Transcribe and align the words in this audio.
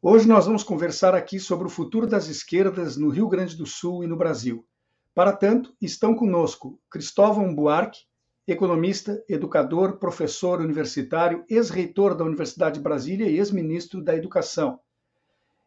Hoje 0.00 0.28
nós 0.28 0.46
vamos 0.46 0.62
conversar 0.62 1.12
aqui 1.12 1.40
sobre 1.40 1.66
o 1.66 1.70
futuro 1.70 2.06
das 2.06 2.28
esquerdas 2.28 2.96
no 2.96 3.08
Rio 3.08 3.26
Grande 3.26 3.56
do 3.56 3.66
Sul 3.66 4.04
e 4.04 4.06
no 4.06 4.16
Brasil. 4.16 4.64
Para 5.12 5.32
tanto, 5.32 5.74
estão 5.82 6.14
conosco 6.14 6.80
Cristóvão 6.88 7.52
Buarque, 7.52 8.02
economista, 8.46 9.20
educador, 9.28 9.98
professor 9.98 10.60
universitário, 10.60 11.44
ex-reitor 11.50 12.14
da 12.14 12.22
Universidade 12.22 12.76
de 12.76 12.80
Brasília 12.80 13.26
e 13.26 13.38
ex-ministro 13.38 14.00
da 14.00 14.14
Educação. 14.14 14.78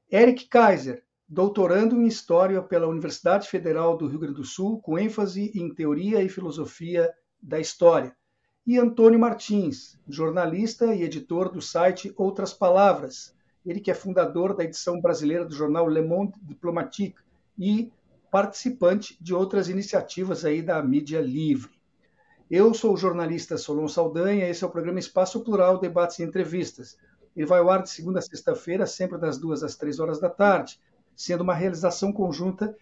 Eric 0.10 0.48
Kaiser, 0.48 1.04
doutorando 1.28 2.02
em 2.02 2.08
História 2.08 2.62
pela 2.62 2.88
Universidade 2.88 3.50
Federal 3.50 3.98
do 3.98 4.08
Rio 4.08 4.20
Grande 4.20 4.36
do 4.36 4.46
Sul, 4.46 4.80
com 4.80 4.98
ênfase 4.98 5.52
em 5.54 5.76
Teoria 5.76 6.24
e 6.24 6.30
Filosofia 6.30 7.14
da 7.44 7.60
História. 7.60 8.16
E 8.66 8.78
Antônio 8.78 9.20
Martins, 9.20 10.00
jornalista 10.08 10.96
e 10.96 11.04
editor 11.04 11.52
do 11.52 11.62
site 11.62 12.14
Outras 12.16 12.54
Palavras, 12.54 13.36
ele 13.66 13.80
que 13.80 13.92
é 13.92 13.94
fundador 13.94 14.56
da 14.56 14.64
edição 14.64 15.00
brasileira 15.00 15.46
do 15.46 15.56
jornal 15.56 15.88
Le 15.88 16.02
Monde 16.02 16.34
Diplomatique 16.42 17.20
e 17.58 17.92
participante 18.32 19.18
de 19.22 19.34
outras 19.34 19.70
iniciativas 19.70 20.46
aí 20.46 20.62
da 20.62 20.82
mídia 20.82 21.20
livre. 21.20 21.72
Eu 22.50 22.74
sou 22.74 22.94
o 22.94 22.98
jornalista 22.98 23.58
Solon 23.58 23.88
Saldanha, 23.88 24.50
esse 24.50 24.64
é 24.64 24.68
o 24.68 24.72
programa 24.72 25.00
Espaço 25.00 25.42
Plural, 25.42 25.80
Debates 25.80 26.20
e 26.20 26.24
Entrevistas. 26.24 26.98
Ele 27.36 27.46
vai 27.46 27.60
ao 27.60 27.70
ar 27.70 27.82
de 27.84 27.90
segunda 27.90 28.20
a 28.20 28.22
sexta-feira, 28.22 28.86
sempre 28.86 29.18
das 29.18 29.38
duas 29.38 29.64
às 29.64 29.76
três 29.76 30.00
horas 30.00 30.20
da 30.20 30.30
tarde, 30.30 30.80
sendo 31.16 31.42
uma 31.42 31.54
realização 31.54 32.12
conjunta 32.12 32.76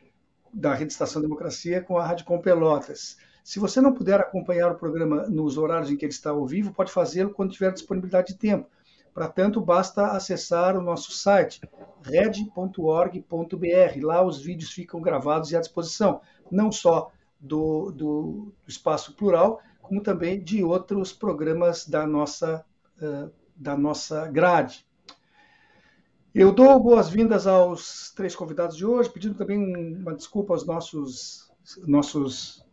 da 0.51 0.73
Rede 0.73 0.93
Estação 0.93 1.21
Democracia 1.21 1.81
com 1.81 1.97
a 1.97 2.05
Rádio 2.05 2.25
Com 2.25 2.39
Pelotas. 2.39 3.17
Se 3.43 3.59
você 3.59 3.81
não 3.81 3.93
puder 3.93 4.19
acompanhar 4.19 4.71
o 4.71 4.75
programa 4.75 5.27
nos 5.27 5.57
horários 5.57 5.91
em 5.91 5.97
que 5.97 6.05
ele 6.05 6.13
está 6.13 6.31
ao 6.31 6.45
vivo, 6.45 6.73
pode 6.73 6.91
fazê-lo 6.91 7.31
quando 7.31 7.51
tiver 7.51 7.71
disponibilidade 7.71 8.33
de 8.33 8.39
tempo. 8.39 8.67
Para 9.13 9.27
tanto, 9.27 9.59
basta 9.59 10.07
acessar 10.11 10.77
o 10.77 10.81
nosso 10.81 11.11
site 11.11 11.61
red.org.br. 12.03 13.19
Lá 14.01 14.23
os 14.23 14.41
vídeos 14.41 14.71
ficam 14.71 15.01
gravados 15.01 15.51
e 15.51 15.57
à 15.57 15.59
disposição, 15.59 16.21
não 16.51 16.71
só 16.71 17.11
do, 17.39 17.91
do, 17.91 18.53
Espaço 18.67 19.13
Plural, 19.15 19.61
como 19.81 20.01
também 20.01 20.43
de 20.43 20.63
outros 20.63 21.13
programas 21.13 21.87
da 21.87 22.05
nossa, 22.05 22.65
uh, 23.01 23.31
da 23.55 23.77
nossa 23.77 24.27
grade. 24.27 24.85
Eu 26.33 26.51
dou 26.51 26.79
boas-vindas 26.79 27.47
aos 27.47 28.11
três 28.15 28.35
convidados 28.35 28.77
de 28.77 28.85
hoje, 28.85 29.09
pedindo 29.09 29.35
também 29.35 29.57
uma 29.97 30.13
desculpa 30.13 30.53
aos 30.53 30.65
nossos, 30.65 31.51
nossos 31.87 32.63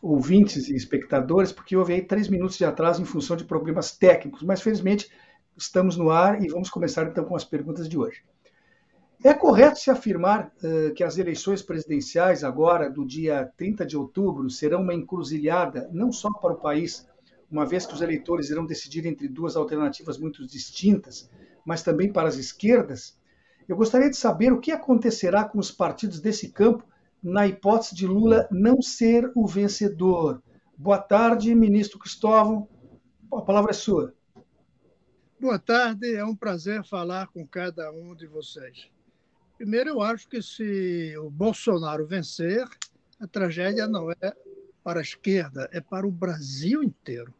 ouvintes 0.00 0.68
e 0.68 0.76
espectadores, 0.76 1.52
porque 1.52 1.76
houve 1.76 1.94
aí 1.94 2.02
três 2.02 2.28
minutos 2.28 2.56
de 2.56 2.64
atraso 2.64 3.02
em 3.02 3.04
função 3.04 3.36
de 3.36 3.44
problemas 3.44 3.96
técnicos, 3.96 4.42
mas 4.42 4.62
felizmente 4.62 5.10
Estamos 5.56 5.96
no 5.96 6.10
ar 6.10 6.42
e 6.42 6.48
vamos 6.48 6.70
começar 6.70 7.06
então 7.06 7.24
com 7.24 7.36
as 7.36 7.44
perguntas 7.44 7.88
de 7.88 7.98
hoje. 7.98 8.22
É 9.22 9.34
correto 9.34 9.78
se 9.78 9.90
afirmar 9.90 10.50
uh, 10.64 10.94
que 10.94 11.04
as 11.04 11.18
eleições 11.18 11.60
presidenciais, 11.60 12.42
agora 12.42 12.88
do 12.88 13.04
dia 13.04 13.52
30 13.56 13.84
de 13.84 13.94
outubro, 13.94 14.48
serão 14.48 14.80
uma 14.80 14.94
encruzilhada 14.94 15.90
não 15.92 16.10
só 16.10 16.30
para 16.32 16.54
o 16.54 16.60
país, 16.60 17.06
uma 17.50 17.66
vez 17.66 17.84
que 17.84 17.92
os 17.92 18.00
eleitores 18.00 18.48
irão 18.48 18.64
decidir 18.64 19.04
entre 19.04 19.28
duas 19.28 19.56
alternativas 19.56 20.16
muito 20.16 20.46
distintas, 20.46 21.28
mas 21.66 21.82
também 21.82 22.10
para 22.10 22.28
as 22.28 22.36
esquerdas? 22.36 23.18
Eu 23.68 23.76
gostaria 23.76 24.08
de 24.08 24.16
saber 24.16 24.52
o 24.52 24.60
que 24.60 24.72
acontecerá 24.72 25.44
com 25.44 25.58
os 25.58 25.70
partidos 25.70 26.18
desse 26.18 26.50
campo 26.50 26.82
na 27.22 27.46
hipótese 27.46 27.94
de 27.94 28.06
Lula 28.06 28.48
não 28.50 28.80
ser 28.80 29.30
o 29.34 29.46
vencedor. 29.46 30.42
Boa 30.76 30.98
tarde, 30.98 31.54
ministro 31.54 31.98
Cristóvão. 31.98 32.66
A 33.30 33.42
palavra 33.42 33.72
é 33.72 33.74
sua. 33.74 34.14
Boa 35.40 35.58
tarde, 35.58 36.14
é 36.14 36.22
um 36.22 36.36
prazer 36.36 36.84
falar 36.84 37.28
com 37.28 37.46
cada 37.46 37.90
um 37.90 38.14
de 38.14 38.26
vocês. 38.26 38.90
Primeiro, 39.56 39.88
eu 39.88 40.02
acho 40.02 40.28
que 40.28 40.42
se 40.42 41.16
o 41.16 41.30
Bolsonaro 41.30 42.06
vencer, 42.06 42.68
a 43.18 43.26
tragédia 43.26 43.86
não 43.86 44.12
é 44.12 44.36
para 44.84 45.00
a 45.00 45.02
esquerda, 45.02 45.66
é 45.72 45.80
para 45.80 46.06
o 46.06 46.10
Brasil 46.10 46.82
inteiro. 46.82 47.32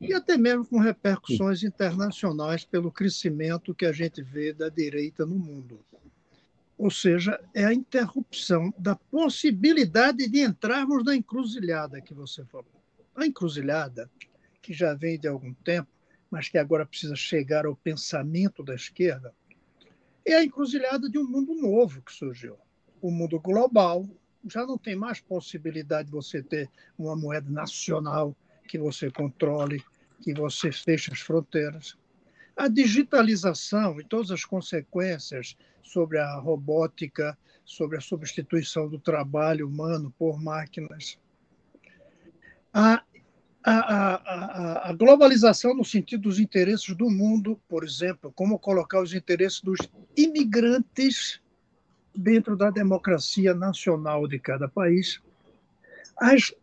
E 0.00 0.14
até 0.14 0.36
mesmo 0.36 0.64
com 0.64 0.78
repercussões 0.78 1.64
internacionais 1.64 2.64
pelo 2.64 2.92
crescimento 2.92 3.74
que 3.74 3.86
a 3.86 3.92
gente 3.92 4.22
vê 4.22 4.52
da 4.52 4.68
direita 4.68 5.26
no 5.26 5.34
mundo. 5.34 5.84
Ou 6.78 6.92
seja, 6.92 7.40
é 7.52 7.64
a 7.64 7.74
interrupção 7.74 8.72
da 8.78 8.94
possibilidade 8.94 10.28
de 10.28 10.42
entrarmos 10.42 11.04
na 11.04 11.16
encruzilhada 11.16 12.00
que 12.00 12.14
você 12.14 12.44
falou. 12.44 12.80
A 13.16 13.26
encruzilhada, 13.26 14.08
que 14.62 14.72
já 14.72 14.94
vem 14.94 15.18
de 15.18 15.26
algum 15.26 15.52
tempo, 15.52 15.90
mas 16.30 16.48
que 16.48 16.58
agora 16.58 16.86
precisa 16.86 17.16
chegar 17.16 17.66
ao 17.66 17.74
pensamento 17.74 18.62
da 18.62 18.74
esquerda, 18.74 19.34
é 20.24 20.34
a 20.34 20.44
encruzilhada 20.44 21.08
de 21.08 21.18
um 21.18 21.26
mundo 21.26 21.54
novo 21.54 22.02
que 22.02 22.12
surgiu. 22.12 22.56
O 23.00 23.10
mundo 23.10 23.40
global 23.40 24.08
já 24.48 24.64
não 24.64 24.78
tem 24.78 24.94
mais 24.94 25.20
possibilidade 25.20 26.06
de 26.06 26.12
você 26.12 26.42
ter 26.42 26.70
uma 26.98 27.16
moeda 27.16 27.50
nacional 27.50 28.36
que 28.68 28.78
você 28.78 29.10
controle, 29.10 29.82
que 30.22 30.32
você 30.32 30.70
feche 30.70 31.12
as 31.12 31.20
fronteiras. 31.20 31.96
A 32.56 32.68
digitalização 32.68 34.00
e 34.00 34.04
todas 34.04 34.30
as 34.30 34.44
consequências 34.44 35.56
sobre 35.82 36.18
a 36.18 36.38
robótica, 36.38 37.36
sobre 37.64 37.96
a 37.96 38.00
substituição 38.00 38.88
do 38.88 38.98
trabalho 38.98 39.66
humano 39.66 40.14
por 40.18 40.40
máquinas. 40.40 41.18
A 42.72 43.02
a, 43.62 43.72
a, 43.72 44.90
a, 44.90 44.92
globalização 44.92 45.74
no 45.74 45.84
sentido 45.84 46.22
dos 46.22 46.38
interesses 46.38 46.94
do 46.94 47.10
mundo, 47.10 47.60
por 47.68 47.84
exemplo, 47.84 48.32
como 48.34 48.58
colocar 48.58 49.02
os 49.02 49.12
interesses 49.12 49.60
dos 49.60 49.78
imigrantes 50.16 51.40
dentro 52.14 52.56
da 52.56 52.70
democracia 52.70 53.54
nacional 53.54 54.26
de 54.26 54.38
cada 54.38 54.66
país, 54.66 55.20
as, 56.16 56.54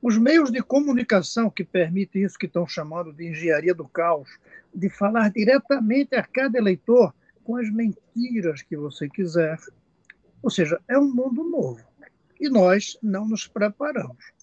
os 0.00 0.16
meios 0.16 0.50
de 0.50 0.62
comunicação 0.62 1.50
que 1.50 1.64
permitem 1.64 2.22
isso, 2.22 2.38
que 2.38 2.46
estão 2.46 2.66
chamando 2.66 3.12
de 3.12 3.28
engenharia 3.28 3.74
do 3.74 3.86
caos, 3.88 4.28
de 4.72 4.88
falar 4.88 5.30
diretamente 5.30 6.14
a 6.14 6.22
cada 6.22 6.58
eleitor 6.58 7.12
com 7.42 7.56
as 7.56 7.68
mentiras 7.70 8.62
que 8.62 8.76
você 8.76 9.08
quiser. 9.08 9.58
Ou 10.42 10.50
seja, 10.50 10.80
é 10.88 10.98
um 10.98 11.12
mundo 11.12 11.42
novo. 11.44 11.84
E 12.40 12.48
nós 12.48 12.98
não 13.02 13.26
nos 13.26 13.46
preparamos 13.46 14.33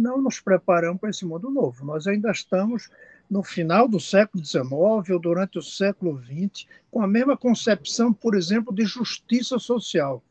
não 0.00 0.20
nos 0.20 0.40
preparamos 0.40 0.98
para 0.98 1.10
esse 1.10 1.26
mundo 1.26 1.50
novo. 1.50 1.84
Nós 1.84 2.06
ainda 2.06 2.30
estamos 2.30 2.88
no 3.28 3.42
final 3.42 3.86
do 3.86 4.00
século 4.00 4.44
XIX 4.44 4.72
ou 4.72 5.20
durante 5.20 5.58
o 5.58 5.62
século 5.62 6.20
XX, 6.22 6.66
com 6.90 7.02
a 7.02 7.06
mesma 7.06 7.36
concepção, 7.36 8.12
por 8.12 8.34
exemplo, 8.34 8.74
de 8.74 8.84
justiça 8.84 9.58
social, 9.58 10.22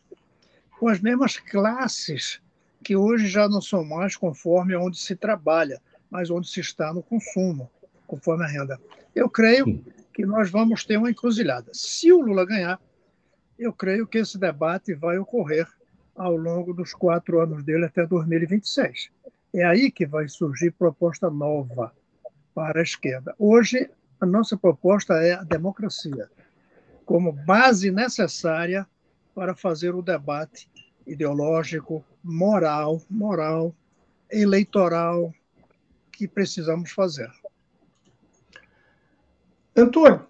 com 0.80 0.90
as 0.90 1.00
mesmas 1.00 1.38
classes 1.38 2.42
que 2.84 2.96
hoje 2.96 3.28
já 3.28 3.48
não 3.48 3.62
são 3.62 3.86
mais 3.86 4.16
conforme 4.16 4.76
onde 4.76 4.98
se 4.98 5.16
trabalha, 5.16 5.80
mas 6.10 6.32
onde 6.32 6.50
se 6.50 6.60
está 6.60 6.94
no 6.94 7.04
consumo, 7.04 7.70
conforme 8.08 8.44
a 8.44 8.48
renda. 8.48 8.80
Eu 9.14 9.30
creio 9.30 9.84
que 10.14 10.26
nós 10.26 10.50
vamos 10.50 10.84
ter 10.84 10.98
uma 10.98 11.12
encruzilhada. 11.12 11.72
Se 11.74 12.12
o 12.12 12.22
Lula 12.22 12.46
ganhar, 12.46 12.82
eu 13.58 13.72
creio 13.72 14.08
que 14.08 14.18
esse 14.18 14.38
debate 14.38 14.94
vai 14.94 15.18
ocorrer 15.18 15.68
ao 16.16 16.36
longo 16.36 16.74
dos 16.74 16.94
quatro 16.94 17.40
anos 17.40 17.64
dele 17.64 17.86
até 17.86 18.06
2026. 18.06 19.12
É 19.54 19.64
aí 19.64 19.90
que 19.90 20.06
vai 20.06 20.28
surgir 20.28 20.72
proposta 20.72 21.30
nova 21.30 21.92
para 22.54 22.80
a 22.80 22.84
esquerda. 22.84 23.34
Hoje, 23.38 23.90
a 24.20 24.26
nossa 24.26 24.58
proposta 24.58 25.14
é 25.16 25.34
a 25.34 25.44
democracia, 25.44 26.30
como 27.06 27.32
base 27.32 27.90
necessária 27.90 28.88
para 29.34 29.56
fazer 29.56 29.96
o 29.96 30.02
debate 30.02 30.70
ideológico, 31.08 32.04
moral, 32.24 33.02
moral, 33.10 33.74
eleitoral 34.30 35.34
que 36.12 36.28
precisamos 36.28 36.92
fazer. 36.92 37.32
Antônio, 39.76 40.28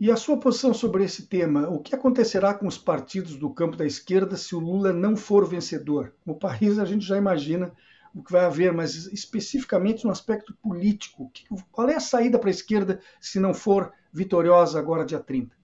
e 0.00 0.12
a 0.12 0.16
sua 0.16 0.38
posição 0.38 0.72
sobre 0.72 1.02
esse 1.02 1.26
tema? 1.26 1.68
O 1.68 1.80
que 1.80 1.94
acontecerá 1.94 2.54
com 2.54 2.68
os 2.68 2.78
partidos 2.78 3.34
do 3.34 3.50
campo 3.50 3.76
da 3.76 3.84
esquerda 3.84 4.36
se 4.36 4.54
o 4.54 4.60
Lula 4.60 4.92
não 4.92 5.16
for 5.16 5.48
vencedor? 5.48 6.14
No 6.24 6.36
país, 6.36 6.78
a 6.78 6.84
gente 6.84 7.04
já 7.04 7.16
imagina 7.16 7.72
o 8.14 8.22
que 8.22 8.32
vai 8.32 8.44
haver, 8.44 8.72
mas 8.72 9.06
especificamente 9.12 10.04
no 10.04 10.10
aspecto 10.10 10.54
político. 10.62 11.30
Qual 11.70 11.88
é 11.88 11.96
a 11.96 12.00
saída 12.00 12.38
para 12.38 12.48
a 12.48 12.50
esquerda 12.50 13.00
se 13.20 13.38
não 13.38 13.54
for 13.54 13.92
vitoriosa 14.12 14.78
agora, 14.78 15.04
dia 15.04 15.20
30? 15.20 15.56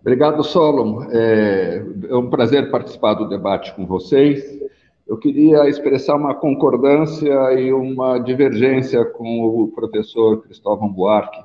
Obrigado, 0.00 0.42
Solon. 0.42 1.04
É, 1.10 1.84
é 2.08 2.16
um 2.16 2.30
prazer 2.30 2.70
participar 2.70 3.14
do 3.14 3.28
debate 3.28 3.74
com 3.74 3.86
vocês. 3.86 4.58
Eu 5.06 5.18
queria 5.18 5.68
expressar 5.68 6.14
uma 6.14 6.34
concordância 6.34 7.52
e 7.54 7.72
uma 7.72 8.18
divergência 8.18 9.04
com 9.04 9.44
o 9.44 9.68
professor 9.68 10.40
Cristóvão 10.40 10.88
Buarque, 10.88 11.42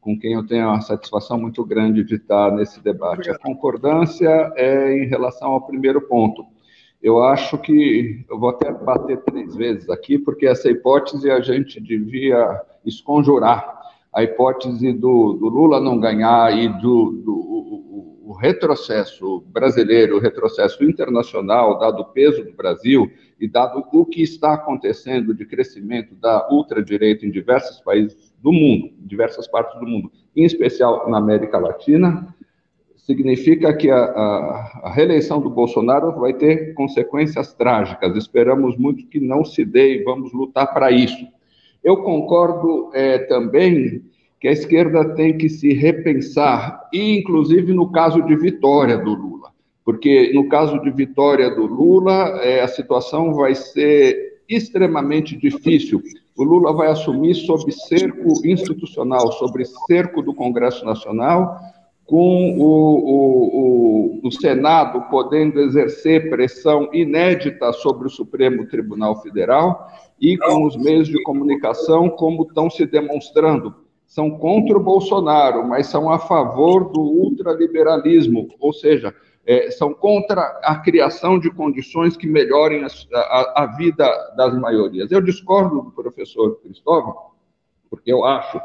com 0.00 0.18
quem 0.18 0.34
eu 0.34 0.46
tenho 0.46 0.68
uma 0.68 0.80
satisfação 0.80 1.38
muito 1.38 1.64
grande 1.64 2.02
de 2.04 2.14
estar 2.14 2.50
nesse 2.52 2.80
debate. 2.80 3.28
A 3.28 3.38
concordância 3.38 4.52
é 4.56 4.96
em 4.96 5.06
relação 5.06 5.50
ao 5.50 5.66
primeiro 5.66 6.00
ponto. 6.00 6.46
Eu 7.02 7.22
acho 7.22 7.56
que 7.58 8.24
eu 8.28 8.38
vou 8.38 8.50
até 8.50 8.72
bater 8.72 9.18
três 9.22 9.54
vezes 9.54 9.88
aqui, 9.88 10.18
porque 10.18 10.46
essa 10.46 10.68
hipótese 10.68 11.30
a 11.30 11.40
gente 11.40 11.80
devia 11.80 12.60
esconjurar. 12.84 13.78
A 14.12 14.22
hipótese 14.24 14.92
do, 14.92 15.34
do 15.34 15.48
Lula 15.48 15.80
não 15.80 16.00
ganhar 16.00 16.56
e 16.56 16.68
do, 16.80 17.12
do 17.24 17.58
o 18.28 18.34
retrocesso 18.34 19.42
brasileiro, 19.46 20.16
o 20.16 20.20
retrocesso 20.20 20.84
internacional, 20.84 21.78
dado 21.78 22.02
o 22.02 22.04
peso 22.04 22.44
do 22.44 22.52
Brasil 22.52 23.10
e 23.40 23.48
dado 23.48 23.82
o 23.90 24.04
que 24.04 24.22
está 24.22 24.52
acontecendo 24.52 25.32
de 25.32 25.46
crescimento 25.46 26.14
da 26.14 26.46
ultradireita 26.50 27.24
em 27.24 27.30
diversos 27.30 27.80
países 27.80 28.30
do 28.42 28.52
mundo, 28.52 28.92
diversas 28.98 29.48
partes 29.48 29.80
do 29.80 29.86
mundo, 29.86 30.12
em 30.36 30.44
especial 30.44 31.08
na 31.08 31.16
América 31.16 31.56
Latina, 31.56 32.34
significa 33.08 33.72
que 33.72 33.90
a, 33.90 33.96
a, 33.96 34.80
a, 34.84 34.92
reeleição 34.92 35.40
do 35.40 35.48
Bolsonaro 35.48 36.12
vai 36.20 36.34
ter 36.34 36.74
consequências 36.74 37.54
trágicas. 37.54 38.14
Esperamos 38.14 38.76
muito 38.76 39.06
que 39.06 39.18
não 39.18 39.46
se 39.46 39.64
dê 39.64 39.94
e 39.94 40.04
vamos 40.04 40.30
lutar 40.34 40.74
para 40.74 40.90
isso. 40.90 41.26
Eu 41.82 42.02
concordo 42.02 42.90
é, 42.92 43.16
também 43.20 44.02
que 44.38 44.46
a 44.46 44.52
esquerda 44.52 45.14
tem 45.14 45.38
que 45.38 45.48
se 45.48 45.72
repensar, 45.72 46.86
e 46.92 47.16
inclusive 47.16 47.72
no 47.72 47.90
caso 47.90 48.20
de 48.20 48.36
vitória 48.36 48.98
do 48.98 49.14
Lula, 49.14 49.52
porque 49.86 50.30
no 50.34 50.46
caso 50.46 50.78
de 50.82 50.90
vitória 50.90 51.50
do 51.50 51.64
Lula, 51.64 52.38
é, 52.42 52.60
a 52.60 52.68
situação 52.68 53.32
vai 53.32 53.54
ser 53.54 54.42
extremamente 54.46 55.34
difícil. 55.34 56.02
O 56.36 56.44
Lula 56.44 56.74
vai 56.74 56.88
assumir 56.88 57.34
sob 57.34 57.72
cerco 57.72 58.46
institucional, 58.46 59.32
sobre 59.32 59.64
cerco 59.64 60.20
do 60.22 60.34
Congresso 60.34 60.84
Nacional, 60.84 61.58
com 62.08 62.56
o, 62.58 62.64
o, 63.04 64.20
o, 64.22 64.28
o, 64.28 64.32
Senado 64.32 65.02
podendo 65.10 65.60
exercer 65.60 66.30
pressão 66.30 66.88
inédita 66.90 67.70
sobre 67.74 68.06
o 68.06 68.10
Supremo 68.10 68.66
Tribunal 68.66 69.20
Federal 69.20 69.86
e 70.18 70.38
com 70.38 70.66
os 70.66 70.74
meios 70.74 71.06
de 71.06 71.22
comunicação 71.22 72.08
como 72.08 72.44
estão 72.44 72.70
se 72.70 72.86
demonstrando 72.86 73.74
são 74.06 74.30
contra 74.30 74.74
o 74.74 74.82
Bolsonaro, 74.82 75.68
mas 75.68 75.88
são 75.88 76.10
a 76.10 76.18
favor 76.18 76.90
do 76.90 77.02
ultraliberalismo, 77.02 78.48
ou 78.58 78.72
seja, 78.72 79.14
é, 79.46 79.70
são 79.70 79.92
contra 79.92 80.40
a 80.64 80.76
criação 80.76 81.38
de 81.38 81.50
condições 81.50 82.16
que 82.16 82.26
melhorem 82.26 82.84
a, 82.84 82.88
a, 83.18 83.64
a, 83.64 83.66
vida 83.76 84.10
das 84.34 84.58
maiorias. 84.58 85.12
Eu 85.12 85.20
discordo 85.20 85.82
do 85.82 85.90
professor 85.90 86.58
Cristóvão, 86.62 87.14
porque 87.90 88.10
eu 88.10 88.24
acho 88.24 88.58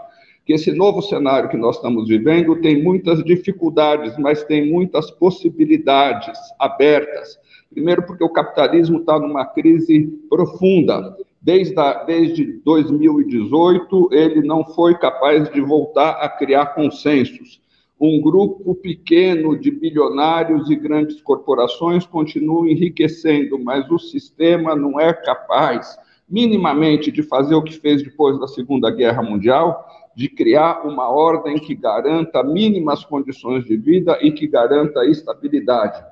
que 0.45 0.53
esse 0.53 0.71
novo 0.71 1.01
cenário 1.01 1.49
que 1.49 1.57
nós 1.57 1.77
estamos 1.77 2.07
vivendo 2.07 2.59
tem 2.61 2.83
muitas 2.83 3.23
dificuldades, 3.23 4.17
mas 4.17 4.43
tem 4.43 4.69
muitas 4.69 5.09
possibilidades 5.09 6.37
abertas. 6.59 7.39
Primeiro, 7.69 8.03
porque 8.03 8.23
o 8.23 8.29
capitalismo 8.29 8.99
está 8.99 9.17
numa 9.17 9.45
crise 9.45 10.07
profunda. 10.29 11.15
Desde, 11.41 11.77
a, 11.79 12.03
desde 12.03 12.61
2018, 12.63 14.09
ele 14.11 14.41
não 14.41 14.63
foi 14.63 14.95
capaz 14.95 15.49
de 15.51 15.59
voltar 15.59 16.11
a 16.11 16.29
criar 16.29 16.67
consensos. 16.67 17.61
Um 17.99 18.21
grupo 18.21 18.75
pequeno 18.75 19.57
de 19.57 19.71
bilionários 19.71 20.69
e 20.69 20.75
grandes 20.75 21.21
corporações 21.21 22.05
continua 22.05 22.69
enriquecendo, 22.69 23.57
mas 23.57 23.89
o 23.89 23.97
sistema 23.97 24.75
não 24.75 24.99
é 24.99 25.13
capaz, 25.13 25.97
minimamente, 26.29 27.11
de 27.11 27.23
fazer 27.23 27.55
o 27.55 27.63
que 27.63 27.73
fez 27.73 28.03
depois 28.03 28.39
da 28.39 28.47
Segunda 28.47 28.91
Guerra 28.91 29.23
Mundial, 29.23 29.85
de 30.15 30.29
criar 30.29 30.85
uma 30.85 31.09
ordem 31.09 31.57
que 31.57 31.73
garanta 31.73 32.43
mínimas 32.43 33.03
condições 33.03 33.65
de 33.65 33.75
vida 33.75 34.17
e 34.21 34.31
que 34.31 34.47
garanta 34.47 35.05
estabilidade. 35.05 36.03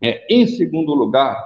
É, 0.00 0.26
em 0.34 0.46
segundo 0.46 0.94
lugar, 0.94 1.44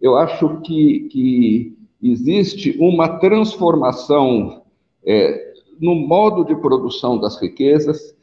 eu 0.00 0.16
acho 0.16 0.60
que, 0.60 1.08
que 1.10 1.76
existe 2.02 2.76
uma 2.78 3.18
transformação 3.18 4.62
é, 5.04 5.52
no 5.80 5.94
modo 5.94 6.44
de 6.44 6.54
produção 6.56 7.18
das 7.18 7.40
riquezas. 7.40 8.16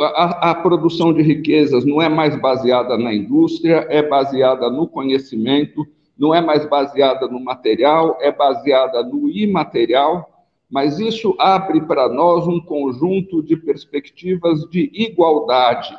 A, 0.00 0.50
a, 0.50 0.54
produção 0.54 1.12
de 1.12 1.22
riquezas 1.22 1.84
não 1.84 2.00
é 2.00 2.08
mais 2.08 2.40
baseada 2.40 2.96
na 2.96 3.12
indústria, 3.12 3.86
é 3.90 4.02
baseada 4.02 4.70
no 4.70 4.86
conhecimento, 4.86 5.86
não 6.16 6.34
é 6.34 6.40
mais 6.40 6.68
baseada 6.68 7.26
no 7.26 7.40
material, 7.40 8.16
é 8.20 8.30
baseada 8.30 9.02
no 9.02 9.28
imaterial, 9.28 10.37
mas 10.70 10.98
isso 10.98 11.34
abre 11.38 11.80
para 11.82 12.08
nós 12.08 12.46
um 12.46 12.60
conjunto 12.60 13.42
de 13.42 13.56
perspectivas 13.56 14.60
de 14.70 14.90
igualdade 14.94 15.96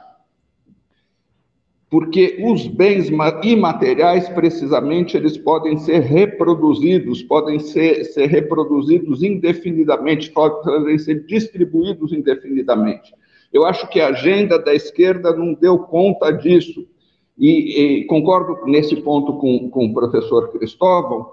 porque 1.89 2.37
os 2.43 2.67
bens 2.67 3.09
imateriais, 3.43 4.29
precisamente, 4.29 5.17
eles 5.17 5.37
podem 5.37 5.75
ser 5.77 6.01
reproduzidos, 6.01 7.23
podem 7.23 7.57
ser, 7.57 8.05
ser 8.05 8.27
reproduzidos 8.27 9.23
indefinidamente, 9.23 10.29
podem 10.29 10.99
ser 10.99 11.25
distribuídos 11.25 12.13
indefinidamente. 12.13 13.11
Eu 13.51 13.65
acho 13.65 13.89
que 13.89 13.99
a 13.99 14.09
agenda 14.09 14.59
da 14.59 14.73
esquerda 14.75 15.35
não 15.35 15.55
deu 15.55 15.79
conta 15.79 16.31
disso. 16.31 16.87
E, 17.35 18.01
e 18.01 18.05
concordo 18.05 18.65
nesse 18.67 18.97
ponto 18.97 19.33
com, 19.39 19.69
com 19.69 19.87
o 19.87 19.93
professor 19.93 20.51
Cristóvão, 20.51 21.31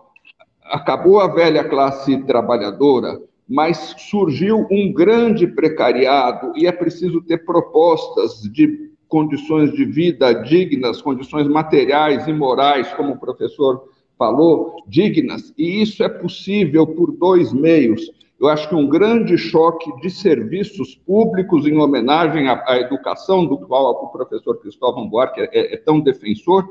acabou 0.70 1.20
a 1.20 1.28
velha 1.28 1.64
classe 1.64 2.16
trabalhadora, 2.24 3.20
mas 3.48 3.94
surgiu 3.98 4.66
um 4.70 4.92
grande 4.92 5.46
precariado 5.46 6.52
e 6.56 6.66
é 6.66 6.72
preciso 6.72 7.22
ter 7.22 7.44
propostas 7.44 8.42
de 8.42 8.90
condições 9.08 9.72
de 9.72 9.84
vida 9.84 10.32
dignas, 10.32 11.00
condições 11.00 11.46
materiais 11.46 12.26
e 12.26 12.32
morais, 12.32 12.92
como 12.94 13.12
o 13.12 13.18
professor 13.18 13.84
falou, 14.18 14.82
dignas, 14.88 15.54
e 15.56 15.82
isso 15.82 16.02
é 16.02 16.08
possível 16.08 16.86
por 16.86 17.12
dois 17.12 17.52
meios. 17.52 18.10
Eu 18.38 18.48
acho 18.48 18.68
que 18.68 18.74
um 18.74 18.88
grande 18.88 19.38
choque 19.38 19.94
de 20.00 20.10
serviços 20.10 20.94
públicos 20.94 21.66
em 21.66 21.78
homenagem 21.78 22.48
à, 22.48 22.62
à 22.66 22.78
educação, 22.78 23.46
do 23.46 23.58
qual 23.58 23.90
o 23.92 24.08
professor 24.08 24.58
Cristóvão 24.61 25.08
Buarque 25.08 25.40
é, 25.40 25.75
é 25.75 25.76
tão 25.76 26.00
defensor, 26.00 26.68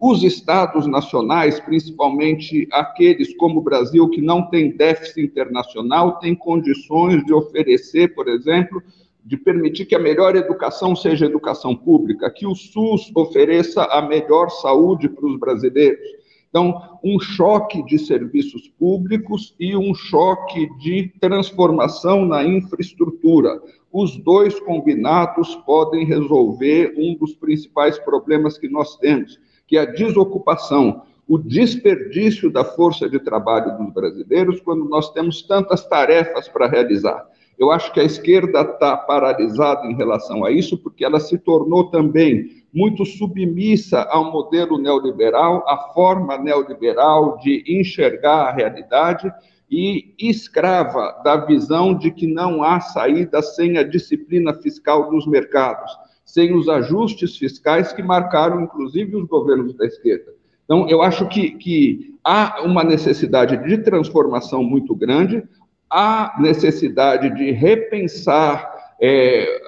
os 0.00 0.22
estados 0.22 0.86
nacionais, 0.86 1.58
principalmente 1.58 2.68
aqueles 2.70 3.36
como 3.36 3.58
o 3.58 3.62
Brasil, 3.62 4.08
que 4.08 4.20
não 4.20 4.42
tem 4.48 4.70
déficit 4.70 5.22
internacional, 5.22 6.18
têm 6.18 6.36
condições 6.36 7.24
de 7.24 7.32
oferecer, 7.34 8.14
por 8.14 8.28
exemplo, 8.28 8.80
de 9.24 9.36
permitir 9.36 9.86
que 9.86 9.96
a 9.96 9.98
melhor 9.98 10.36
educação 10.36 10.94
seja 10.94 11.26
educação 11.26 11.74
pública, 11.74 12.30
que 12.30 12.46
o 12.46 12.54
SUS 12.54 13.10
ofereça 13.14 13.84
a 13.84 14.00
melhor 14.00 14.48
saúde 14.50 15.08
para 15.08 15.26
os 15.26 15.38
brasileiros. 15.38 16.18
Então, 16.48 16.98
um 17.04 17.20
choque 17.20 17.84
de 17.84 17.98
serviços 17.98 18.68
públicos 18.78 19.54
e 19.60 19.76
um 19.76 19.94
choque 19.94 20.68
de 20.78 21.12
transformação 21.20 22.24
na 22.24 22.42
infraestrutura. 22.42 23.60
Os 23.92 24.16
dois 24.16 24.58
combinados 24.60 25.56
podem 25.66 26.06
resolver 26.06 26.94
um 26.96 27.14
dos 27.14 27.34
principais 27.34 27.98
problemas 27.98 28.56
que 28.56 28.68
nós 28.68 28.96
temos, 28.96 29.38
que 29.68 29.78
a 29.78 29.84
desocupação, 29.84 31.02
o 31.28 31.38
desperdício 31.38 32.50
da 32.50 32.64
força 32.64 33.08
de 33.08 33.20
trabalho 33.20 33.76
dos 33.76 33.92
brasileiros 33.92 34.60
quando 34.60 34.86
nós 34.86 35.12
temos 35.12 35.42
tantas 35.42 35.86
tarefas 35.86 36.48
para 36.48 36.66
realizar. 36.66 37.28
Eu 37.58 37.70
acho 37.70 37.92
que 37.92 38.00
a 38.00 38.04
esquerda 38.04 38.62
está 38.62 38.96
paralisada 38.96 39.86
em 39.86 39.94
relação 39.94 40.44
a 40.44 40.50
isso, 40.50 40.78
porque 40.78 41.04
ela 41.04 41.20
se 41.20 41.36
tornou 41.36 41.90
também 41.90 42.64
muito 42.72 43.04
submissa 43.04 44.02
ao 44.02 44.30
modelo 44.30 44.78
neoliberal, 44.78 45.64
à 45.68 45.92
forma 45.92 46.38
neoliberal 46.38 47.36
de 47.38 47.64
enxergar 47.66 48.46
a 48.46 48.52
realidade 48.52 49.30
e 49.70 50.14
escrava 50.18 51.20
da 51.24 51.36
visão 51.36 51.94
de 51.94 52.10
que 52.10 52.26
não 52.26 52.62
há 52.62 52.80
saída 52.80 53.42
sem 53.42 53.76
a 53.76 53.82
disciplina 53.82 54.54
fiscal 54.54 55.10
dos 55.10 55.26
mercados, 55.26 55.90
sem 56.28 56.54
os 56.54 56.68
ajustes 56.68 57.38
fiscais 57.38 57.90
que 57.90 58.02
marcaram, 58.02 58.60
inclusive, 58.60 59.16
os 59.16 59.26
governos 59.26 59.74
da 59.74 59.86
esquerda. 59.86 60.34
Então, 60.66 60.86
eu 60.86 61.00
acho 61.00 61.26
que, 61.26 61.52
que 61.52 62.14
há 62.22 62.60
uma 62.62 62.84
necessidade 62.84 63.56
de 63.66 63.78
transformação 63.78 64.62
muito 64.62 64.94
grande, 64.94 65.42
há 65.90 66.36
necessidade 66.38 67.34
de 67.34 67.50
repensar 67.50 68.77
é, 69.00 69.60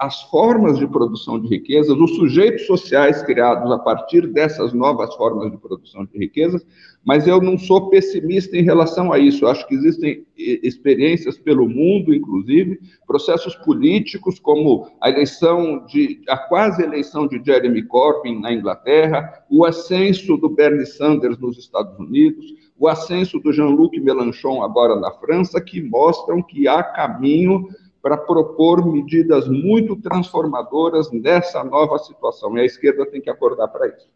as 0.00 0.22
formas 0.22 0.78
de 0.78 0.86
produção 0.86 1.40
de 1.40 1.48
riquezas, 1.48 1.96
os 1.96 2.16
sujeitos 2.16 2.66
sociais 2.66 3.22
criados 3.22 3.70
a 3.70 3.78
partir 3.78 4.26
dessas 4.26 4.72
novas 4.72 5.14
formas 5.14 5.50
de 5.50 5.56
produção 5.56 6.04
de 6.04 6.18
riquezas, 6.18 6.66
mas 7.04 7.28
eu 7.28 7.40
não 7.40 7.56
sou 7.56 7.88
pessimista 7.88 8.56
em 8.56 8.62
relação 8.62 9.12
a 9.12 9.18
isso. 9.18 9.44
Eu 9.44 9.50
acho 9.50 9.66
que 9.68 9.74
existem 9.74 10.26
experiências 10.36 11.38
pelo 11.38 11.68
mundo, 11.68 12.12
inclusive, 12.12 12.80
processos 13.06 13.54
políticos, 13.56 14.40
como 14.40 14.88
a 15.00 15.08
eleição 15.08 15.84
de, 15.86 16.22
a 16.28 16.36
quase 16.36 16.82
eleição 16.82 17.28
de 17.28 17.40
Jeremy 17.44 17.82
Corbyn 17.84 18.40
na 18.40 18.52
Inglaterra, 18.52 19.44
o 19.48 19.64
ascenso 19.64 20.36
do 20.36 20.48
Bernie 20.48 20.86
Sanders 20.86 21.38
nos 21.38 21.58
Estados 21.58 21.96
Unidos, 21.98 22.54
o 22.76 22.88
ascenso 22.88 23.38
do 23.38 23.52
Jean-Luc 23.52 24.00
Mélenchon 24.00 24.62
agora 24.62 24.96
na 24.96 25.12
França, 25.12 25.60
que 25.60 25.80
mostram 25.80 26.42
que 26.42 26.66
há 26.66 26.82
caminho 26.82 27.68
para 28.04 28.18
propor 28.18 28.84
medidas 28.84 29.48
muito 29.48 29.96
transformadoras 29.96 31.10
nessa 31.10 31.64
nova 31.64 31.96
situação. 31.96 32.54
E 32.54 32.60
a 32.60 32.64
esquerda 32.66 33.06
tem 33.06 33.18
que 33.18 33.30
acordar 33.30 33.68
para 33.68 33.88
isso. 33.88 34.06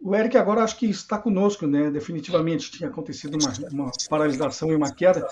O 0.00 0.14
Eric 0.14 0.38
agora 0.38 0.62
acho 0.62 0.78
que 0.78 0.86
está 0.86 1.18
conosco, 1.18 1.66
né? 1.66 1.90
Definitivamente 1.90 2.70
tinha 2.70 2.88
acontecido 2.88 3.36
uma, 3.36 3.52
uma 3.72 3.90
paralisação 4.08 4.70
e 4.70 4.76
uma 4.76 4.94
queda. 4.94 5.26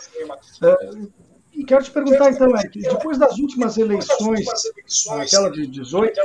Uh, 0.60 1.08
e 1.54 1.64
quero 1.64 1.84
te 1.84 1.92
perguntar 1.92 2.32
então, 2.32 2.50
Eric, 2.50 2.80
depois 2.80 3.18
das 3.18 3.38
últimas 3.38 3.78
eleições, 3.78 4.44
aquela 5.12 5.52
de 5.52 5.64
18, 5.64 6.20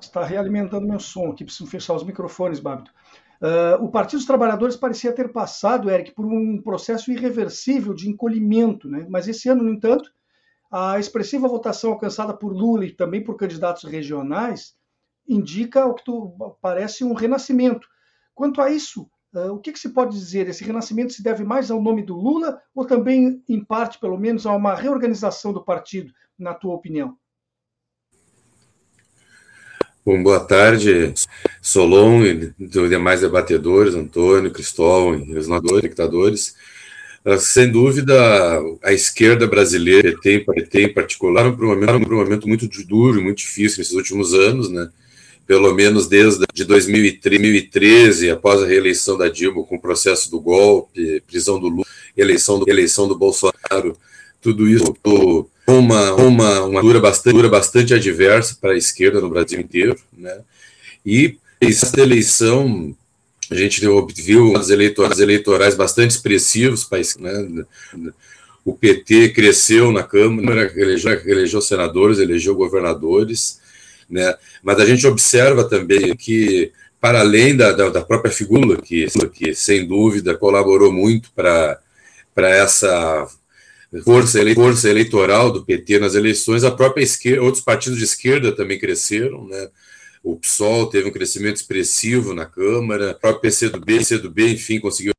está 0.00 0.24
realimentando 0.24 0.86
meu 0.86 1.00
som 1.00 1.32
aqui, 1.32 1.44
preciso 1.44 1.68
fechar 1.68 1.94
os 1.94 2.04
microfones, 2.04 2.60
Babito. 2.60 2.92
Uh, 3.40 3.84
o 3.84 3.88
Partido 3.88 4.18
dos 4.18 4.26
Trabalhadores 4.26 4.74
parecia 4.74 5.12
ter 5.12 5.32
passado, 5.32 5.88
Eric, 5.88 6.12
por 6.12 6.26
um 6.26 6.60
processo 6.60 7.12
irreversível 7.12 7.94
de 7.94 8.08
encolhimento, 8.08 8.88
né? 8.88 9.06
mas 9.08 9.28
esse 9.28 9.48
ano, 9.48 9.62
no 9.62 9.70
entanto, 9.70 10.10
a 10.70 10.98
expressiva 10.98 11.46
votação 11.46 11.92
alcançada 11.92 12.34
por 12.34 12.52
Lula 12.52 12.84
e 12.84 12.92
também 12.92 13.22
por 13.22 13.36
candidatos 13.36 13.84
regionais 13.84 14.76
indica 15.26 15.86
o 15.86 15.94
que 15.94 16.04
tu, 16.04 16.34
parece 16.60 17.04
um 17.04 17.12
renascimento. 17.12 17.86
Quanto 18.34 18.60
a 18.60 18.70
isso, 18.70 19.08
uh, 19.32 19.52
o 19.52 19.60
que, 19.60 19.72
que, 19.72 19.78
se 19.78 19.90
pode 19.90 20.16
dizer? 20.16 20.48
Esse 20.48 20.64
renascimento 20.64 21.12
se 21.12 21.22
deve 21.22 21.44
mais 21.44 21.70
ao 21.70 21.80
nome 21.80 22.02
do 22.02 22.16
Lula 22.16 22.60
ou 22.74 22.84
também, 22.84 23.42
em 23.48 23.64
parte, 23.64 24.00
pelo 24.00 24.18
menos, 24.18 24.46
a 24.46 24.52
uma 24.52 24.74
reorganização 24.74 25.52
do 25.52 25.64
partido, 25.64 26.12
na 26.36 26.54
tua 26.54 26.74
opinião? 26.74 27.16
Bom, 30.08 30.22
boa 30.22 30.40
tarde, 30.40 31.12
Solon 31.60 32.24
e 32.24 32.50
demais 32.88 33.20
debatedores, 33.20 33.94
Antônio, 33.94 34.50
Cristóvão 34.50 35.22
e 35.22 35.36
os 35.36 35.46
espectadores. 35.46 36.56
Ah, 37.22 37.36
sem 37.36 37.70
dúvida, 37.70 38.14
a 38.82 38.90
esquerda 38.90 39.46
brasileira, 39.46 40.18
tem, 40.22 40.42
PT 40.42 40.82
em 40.84 40.94
particular, 40.94 41.54
por 41.54 41.66
um 41.66 41.68
momento, 41.68 42.10
um 42.10 42.16
momento 42.16 42.48
muito 42.48 42.66
duro 42.86 43.22
muito 43.22 43.36
difícil 43.36 43.80
nesses 43.80 43.92
últimos 43.92 44.32
anos, 44.32 44.70
né? 44.70 44.88
pelo 45.46 45.74
menos 45.74 46.08
desde 46.08 46.46
de 46.54 46.64
2013, 46.64 48.30
após 48.30 48.62
a 48.62 48.66
reeleição 48.66 49.18
da 49.18 49.28
Dilma, 49.28 49.62
com 49.62 49.76
o 49.76 49.80
processo 49.80 50.30
do 50.30 50.40
golpe, 50.40 51.22
prisão 51.26 51.60
do 51.60 51.68
Lula, 51.68 51.86
eleição 52.16 52.58
do, 52.58 52.66
eleição 52.66 53.06
do 53.06 53.14
Bolsonaro, 53.14 53.94
tudo 54.40 54.66
isso 54.66 54.96
uma, 55.68 56.14
uma, 56.14 56.64
uma 56.64 56.80
dura 56.80 56.98
bastante, 56.98 57.34
dura 57.34 57.48
bastante 57.48 57.92
adversa 57.92 58.56
para 58.58 58.72
a 58.72 58.76
esquerda 58.76 59.20
no 59.20 59.28
Brasil 59.28 59.60
inteiro, 59.60 59.96
né? 60.16 60.40
E 61.04 61.36
essa 61.60 62.00
eleição 62.00 62.96
a 63.50 63.54
gente 63.54 63.80
viu 63.80 64.52
os 64.52 64.70
eleitorais, 64.70 65.20
eleitorais 65.20 65.74
bastante 65.74 66.10
expressivos, 66.12 66.84
para, 66.84 67.00
né? 67.18 67.64
O 68.64 68.74
PT 68.74 69.30
cresceu 69.30 69.90
na 69.92 70.02
Câmara, 70.02 70.72
elegeu, 70.76 71.12
elegeu 71.24 71.60
senadores, 71.60 72.18
elegeu 72.18 72.54
governadores, 72.54 73.60
né? 74.08 74.34
Mas 74.62 74.80
a 74.80 74.86
gente 74.86 75.06
observa 75.06 75.64
também 75.64 76.16
que 76.16 76.72
para 77.00 77.20
além 77.20 77.56
da, 77.56 77.72
da, 77.72 77.88
da 77.90 78.02
própria 78.02 78.32
figura 78.32 78.80
que, 78.80 79.06
que 79.32 79.54
sem 79.54 79.86
dúvida 79.86 80.36
colaborou 80.36 80.92
muito 80.92 81.30
para 81.34 81.78
para 82.34 82.50
essa 82.50 83.28
força, 84.04 84.40
ele, 84.40 84.54
força 84.54 84.88
eleitoral 84.88 85.50
do 85.50 85.64
PT 85.64 85.98
nas 85.98 86.14
eleições, 86.14 86.64
a 86.64 86.70
própria 86.70 87.02
esquerda, 87.02 87.42
outros 87.42 87.64
partidos 87.64 87.98
de 87.98 88.04
esquerda 88.04 88.52
também 88.52 88.78
cresceram, 88.78 89.46
né? 89.46 89.68
O 90.22 90.36
PSOL 90.36 90.88
teve 90.88 91.08
um 91.08 91.12
crescimento 91.12 91.56
expressivo 91.56 92.34
na 92.34 92.44
Câmara, 92.44 93.12
o 93.12 93.14
próprio 93.14 93.42
PCdoB, 93.42 93.98
PCdoB 93.98 94.52
enfim, 94.52 94.80
conseguiu 94.80 95.12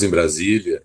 em 0.00 0.08
Brasília, 0.08 0.82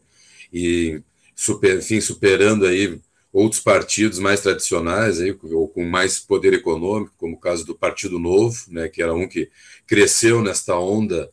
e, 0.51 1.01
super, 1.35 1.77
enfim, 1.77 2.01
superando 2.01 2.65
aí 2.65 2.99
outros 3.31 3.61
partidos 3.61 4.19
mais 4.19 4.41
tradicionais, 4.41 5.21
aí, 5.21 5.37
ou 5.43 5.67
com 5.67 5.85
mais 5.85 6.19
poder 6.19 6.53
econômico, 6.53 7.13
como 7.17 7.35
o 7.35 7.39
caso 7.39 7.65
do 7.65 7.75
Partido 7.75 8.19
Novo, 8.19 8.57
né, 8.69 8.89
que 8.89 9.01
era 9.01 9.13
um 9.13 9.27
que 9.27 9.49
cresceu 9.87 10.41
nesta 10.41 10.77
onda 10.77 11.29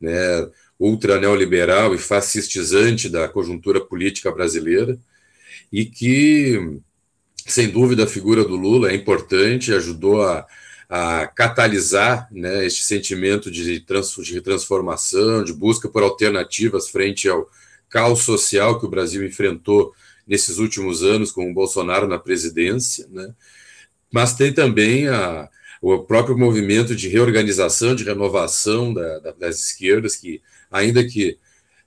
né, 0.00 0.12
ultra 0.78 1.18
neoliberal 1.18 1.94
e 1.94 1.98
fascistizante 1.98 3.08
da 3.08 3.28
conjuntura 3.28 3.80
política 3.80 4.30
brasileira 4.30 4.98
e 5.72 5.84
que, 5.84 6.80
sem 7.46 7.68
dúvida, 7.68 8.04
a 8.04 8.08
figura 8.08 8.44
do 8.44 8.56
Lula 8.56 8.90
é 8.90 8.94
importante, 8.94 9.72
ajudou 9.72 10.22
a, 10.22 10.46
a 10.88 11.26
catalisar 11.26 12.28
né, 12.30 12.64
este 12.64 12.84
sentimento 12.84 13.50
de, 13.50 13.80
trans, 13.80 14.14
de 14.22 14.40
transformação, 14.40 15.44
de 15.44 15.52
busca 15.52 15.88
por 15.88 16.02
alternativas 16.02 16.88
frente 16.88 17.28
ao 17.28 17.48
caos 17.90 18.20
social 18.20 18.78
que 18.78 18.86
o 18.86 18.90
Brasil 18.90 19.24
enfrentou 19.24 19.94
nesses 20.26 20.58
últimos 20.58 21.02
anos 21.02 21.32
com 21.32 21.50
o 21.50 21.54
Bolsonaro 21.54 22.06
na 22.06 22.18
presidência, 22.18 23.06
né? 23.10 23.34
mas 24.12 24.34
tem 24.34 24.52
também 24.52 25.08
a, 25.08 25.48
o 25.80 25.98
próprio 26.00 26.36
movimento 26.36 26.94
de 26.94 27.08
reorganização, 27.08 27.94
de 27.94 28.04
renovação 28.04 28.92
da, 28.92 29.18
da, 29.20 29.32
das 29.32 29.58
esquerdas, 29.60 30.16
que, 30.16 30.42
ainda 30.70 31.04
que 31.04 31.38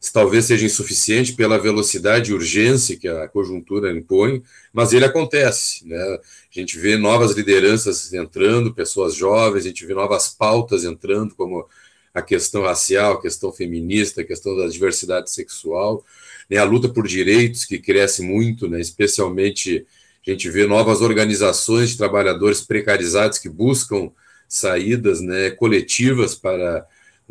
talvez 0.09 0.45
seja 0.45 0.65
insuficiente 0.65 1.33
pela 1.33 1.59
velocidade 1.59 2.31
e 2.31 2.33
urgência 2.33 2.97
que 2.97 3.07
a 3.07 3.27
conjuntura 3.27 3.91
impõe, 3.91 4.41
mas 4.73 4.93
ele 4.93 5.05
acontece. 5.05 5.87
Né? 5.87 5.97
A 5.97 6.19
gente 6.59 6.79
vê 6.79 6.97
novas 6.97 7.35
lideranças 7.35 8.11
entrando, 8.13 8.73
pessoas 8.73 9.13
jovens, 9.13 9.65
a 9.65 9.67
gente 9.67 9.85
vê 9.85 9.93
novas 9.93 10.29
pautas 10.29 10.83
entrando, 10.83 11.35
como 11.35 11.67
a 12.13 12.21
questão 12.21 12.63
racial, 12.63 13.13
a 13.13 13.21
questão 13.21 13.53
feminista, 13.53 14.21
a 14.21 14.25
questão 14.25 14.57
da 14.57 14.67
diversidade 14.67 15.29
sexual, 15.29 16.03
né? 16.49 16.57
a 16.57 16.63
luta 16.63 16.89
por 16.89 17.07
direitos, 17.07 17.63
que 17.65 17.77
cresce 17.77 18.21
muito, 18.23 18.67
né? 18.67 18.79
especialmente 18.81 19.85
a 20.25 20.31
gente 20.31 20.49
vê 20.49 20.67
novas 20.67 21.01
organizações 21.01 21.91
de 21.91 21.97
trabalhadores 21.97 22.61
precarizados 22.61 23.39
que 23.39 23.49
buscam 23.49 24.11
saídas 24.47 25.21
né, 25.21 25.49
coletivas 25.51 26.35
para 26.35 26.85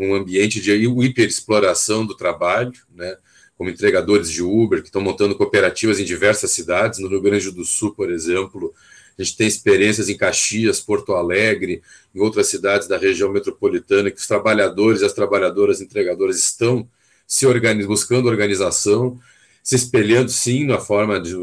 um 0.07 0.15
ambiente 0.15 0.61
de 0.61 0.73
hiperexploração 0.73 2.07
do 2.07 2.17
trabalho, 2.17 2.73
né, 2.95 3.17
como 3.57 3.69
entregadores 3.69 4.31
de 4.31 4.43
Uber, 4.43 4.81
que 4.81 4.89
estão 4.89 5.03
montando 5.03 5.35
cooperativas 5.35 6.01
em 6.01 6.05
diversas 6.05 6.51
cidades. 6.51 6.99
No 6.99 7.09
Rio 7.09 7.21
Grande 7.21 7.51
do 7.51 7.65
Sul, 7.65 7.95
por 7.95 8.11
exemplo, 8.11 8.73
a 9.19 9.23
gente 9.23 9.37
tem 9.37 9.47
experiências 9.47 10.09
em 10.09 10.17
Caxias, 10.17 10.81
Porto 10.81 11.13
Alegre, 11.13 11.83
em 12.15 12.21
outras 12.21 12.47
cidades 12.47 12.89
da 12.89 12.97
região 12.97 13.31
metropolitana, 13.31 14.11
que 14.11 14.19
os 14.19 14.27
trabalhadores 14.27 15.03
e 15.03 15.05
as 15.05 15.13
trabalhadoras 15.13 15.83
entregadoras 15.83 16.39
estão 16.39 16.89
se 17.27 17.47
organiz, 17.47 17.87
buscando 17.87 18.29
organização, 18.29 19.21
se 19.63 19.77
espelhando, 19.77 20.31
sim, 20.31 20.65
na 20.65 20.81
forma 20.81 21.21
de, 21.21 21.37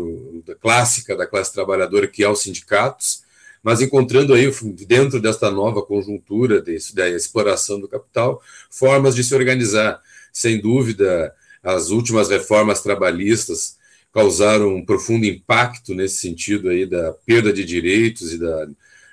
clássica 0.60 1.16
da 1.16 1.26
classe 1.26 1.54
trabalhadora, 1.54 2.08
que 2.08 2.24
é 2.24 2.30
os 2.30 2.42
sindicatos, 2.42 3.24
mas 3.64 3.82
encontrando 3.82 4.34
aí, 4.34 4.52
dentro 4.88 5.20
desta 5.20 5.52
nova 5.52 5.82
conjuntura 5.82 6.62
desse, 6.62 6.96
da 6.96 7.10
exploração 7.10 7.80
do 7.80 7.88
capital, 7.88 8.42
formas 8.70 9.16
de 9.16 9.24
se 9.24 9.34
organizar. 9.36 10.02
Sem 10.32 10.62
dúvida, 10.62 11.34
as 11.64 11.90
últimas 11.90 12.30
reformas 12.30 12.82
trabalhistas 12.82 13.78
causaram 14.14 14.76
um 14.76 14.86
profundo 14.86 15.26
impacto 15.26 15.94
nesse 15.94 16.18
sentido 16.18 16.70
aí 16.70 16.86
da 16.86 17.14
perda 17.26 17.52
de 17.52 17.64
direitos 17.64 18.34
e 18.34 18.38
da 18.38 18.68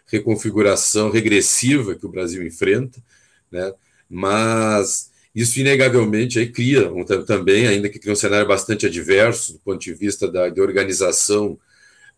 reconfiguração 0.06 1.10
regressiva 1.10 1.94
que 1.94 2.06
o 2.06 2.10
Brasil 2.10 2.46
enfrenta, 2.46 3.02
né? 3.50 3.72
mas 4.08 5.10
isso 5.34 5.58
inegavelmente 5.58 6.38
aí 6.38 6.48
cria 6.48 6.92
um, 6.92 7.04
também, 7.04 7.66
ainda 7.66 7.88
que 7.88 7.98
cria 7.98 8.12
um 8.12 8.16
cenário 8.16 8.46
bastante 8.46 8.86
adverso 8.86 9.54
do 9.54 9.58
ponto 9.58 9.80
de 9.80 9.92
vista 9.92 10.30
da 10.30 10.48
de 10.48 10.60
organização 10.60 11.58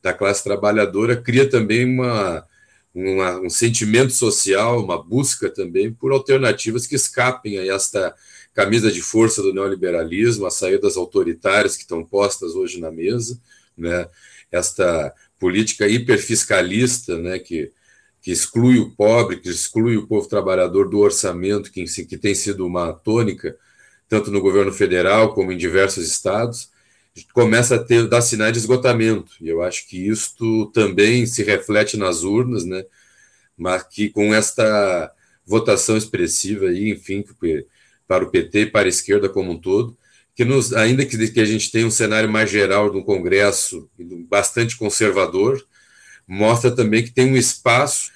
da 0.03 0.12
classe 0.12 0.45
trabalhadora 0.45 1.17
cria 1.17 1.49
também 1.49 1.85
uma, 1.85 2.47
uma, 2.95 3.41
um 3.41 3.50
sentimento 3.50 4.12
social, 4.12 4.83
uma 4.83 5.03
busca 5.03 5.50
também 5.50 5.93
por 5.93 6.12
alternativas 6.12 6.87
que 6.87 6.95
escapem 6.95 7.59
a 7.59 7.75
esta 7.75 8.15
camisa 8.55 8.91
de 8.91 9.03
força 9.03 9.43
do 9.43 9.53
neoliberalismo, 9.53 10.47
as 10.47 10.55
saídas 10.55 10.97
autoritárias 10.97 11.76
que 11.76 11.83
estão 11.83 12.03
postas 12.03 12.55
hoje 12.55 12.81
na 12.81 12.91
mesa, 12.91 13.38
né? 13.76 14.09
esta 14.50 15.12
política 15.38 15.87
hiperfiscalista 15.87 17.19
né? 17.19 17.38
que, 17.38 17.71
que 18.23 18.31
exclui 18.31 18.79
o 18.79 18.91
pobre, 18.93 19.41
que 19.41 19.50
exclui 19.50 19.99
o 19.99 20.07
povo 20.07 20.26
trabalhador 20.26 20.88
do 20.88 21.00
orçamento, 21.00 21.71
que, 21.71 21.85
que 21.85 22.17
tem 22.17 22.35
sido 22.35 22.67
uma 22.67 22.95
tônica, 22.95 23.55
tanto 24.09 24.31
no 24.31 24.41
governo 24.41 24.73
federal 24.73 25.35
como 25.35 25.53
em 25.53 25.57
diversos 25.59 26.09
estados, 26.09 26.71
começa 27.32 27.76
a 27.76 27.82
ter 27.82 28.08
dar 28.08 28.20
sinais 28.20 28.52
de 28.52 28.58
esgotamento. 28.58 29.32
E 29.40 29.49
eu 29.49 29.62
acho 29.62 29.87
que 29.88 30.08
isto 30.08 30.66
também 30.66 31.26
se 31.26 31.42
reflete 31.42 31.96
nas 31.96 32.23
urnas, 32.23 32.64
né? 32.64 32.85
Mas 33.56 33.82
que 33.85 34.11
com 34.11 34.35
esta 34.35 35.12
votação 35.44 35.96
expressiva 35.96 36.66
aí, 36.66 36.90
enfim, 36.90 37.25
para 38.06 38.25
o 38.25 38.30
PT 38.30 38.61
e 38.61 38.66
para 38.66 38.87
a 38.87 38.88
esquerda 38.88 39.28
como 39.28 39.52
um 39.52 39.58
todo, 39.58 39.96
que 40.35 40.44
nos, 40.44 40.75
ainda 40.75 41.06
que, 41.06 41.16
que 41.30 41.40
a 41.40 41.44
gente 41.44 41.70
tenha 41.70 41.87
um 41.87 41.90
cenário 41.90 42.28
mais 42.28 42.50
geral 42.50 42.92
no 42.92 43.02
Congresso 43.02 43.88
bastante 44.28 44.76
conservador, 44.76 45.64
mostra 46.26 46.70
também 46.70 47.02
que 47.02 47.11
tem 47.11 47.32
um 47.32 47.37
espaço 47.37 48.11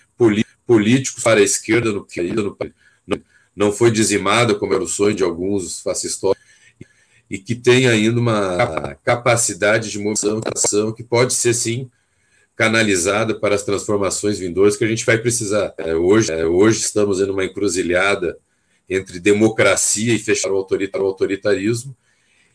político 0.66 1.22
para 1.22 1.40
a 1.40 1.42
esquerda 1.42 1.92
no 1.92 2.04
país, 2.04 2.34
no, 2.34 3.22
não 3.56 3.72
foi 3.72 3.90
dizimada, 3.90 4.54
como 4.54 4.74
era 4.74 4.82
o 4.82 4.88
sonho 4.88 5.14
de 5.14 5.22
alguns 5.22 5.80
fascistas, 5.80 6.32
e 7.30 7.38
que 7.38 7.54
tem 7.54 7.86
ainda 7.86 8.18
uma 8.18 8.96
capacidade 9.04 9.88
de 9.88 10.00
movimentação 10.00 10.92
que 10.92 11.04
pode 11.04 11.32
ser, 11.32 11.54
sim, 11.54 11.88
canalizada 12.56 13.34
para 13.34 13.54
as 13.54 13.62
transformações 13.62 14.38
vindouras 14.38 14.76
que 14.76 14.84
a 14.84 14.88
gente 14.88 15.06
vai 15.06 15.16
precisar. 15.16 15.72
É, 15.78 15.94
hoje, 15.94 16.32
é, 16.32 16.44
hoje 16.44 16.80
estamos 16.80 17.20
em 17.20 17.30
uma 17.30 17.44
encruzilhada 17.44 18.36
entre 18.88 19.20
democracia 19.20 20.12
e 20.12 20.18
fechar 20.18 20.50
o 20.50 20.56
autoritarismo. 20.56 21.96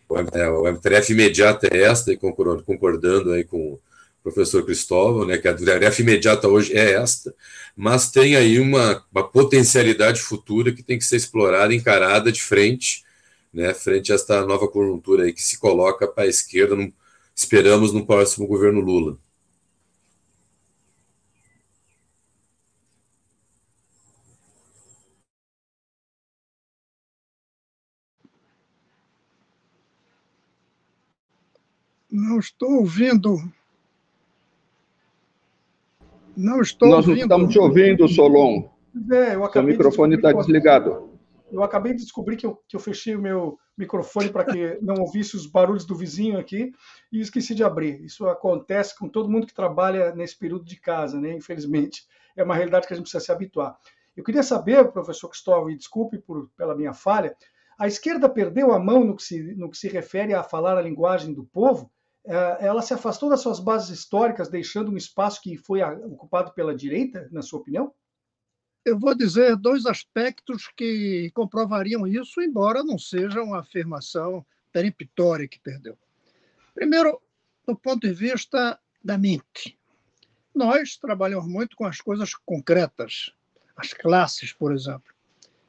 O, 0.10 0.17
é, 0.20 0.50
o 0.50 0.67
MTF 0.67 1.13
imediata 1.13 1.70
é 1.72 1.84
esta, 1.84 2.12
e 2.12 2.17
concordando, 2.17 2.63
concordando 2.63 3.32
aí 3.32 3.46
com 3.46 3.79
professor 4.22 4.65
Cristóvão, 4.65 5.25
né, 5.25 5.38
que 5.38 5.48
a 5.48 5.53
tarefa 5.53 6.01
imediata 6.01 6.48
hoje 6.48 6.74
é 6.74 6.94
esta, 6.94 7.34
mas 7.77 8.12
tem 8.12 8.36
aí 8.36 8.60
uma, 8.60 9.03
uma 9.13 9.24
potencialidade 9.24 10.20
futura 10.20 10.74
que 10.74 10.84
tem 10.84 10.98
que 10.98 11.05
ser 11.05 11.15
explorada, 11.15 11.74
encarada 11.74 12.32
de 12.32 12.41
frente, 12.41 13.04
né, 13.55 13.74
frente 13.74 14.12
a 14.12 14.15
esta 14.15 14.45
nova 14.45 14.67
conjuntura 14.67 15.24
aí 15.24 15.33
que 15.33 15.41
se 15.41 15.57
coloca 15.57 16.07
para 16.07 16.25
a 16.25 16.27
esquerda, 16.27 16.75
no, 16.75 16.93
esperamos 17.33 17.93
no 17.93 18.05
próximo 18.05 18.45
governo 18.47 18.81
Lula. 18.81 19.17
Não 32.12 32.39
estou 32.39 32.71
ouvindo 32.79 33.38
não 36.35 36.59
estou 36.59 36.89
Nós 36.89 37.07
ouvindo. 37.07 37.27
Nós 37.29 37.29
não 37.29 37.38
estamos 37.38 37.53
te 37.53 37.59
ouvindo, 37.59 38.07
Solon. 38.09 38.67
É, 39.12 39.35
eu 39.35 39.50
Seu 39.51 39.63
microfone 39.63 40.15
está 40.15 40.33
desligado. 40.33 41.14
Eu 41.51 41.63
acabei 41.63 41.93
de 41.93 42.03
descobrir 42.03 42.37
que 42.37 42.45
eu, 42.45 42.59
que 42.67 42.75
eu 42.75 42.79
fechei 42.79 43.15
o 43.15 43.21
meu 43.21 43.57
microfone 43.77 44.29
para 44.29 44.45
que 44.45 44.77
não 44.81 44.95
ouvisse 45.01 45.35
os 45.35 45.45
barulhos 45.45 45.85
do 45.85 45.95
vizinho 45.95 46.39
aqui 46.39 46.71
e 47.11 47.19
esqueci 47.19 47.53
de 47.53 47.63
abrir. 47.63 48.03
Isso 48.03 48.27
acontece 48.27 48.97
com 48.97 49.07
todo 49.07 49.29
mundo 49.29 49.47
que 49.47 49.53
trabalha 49.53 50.13
nesse 50.15 50.37
período 50.37 50.65
de 50.65 50.79
casa, 50.79 51.19
né? 51.19 51.33
Infelizmente. 51.33 52.05
É 52.35 52.43
uma 52.43 52.55
realidade 52.55 52.87
que 52.87 52.93
a 52.93 52.97
gente 52.97 53.05
precisa 53.05 53.23
se 53.23 53.31
habituar. 53.31 53.77
Eu 54.15 54.23
queria 54.23 54.43
saber, 54.43 54.91
professor 54.91 55.29
Cristóvão, 55.29 55.69
e 55.69 55.77
desculpe 55.77 56.17
por, 56.17 56.49
pela 56.57 56.75
minha 56.75 56.93
falha, 56.93 57.35
a 57.77 57.87
esquerda 57.87 58.29
perdeu 58.29 58.71
a 58.71 58.79
mão 58.79 59.03
no 59.03 59.15
que, 59.15 59.23
se, 59.23 59.55
no 59.55 59.69
que 59.69 59.77
se 59.77 59.87
refere 59.89 60.33
a 60.33 60.43
falar 60.43 60.77
a 60.77 60.81
linguagem 60.81 61.33
do 61.33 61.45
povo? 61.45 61.91
É, 62.25 62.65
ela 62.65 62.81
se 62.81 62.93
afastou 62.93 63.29
das 63.29 63.41
suas 63.41 63.59
bases 63.59 63.89
históricas, 63.89 64.49
deixando 64.49 64.91
um 64.91 64.97
espaço 64.97 65.41
que 65.41 65.57
foi 65.57 65.83
ocupado 65.83 66.53
pela 66.53 66.75
direita, 66.75 67.27
na 67.31 67.41
sua 67.41 67.59
opinião? 67.59 67.93
Eu 68.86 69.00
vou 69.00 69.15
dizer 69.15 69.56
dois 69.56 69.86
aspectos 69.86 70.68
que 70.68 71.32
comprovariam 71.34 72.06
isso, 72.06 72.42
embora 72.42 72.84
não 72.84 73.00
seja 73.00 73.42
uma 73.42 73.60
afirmação 73.60 74.46
peremptória 74.72 75.48
que 75.48 75.60
perdeu. 75.60 75.98
Primeiro, 76.74 77.20
do 77.65 77.75
ponto 77.75 78.08
de 78.08 78.13
vista 78.13 78.80
da 79.04 79.18
mente. 79.18 79.77
Nós 80.54 80.98
trabalhamos 80.98 81.48
muito 81.48 81.75
com 81.75 81.86
as 81.86 82.00
coisas 82.00 82.36
concretas, 82.36 83.34
as 83.75 83.92
classes, 83.92 84.54
por 84.54 84.72
exemplo, 84.72 85.13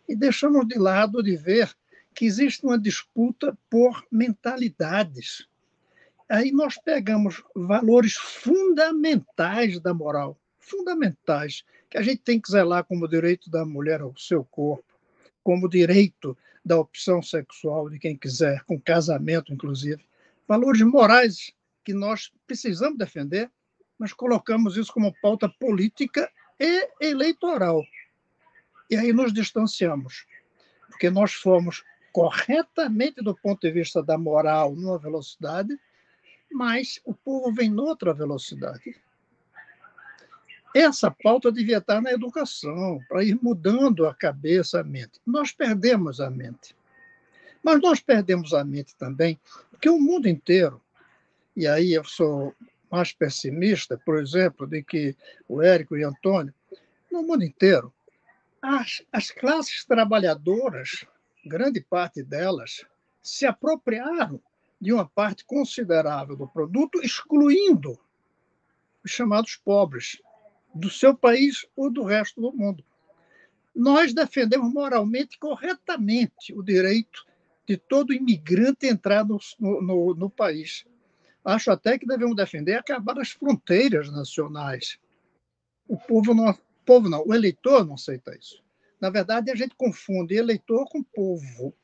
e 0.08 0.14
deixamos 0.14 0.68
de 0.68 0.78
lado 0.78 1.22
de 1.22 1.36
ver 1.36 1.74
que 2.14 2.26
existe 2.26 2.64
uma 2.64 2.78
disputa 2.78 3.56
por 3.68 4.06
mentalidades 4.12 5.48
Aí 6.28 6.50
nós 6.50 6.76
pegamos 6.76 7.42
valores 7.54 8.14
fundamentais 8.14 9.78
da 9.78 9.94
moral, 9.94 10.36
fundamentais, 10.68 11.64
que 11.88 11.98
a 11.98 12.02
gente 12.02 12.22
tem 12.22 12.40
que 12.40 12.50
zelar 12.50 12.84
como 12.84 13.08
direito 13.08 13.50
da 13.50 13.64
mulher 13.64 14.00
ao 14.00 14.16
seu 14.16 14.44
corpo, 14.44 14.84
como 15.42 15.68
direito 15.68 16.36
da 16.64 16.78
opção 16.78 17.22
sexual 17.22 17.88
de 17.88 17.98
quem 17.98 18.16
quiser, 18.16 18.62
com 18.64 18.80
casamento, 18.80 19.52
inclusive. 19.52 20.04
Valores 20.48 20.82
morais 20.82 21.52
que 21.84 21.94
nós 21.94 22.32
precisamos 22.46 22.98
defender, 22.98 23.50
mas 23.98 24.12
colocamos 24.12 24.76
isso 24.76 24.92
como 24.92 25.14
pauta 25.22 25.48
política 25.48 26.30
e 26.58 26.88
eleitoral. 27.00 27.84
E 28.90 28.96
aí 28.96 29.12
nos 29.12 29.32
distanciamos, 29.32 30.26
porque 30.88 31.08
nós 31.10 31.32
fomos 31.32 31.84
corretamente 32.12 33.22
do 33.22 33.34
ponto 33.34 33.60
de 33.60 33.70
vista 33.70 34.02
da 34.02 34.18
moral 34.18 34.74
numa 34.74 34.98
velocidade 34.98 35.78
mas 36.52 37.00
o 37.04 37.14
povo 37.14 37.52
vem 37.52 37.70
noutra 37.70 38.14
velocidade. 38.14 38.96
Essa 40.78 41.10
pauta 41.10 41.50
devia 41.50 41.78
estar 41.78 42.02
na 42.02 42.12
educação, 42.12 43.00
para 43.08 43.24
ir 43.24 43.38
mudando 43.42 44.06
a 44.06 44.14
cabeça, 44.14 44.78
a 44.78 44.84
mente. 44.84 45.18
Nós 45.24 45.50
perdemos 45.50 46.20
a 46.20 46.28
mente. 46.28 46.76
Mas 47.62 47.80
nós 47.80 47.98
perdemos 47.98 48.52
a 48.52 48.62
mente 48.62 48.94
também, 48.94 49.40
porque 49.70 49.88
o 49.88 49.98
mundo 49.98 50.28
inteiro, 50.28 50.78
e 51.56 51.66
aí 51.66 51.94
eu 51.94 52.04
sou 52.04 52.54
mais 52.90 53.10
pessimista, 53.10 53.98
por 54.04 54.18
exemplo, 54.18 54.66
de 54.66 54.82
que 54.82 55.16
o 55.48 55.62
Érico 55.62 55.96
e 55.96 56.04
o 56.04 56.08
Antônio, 56.10 56.52
no 57.10 57.22
mundo 57.22 57.42
inteiro, 57.42 57.90
as, 58.60 59.02
as 59.10 59.30
classes 59.30 59.82
trabalhadoras, 59.82 61.06
grande 61.46 61.80
parte 61.80 62.22
delas, 62.22 62.84
se 63.22 63.46
apropriaram 63.46 64.38
de 64.78 64.92
uma 64.92 65.08
parte 65.08 65.42
considerável 65.46 66.36
do 66.36 66.46
produto, 66.46 67.00
excluindo 67.02 67.98
os 69.02 69.10
chamados 69.10 69.56
pobres 69.56 70.20
do 70.76 70.90
seu 70.90 71.16
país 71.16 71.66
ou 71.74 71.90
do 71.90 72.04
resto 72.04 72.40
do 72.40 72.52
mundo. 72.52 72.84
Nós 73.74 74.14
defendemos 74.14 74.72
moralmente 74.72 75.38
corretamente 75.38 76.54
o 76.54 76.62
direito 76.62 77.26
de 77.66 77.76
todo 77.76 78.12
imigrante 78.12 78.86
entrar 78.86 79.24
no, 79.24 79.38
no, 79.60 80.14
no 80.14 80.30
país. 80.30 80.84
Acho 81.44 81.70
até 81.70 81.98
que 81.98 82.06
devemos 82.06 82.36
defender 82.36 82.74
acabar 82.74 83.18
as 83.18 83.30
fronteiras 83.30 84.10
nacionais. 84.10 84.98
O 85.86 85.96
povo 85.96 86.34
não, 86.34 86.56
povo 86.84 87.08
não, 87.08 87.22
o 87.26 87.34
eleitor 87.34 87.84
não 87.84 87.94
aceita 87.94 88.36
isso. 88.36 88.62
Na 89.00 89.10
verdade, 89.10 89.50
a 89.50 89.54
gente 89.54 89.74
confunde 89.76 90.34
eleitor 90.34 90.88
com 90.88 91.02
povo. 91.02 91.74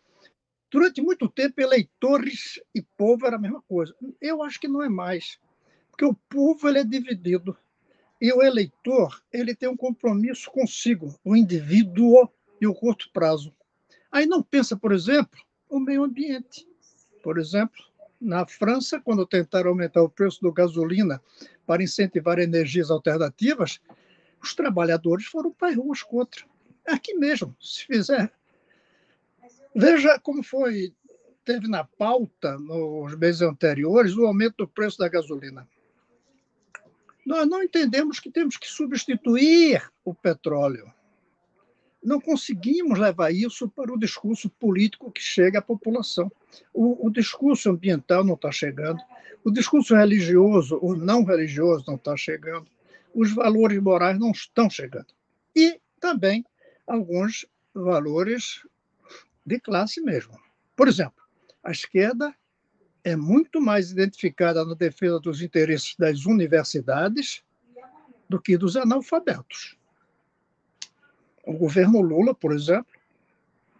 Durante 0.70 1.02
muito 1.02 1.28
tempo, 1.28 1.60
eleitores 1.60 2.58
e 2.74 2.80
povo 2.80 3.26
era 3.26 3.36
a 3.36 3.38
mesma 3.38 3.60
coisa. 3.62 3.94
Eu 4.20 4.42
acho 4.42 4.58
que 4.58 4.66
não 4.66 4.82
é 4.82 4.88
mais, 4.88 5.38
porque 5.90 6.06
o 6.06 6.14
povo 6.14 6.66
ele 6.68 6.78
é 6.78 6.84
dividido 6.84 7.56
e 8.22 8.32
o 8.32 8.40
eleitor 8.40 9.20
ele 9.32 9.52
tem 9.52 9.68
um 9.68 9.76
compromisso 9.76 10.48
consigo, 10.48 11.12
o 11.24 11.34
indivíduo 11.34 12.30
e 12.60 12.68
o 12.68 12.72
curto 12.72 13.10
prazo. 13.12 13.52
Aí 14.12 14.26
não 14.26 14.40
pensa, 14.40 14.76
por 14.76 14.92
exemplo, 14.92 15.40
o 15.68 15.80
meio 15.80 16.04
ambiente. 16.04 16.64
Por 17.20 17.36
exemplo, 17.36 17.82
na 18.20 18.46
França, 18.46 19.00
quando 19.00 19.26
tentaram 19.26 19.70
aumentar 19.70 20.02
o 20.02 20.08
preço 20.08 20.40
do 20.40 20.52
gasolina 20.52 21.20
para 21.66 21.82
incentivar 21.82 22.38
energias 22.38 22.92
alternativas, 22.92 23.80
os 24.40 24.54
trabalhadores 24.54 25.26
foram 25.26 25.50
para 25.50 25.70
as 25.70 25.76
ruas 25.76 26.00
contra. 26.04 26.44
Aqui 26.86 27.14
mesmo, 27.14 27.56
se 27.60 27.84
fizer 27.86 28.32
Veja 29.74 30.18
como 30.20 30.44
foi, 30.44 30.94
teve 31.44 31.66
na 31.66 31.82
pauta 31.82 32.58
nos 32.58 33.16
meses 33.16 33.42
anteriores 33.42 34.14
o 34.14 34.26
aumento 34.26 34.58
do 34.58 34.68
preço 34.68 34.98
da 34.98 35.08
gasolina. 35.08 35.66
Nós 37.24 37.48
não 37.48 37.62
entendemos 37.62 38.18
que 38.18 38.30
temos 38.30 38.56
que 38.56 38.68
substituir 38.68 39.82
o 40.04 40.12
petróleo. 40.12 40.92
Não 42.02 42.20
conseguimos 42.20 42.98
levar 42.98 43.30
isso 43.30 43.68
para 43.68 43.92
o 43.92 43.98
discurso 43.98 44.50
político 44.50 45.12
que 45.12 45.22
chega 45.22 45.60
à 45.60 45.62
população. 45.62 46.30
O, 46.74 47.06
o 47.06 47.10
discurso 47.10 47.70
ambiental 47.70 48.24
não 48.24 48.34
está 48.34 48.50
chegando, 48.50 49.00
o 49.44 49.50
discurso 49.50 49.94
religioso 49.94 50.78
ou 50.82 50.96
não 50.96 51.24
religioso 51.24 51.84
não 51.86 51.94
está 51.94 52.16
chegando, 52.16 52.66
os 53.14 53.32
valores 53.32 53.80
morais 53.80 54.18
não 54.18 54.32
estão 54.32 54.68
chegando. 54.68 55.06
E 55.54 55.80
também 56.00 56.44
alguns 56.86 57.46
valores 57.72 58.66
de 59.46 59.60
classe 59.60 60.00
mesmo. 60.00 60.38
Por 60.74 60.88
exemplo, 60.88 61.22
a 61.62 61.70
esquerda 61.70 62.34
é 63.04 63.16
muito 63.16 63.60
mais 63.60 63.90
identificada 63.90 64.64
na 64.64 64.74
defesa 64.74 65.18
dos 65.18 65.42
interesses 65.42 65.94
das 65.98 66.24
universidades 66.24 67.42
do 68.28 68.40
que 68.40 68.56
dos 68.56 68.76
analfabetos. 68.76 69.76
O 71.44 71.52
governo 71.52 72.00
Lula, 72.00 72.34
por 72.34 72.52
exemplo, 72.52 72.92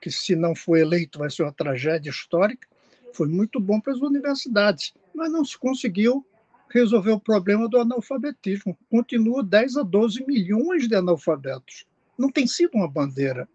que 0.01 0.11
se 0.11 0.35
não 0.35 0.55
for 0.55 0.77
eleito 0.77 1.21
vai 1.21 1.31
ser 1.31 1.45
uma 1.45 1.53
tragédia 1.53 2.11
histórica, 2.11 2.67
foi 3.13 3.29
muito 3.29 3.61
bom 3.61 3.81
para 3.81 3.93
as 3.93 4.01
universidades. 4.01 4.93
mas 5.15 5.31
não 5.31 5.45
se 5.45 5.59
conseguiu 5.59 6.27
resolver 6.71 7.13
o 7.13 7.21
problema 7.21 7.69
do 7.69 7.79
analfabetismo. 7.79 8.77
Continua 8.91 9.45
10 9.45 9.77
a 9.77 9.83
12 9.83 10.25
milhões 10.27 10.89
de 10.89 10.95
analfabetos. 10.95 11.87
Não 12.17 12.31
tem 12.31 12.47
sido 12.47 12.71
uma 12.75 12.89
bandeira. 12.89 13.47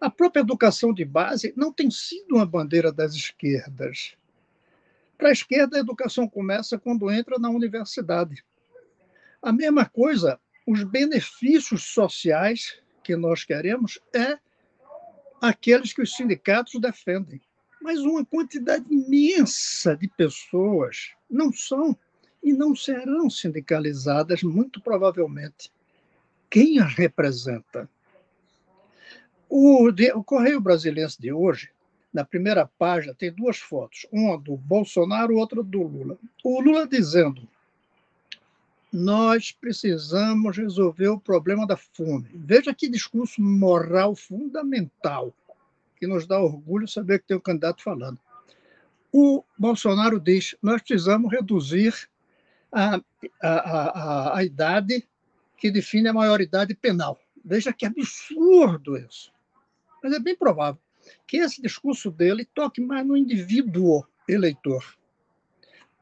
A 0.00 0.10
própria 0.10 0.40
educação 0.40 0.92
de 0.94 1.04
base 1.04 1.52
não 1.56 1.72
tem 1.72 1.90
sido 1.90 2.36
uma 2.36 2.46
bandeira 2.46 2.90
das 2.90 3.14
esquerdas. 3.14 4.16
Para 5.18 5.30
a 5.30 5.32
esquerda, 5.32 5.76
a 5.76 5.80
educação 5.80 6.28
começa 6.28 6.78
quando 6.78 7.10
entra 7.10 7.38
na 7.40 7.50
universidade. 7.50 8.44
A 9.42 9.52
mesma 9.52 9.84
coisa, 9.84 10.40
os 10.64 10.84
benefícios 10.84 11.92
sociais 11.92 12.80
que 13.02 13.16
nós 13.16 13.44
queremos 13.44 13.98
é 14.14 14.38
aqueles 15.40 15.92
que 15.92 16.02
os 16.02 16.14
sindicatos 16.14 16.80
defendem. 16.80 17.40
Mas 17.82 17.98
uma 18.00 18.24
quantidade 18.24 18.84
imensa 18.88 19.96
de 19.96 20.08
pessoas 20.08 21.14
não 21.28 21.52
são 21.52 21.98
e 22.42 22.52
não 22.52 22.74
serão 22.74 23.28
sindicalizadas, 23.28 24.42
muito 24.42 24.80
provavelmente. 24.80 25.72
Quem 26.48 26.78
as 26.78 26.94
representa? 26.94 27.88
O, 29.48 29.90
Correio 30.24 30.60
Brasileiro 30.60 31.10
de 31.18 31.32
hoje, 31.32 31.70
na 32.12 32.24
primeira 32.24 32.66
página, 32.78 33.14
tem 33.14 33.32
duas 33.32 33.58
fotos, 33.58 34.06
uma 34.10 34.38
do 34.38 34.56
Bolsonaro, 34.56 35.36
outra 35.36 35.62
do 35.62 35.82
Lula. 35.82 36.18
O 36.42 36.60
Lula 36.60 36.86
dizendo: 36.86 37.46
nós 38.92 39.52
precisamos 39.52 40.56
resolver 40.56 41.08
o 41.08 41.20
problema 41.20 41.66
da 41.66 41.76
fome. 41.76 42.30
Veja 42.34 42.74
que 42.74 42.88
discurso 42.88 43.40
moral 43.40 44.16
fundamental, 44.16 45.34
que 45.96 46.06
nos 46.06 46.26
dá 46.26 46.40
orgulho 46.40 46.88
saber 46.88 47.20
que 47.20 47.28
tem 47.28 47.36
o 47.36 47.40
um 47.40 47.42
candidato 47.42 47.82
falando. 47.82 48.18
O 49.12 49.44
Bolsonaro 49.58 50.18
diz: 50.18 50.56
nós 50.62 50.80
precisamos 50.80 51.30
reduzir 51.30 51.94
a, 52.72 53.00
a, 53.42 53.50
a, 53.50 54.38
a 54.38 54.44
idade 54.44 55.06
que 55.58 55.70
define 55.70 56.08
a 56.08 56.14
maioridade 56.14 56.74
penal. 56.74 57.18
Veja 57.44 57.72
que 57.72 57.84
absurdo 57.84 58.96
isso. 58.96 59.32
Mas 60.02 60.12
é 60.12 60.18
bem 60.18 60.36
provável 60.36 60.80
que 61.26 61.38
esse 61.38 61.60
discurso 61.60 62.10
dele 62.10 62.44
toque 62.44 62.80
mais 62.80 63.06
no 63.06 63.16
indivíduo 63.16 64.06
eleitor. 64.28 64.96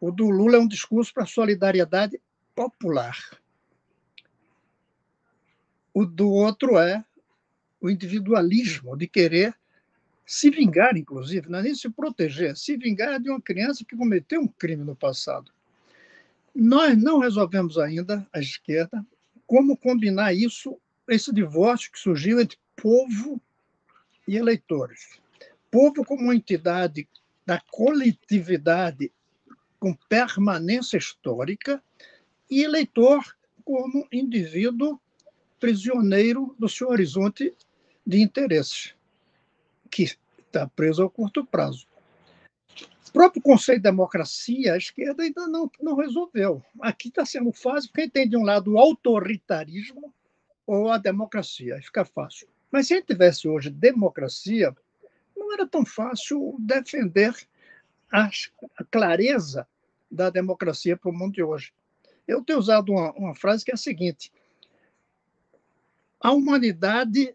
O 0.00 0.10
do 0.10 0.28
Lula 0.28 0.56
é 0.56 0.60
um 0.60 0.68
discurso 0.68 1.12
para 1.12 1.26
solidariedade 1.26 2.20
popular. 2.54 3.16
O 5.92 6.04
do 6.04 6.30
outro 6.30 6.78
é 6.78 7.04
o 7.80 7.88
individualismo 7.88 8.96
de 8.96 9.06
querer 9.06 9.54
se 10.26 10.50
vingar, 10.50 10.96
inclusive, 10.96 11.48
não 11.48 11.60
é 11.60 11.62
nem 11.62 11.74
se 11.74 11.88
proteger, 11.88 12.56
se 12.56 12.76
vingar 12.76 13.20
de 13.20 13.30
uma 13.30 13.40
criança 13.40 13.84
que 13.84 13.96
cometeu 13.96 14.40
um 14.40 14.48
crime 14.48 14.82
no 14.82 14.96
passado. 14.96 15.52
Nós 16.54 17.00
não 17.00 17.20
resolvemos 17.20 17.78
ainda, 17.78 18.26
a 18.32 18.40
esquerda, 18.40 19.06
como 19.46 19.76
combinar 19.76 20.34
isso, 20.34 20.78
esse 21.08 21.32
divórcio 21.32 21.92
que 21.92 21.98
surgiu 21.98 22.40
entre 22.40 22.58
povo 22.74 23.40
e 24.26 24.36
eleitores. 24.36 25.20
Povo 25.70 26.04
como 26.04 26.32
entidade 26.32 27.08
da 27.44 27.60
coletividade 27.70 29.12
com 29.78 29.94
permanência 30.08 30.96
histórica 30.96 31.82
e 32.50 32.62
eleitor 32.62 33.36
como 33.64 34.06
indivíduo 34.12 35.00
prisioneiro 35.58 36.54
do 36.58 36.68
seu 36.68 36.88
horizonte 36.88 37.54
de 38.06 38.20
interesses, 38.20 38.94
que 39.90 40.04
está 40.04 40.68
preso 40.68 41.02
ao 41.02 41.10
curto 41.10 41.44
prazo. 41.44 41.86
O 43.08 43.12
próprio 43.12 43.42
conceito 43.42 43.78
de 43.78 43.84
democracia, 43.84 44.74
a 44.74 44.76
esquerda 44.76 45.22
ainda 45.22 45.46
não, 45.46 45.70
não 45.80 45.96
resolveu. 45.96 46.62
Aqui 46.80 47.08
está 47.08 47.24
sendo 47.24 47.50
fácil, 47.52 47.90
quem 47.92 48.08
tem 48.08 48.28
de 48.28 48.36
um 48.36 48.44
lado 48.44 48.72
o 48.74 48.78
autoritarismo 48.78 50.12
ou 50.66 50.90
a 50.90 50.98
democracia, 50.98 51.76
aí 51.76 51.82
fica 51.82 52.04
fácil. 52.04 52.46
Mas 52.76 52.88
se 52.88 52.92
a 52.92 52.96
gente 52.98 53.06
tivesse 53.06 53.48
hoje 53.48 53.70
democracia, 53.70 54.76
não 55.34 55.50
era 55.50 55.66
tão 55.66 55.82
fácil 55.82 56.54
defender 56.58 57.34
a, 58.12 58.28
clareza 58.90 59.66
da 60.10 60.28
democracia 60.28 60.94
para 60.94 61.10
o 61.10 61.14
mundo 61.14 61.32
de 61.32 61.42
hoje. 61.42 61.72
Eu 62.28 62.44
tenho 62.44 62.58
usado 62.58 62.92
uma, 62.92 63.12
uma 63.12 63.34
frase 63.34 63.64
que 63.64 63.70
é 63.70 63.74
a 63.74 63.78
seguinte: 63.78 64.30
a 66.20 66.32
humanidade 66.32 67.34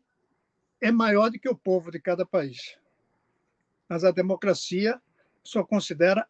é 0.79 0.91
maior 0.91 1.31
do 1.31 1.39
que 1.39 1.49
o 1.49 1.57
povo 1.57 1.89
de 1.89 1.99
cada 1.99 2.23
país, 2.23 2.77
mas 3.89 4.03
a 4.03 4.11
democracia 4.11 5.01
só 5.43 5.63
considera 5.63 6.27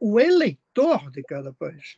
o 0.00 0.18
eleitor 0.18 1.12
de 1.12 1.22
cada 1.22 1.52
país. 1.52 1.96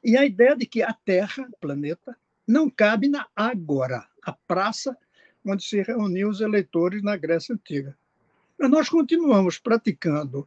E 0.00 0.16
a 0.16 0.24
ideia 0.24 0.54
de 0.54 0.64
que 0.64 0.80
a 0.80 0.92
Terra, 0.92 1.50
planeta, 1.60 2.16
não 2.46 2.70
cabe 2.70 3.08
na 3.08 3.26
Ágora, 3.34 4.06
a 4.22 4.32
praça 4.32 4.96
onde 5.44 5.64
se 5.64 5.82
reuniam 5.82 6.30
os 6.30 6.40
eleitores 6.40 7.02
na 7.02 7.16
Grécia 7.16 7.54
Antiga. 7.54 7.96
Mas 8.58 8.70
nós 8.70 8.88
continuamos 8.88 9.58
praticando 9.58 10.46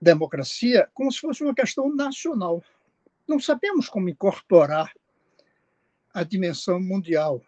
democracia 0.00 0.88
como 0.94 1.10
se 1.12 1.20
fosse 1.20 1.42
uma 1.42 1.54
questão 1.54 1.94
nacional. 1.94 2.62
Não 3.26 3.40
sabemos 3.40 3.88
como 3.88 4.08
incorporar 4.08 4.92
a 6.12 6.22
dimensão 6.22 6.80
mundial 6.80 7.42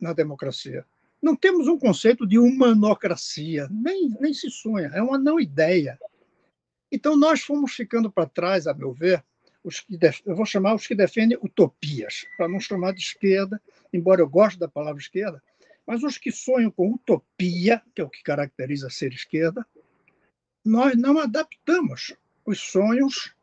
na 0.00 0.12
democracia. 0.12 0.86
Não 1.20 1.34
temos 1.34 1.66
um 1.66 1.78
conceito 1.78 2.26
de 2.26 2.38
humanocracia, 2.38 3.68
nem, 3.70 4.08
nem 4.20 4.32
se 4.32 4.48
sonha, 4.50 4.90
é 4.94 5.02
uma 5.02 5.18
não 5.18 5.40
ideia. 5.40 5.98
Então, 6.90 7.16
nós 7.16 7.42
fomos 7.42 7.74
ficando 7.74 8.10
para 8.10 8.28
trás, 8.28 8.66
a 8.66 8.72
meu 8.72 8.92
ver, 8.92 9.22
os 9.62 9.80
que 9.80 9.96
def... 9.96 10.20
eu 10.24 10.34
vou 10.34 10.46
chamar 10.46 10.74
os 10.74 10.86
que 10.86 10.94
defendem 10.94 11.36
utopias, 11.42 12.24
para 12.36 12.48
não 12.48 12.60
chamar 12.60 12.94
de 12.94 13.00
esquerda, 13.00 13.60
embora 13.92 14.20
eu 14.20 14.28
goste 14.28 14.58
da 14.58 14.68
palavra 14.68 15.00
esquerda, 15.00 15.42
mas 15.88 16.02
os 16.02 16.18
que 16.18 16.30
sonham 16.30 16.70
com 16.70 16.92
utopia, 16.92 17.82
que 17.94 18.02
é 18.02 18.04
o 18.04 18.10
que 18.10 18.22
caracteriza 18.22 18.90
ser 18.90 19.10
esquerda, 19.14 19.66
nós 20.62 20.94
não 20.94 21.18
adaptamos 21.18 22.14
os 22.44 22.60
sonhos 22.60 23.34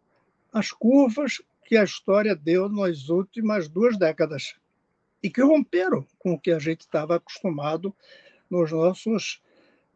às 0.53 0.71
curvas 0.71 1.41
que 1.65 1.75
a 1.75 1.84
história 1.84 2.36
deu 2.36 2.69
nas 2.69 3.10
últimas 3.10 3.67
duas 3.67 3.97
décadas 3.97 4.53
e 5.23 5.29
que 5.31 5.41
romperam 5.41 6.05
com 6.19 6.34
o 6.34 6.39
que 6.39 6.51
a 6.51 6.60
gente 6.60 6.81
estava 6.81 7.15
acostumado 7.15 7.91
nos 8.47 8.71
nossos 8.71 9.41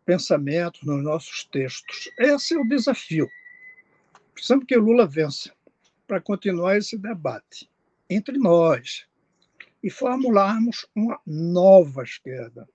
pensamentos, 0.04 0.82
nos 0.82 1.04
nossos 1.04 1.44
textos. 1.44 2.10
Esse 2.18 2.56
é 2.56 2.58
o 2.58 2.68
desafio. 2.68 3.30
Precisamos 4.34 4.66
que 4.66 4.76
Lula 4.76 5.06
vença 5.06 5.54
para 6.08 6.20
continuar 6.20 6.78
esse 6.78 6.98
debate 6.98 7.70
entre 8.10 8.40
nós 8.40 9.08
e 9.82 9.90
formularmos 9.90 10.86
uma 10.96 11.20
nova 11.26 12.04
esquerda. 12.04 12.68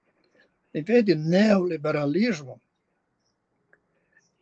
Em 0.73 0.83
vez 0.83 1.05
de 1.05 1.14
neoliberalismo, 1.14 2.61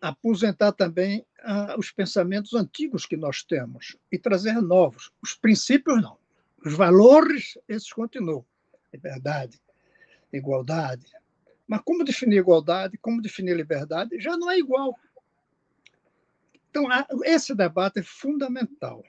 aposentar 0.01 0.73
também 0.73 1.25
ah, 1.41 1.77
os 1.79 1.91
pensamentos 1.91 2.55
antigos 2.55 3.07
que 3.07 3.17
nós 3.17 3.43
temos 3.43 3.97
e 4.11 4.19
trazer 4.19 4.61
novos. 4.61 5.13
Os 5.23 5.35
princípios 5.35 6.01
não. 6.03 6.19
Os 6.65 6.75
valores, 6.75 7.59
esses 7.69 7.93
continuam. 7.93 8.45
Liberdade, 8.93 9.61
igualdade. 10.33 11.07
Mas 11.67 11.81
como 11.85 12.05
definir 12.05 12.39
igualdade, 12.39 12.99
como 12.99 13.23
definir 13.23 13.57
liberdade, 13.57 14.21
já 14.21 14.37
não 14.37 14.51
é 14.51 14.59
igual. 14.59 14.99
Então, 16.71 16.87
esse 17.25 17.55
debate 17.55 18.01
é 18.01 18.03
fundamental. 18.03 19.05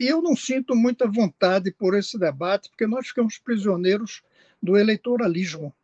E 0.00 0.08
eu 0.08 0.22
não 0.22 0.34
sinto 0.34 0.74
muita 0.74 1.06
vontade 1.06 1.70
por 1.70 1.94
esse 1.94 2.18
debate, 2.18 2.70
porque 2.70 2.86
nós 2.86 3.08
ficamos 3.08 3.36
prisioneiros 3.36 4.22
do 4.62 4.78
eleitoralismo, 4.78 5.74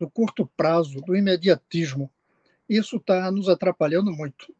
do 0.00 0.08
curto 0.08 0.50
prazo, 0.56 1.02
do 1.02 1.14
imediatismo. 1.14 2.10
Isso 2.66 2.96
está 2.96 3.30
nos 3.30 3.46
atrapalhando 3.46 4.10
muito. 4.10 4.54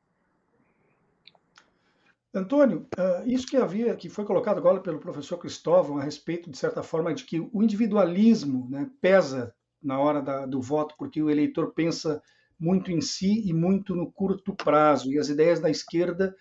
Antônio, 2.35 2.87
ah, 2.99 3.23
isso 3.25 3.47
que 3.47 3.57
havia, 3.57 3.97
que 3.97 4.11
foi 4.11 4.27
colocado 4.27 4.59
agora 4.59 4.81
pelo 4.81 4.99
professor 4.99 5.39
Cristóvão 5.39 5.97
a 5.97 6.03
respeito, 6.03 6.51
de 6.51 6.59
certa 6.59 6.83
forma, 6.83 7.15
de 7.15 7.25
que 7.25 7.41
o 7.41 7.63
individualismo 7.63 8.69
né, 8.71 8.91
pesa 9.01 9.55
na 9.83 9.99
hora 9.99 10.21
da, 10.21 10.45
do 10.45 10.61
voto, 10.61 10.95
porque 10.99 11.23
o 11.23 11.31
eleitor 11.31 11.73
pensa 11.73 12.23
muito 12.61 12.93
em 12.93 13.01
si 13.01 13.49
e 13.49 13.55
muito 13.55 13.97
no 13.97 14.13
curto 14.13 14.55
prazo, 14.55 15.11
e 15.11 15.19
as 15.19 15.31
ideias 15.31 15.61
da 15.61 15.71
esquerda 15.71 16.37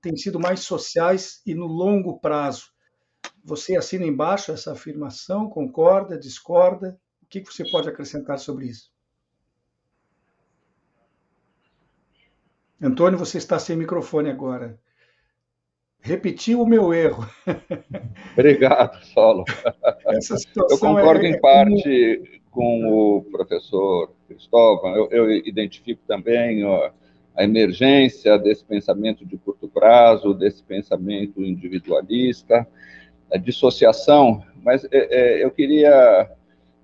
têm 0.00 0.16
sido 0.16 0.38
mais 0.38 0.60
sociais 0.60 1.40
e 1.46 1.54
no 1.54 1.66
longo 1.66 2.18
prazo. 2.20 2.66
Você 3.44 3.76
assina 3.76 4.04
embaixo 4.04 4.52
essa 4.52 4.72
afirmação, 4.72 5.48
concorda, 5.48 6.18
discorda? 6.18 6.98
O 7.22 7.26
que 7.26 7.40
você 7.40 7.68
pode 7.68 7.88
acrescentar 7.88 8.38
sobre 8.38 8.66
isso? 8.66 8.90
Antônio, 12.80 13.18
você 13.18 13.38
está 13.38 13.58
sem 13.58 13.76
microfone 13.76 14.30
agora 14.30 14.78
repetiu 16.00 16.62
o 16.62 16.66
meu 16.66 16.92
erro. 16.94 17.26
Obrigado, 18.32 19.02
Solo. 19.06 19.44
Eu 20.70 20.78
concordo 20.78 21.24
é, 21.24 21.30
em 21.30 21.40
parte 21.40 22.40
com 22.50 23.18
o 23.18 23.22
professor 23.30 24.12
Cristóvão. 24.26 24.94
Eu, 24.96 25.10
eu 25.10 25.30
identifico 25.30 26.00
também 26.06 26.64
ó, 26.64 26.90
a 27.38 27.44
emergência 27.44 28.36
desse 28.36 28.64
pensamento 28.64 29.24
de 29.24 29.36
curto 29.36 29.68
prazo, 29.68 30.34
desse 30.34 30.60
pensamento 30.60 31.40
individualista, 31.40 32.66
a 33.32 33.36
dissociação. 33.36 34.42
Mas 34.60 34.84
é, 34.86 34.88
é, 34.90 35.44
eu 35.44 35.50
queria, 35.52 36.28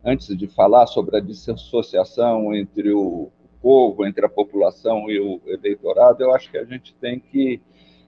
antes 0.04 0.36
de 0.36 0.46
falar 0.46 0.86
sobre 0.86 1.16
a 1.16 1.20
dissociação 1.20 2.54
entre 2.54 2.92
o 2.92 3.32
povo, 3.60 4.06
entre 4.06 4.24
a 4.24 4.28
população 4.28 5.10
e 5.10 5.18
o 5.18 5.40
eleitorado, 5.44 6.22
eu 6.22 6.32
acho 6.32 6.48
que 6.48 6.58
a 6.58 6.64
gente 6.64 6.94
tem 7.00 7.18
que 7.18 7.60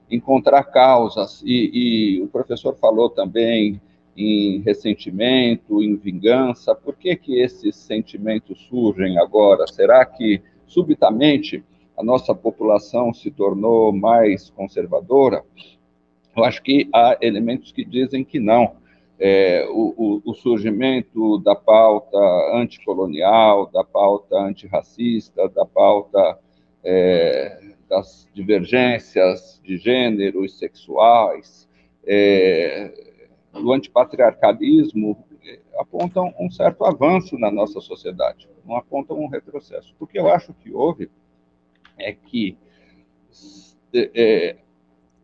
encontrar 0.08 0.62
causas. 0.62 1.42
E, 1.44 2.18
e 2.18 2.22
o 2.22 2.28
professor 2.28 2.76
falou 2.76 3.10
também 3.10 3.80
em 4.16 4.60
ressentimento, 4.60 5.82
em 5.82 5.96
vingança. 5.96 6.76
Por 6.76 6.94
que, 6.94 7.16
que 7.16 7.40
esses 7.40 7.74
sentimentos 7.74 8.68
surgem 8.68 9.18
agora? 9.18 9.66
Será 9.66 10.04
que, 10.04 10.40
subitamente, 10.64 11.64
a 11.96 12.02
nossa 12.02 12.34
população 12.34 13.12
se 13.12 13.30
tornou 13.30 13.92
mais 13.92 14.50
conservadora? 14.50 15.44
Eu 16.36 16.44
acho 16.44 16.62
que 16.62 16.88
há 16.94 17.16
elementos 17.20 17.72
que 17.72 17.84
dizem 17.84 18.24
que 18.24 18.38
não. 18.38 18.76
É, 19.18 19.66
o, 19.70 19.94
o, 19.96 20.30
o, 20.30 20.34
surgimento 20.34 21.38
da 21.38 21.56
pauta 21.56 22.18
anticolonial, 22.52 23.66
da 23.70 23.82
pauta 23.82 24.36
antirracista, 24.36 25.48
da 25.48 25.64
pauta 25.64 26.38
é, 26.84 27.72
das 27.88 28.28
divergências 28.34 29.58
de 29.64 29.78
gênero 29.78 30.44
e 30.44 30.50
sexuais, 30.50 31.66
é, 32.06 32.92
do 33.52 33.72
antipatriarcalismo 33.72 35.24
eh, 35.44 35.60
apontam 35.78 36.34
um 36.38 36.50
certo 36.50 36.84
avanço 36.84 37.38
na 37.38 37.50
nossa 37.50 37.80
sociedade, 37.80 38.48
não 38.64 38.76
apontam 38.76 39.18
um 39.18 39.28
retrocesso. 39.28 39.94
O 39.98 40.06
que 40.06 40.18
eu 40.18 40.28
acho 40.28 40.52
que 40.54 40.72
houve 40.72 41.10
é 41.98 42.12
que, 42.12 42.56
é, 43.94 44.56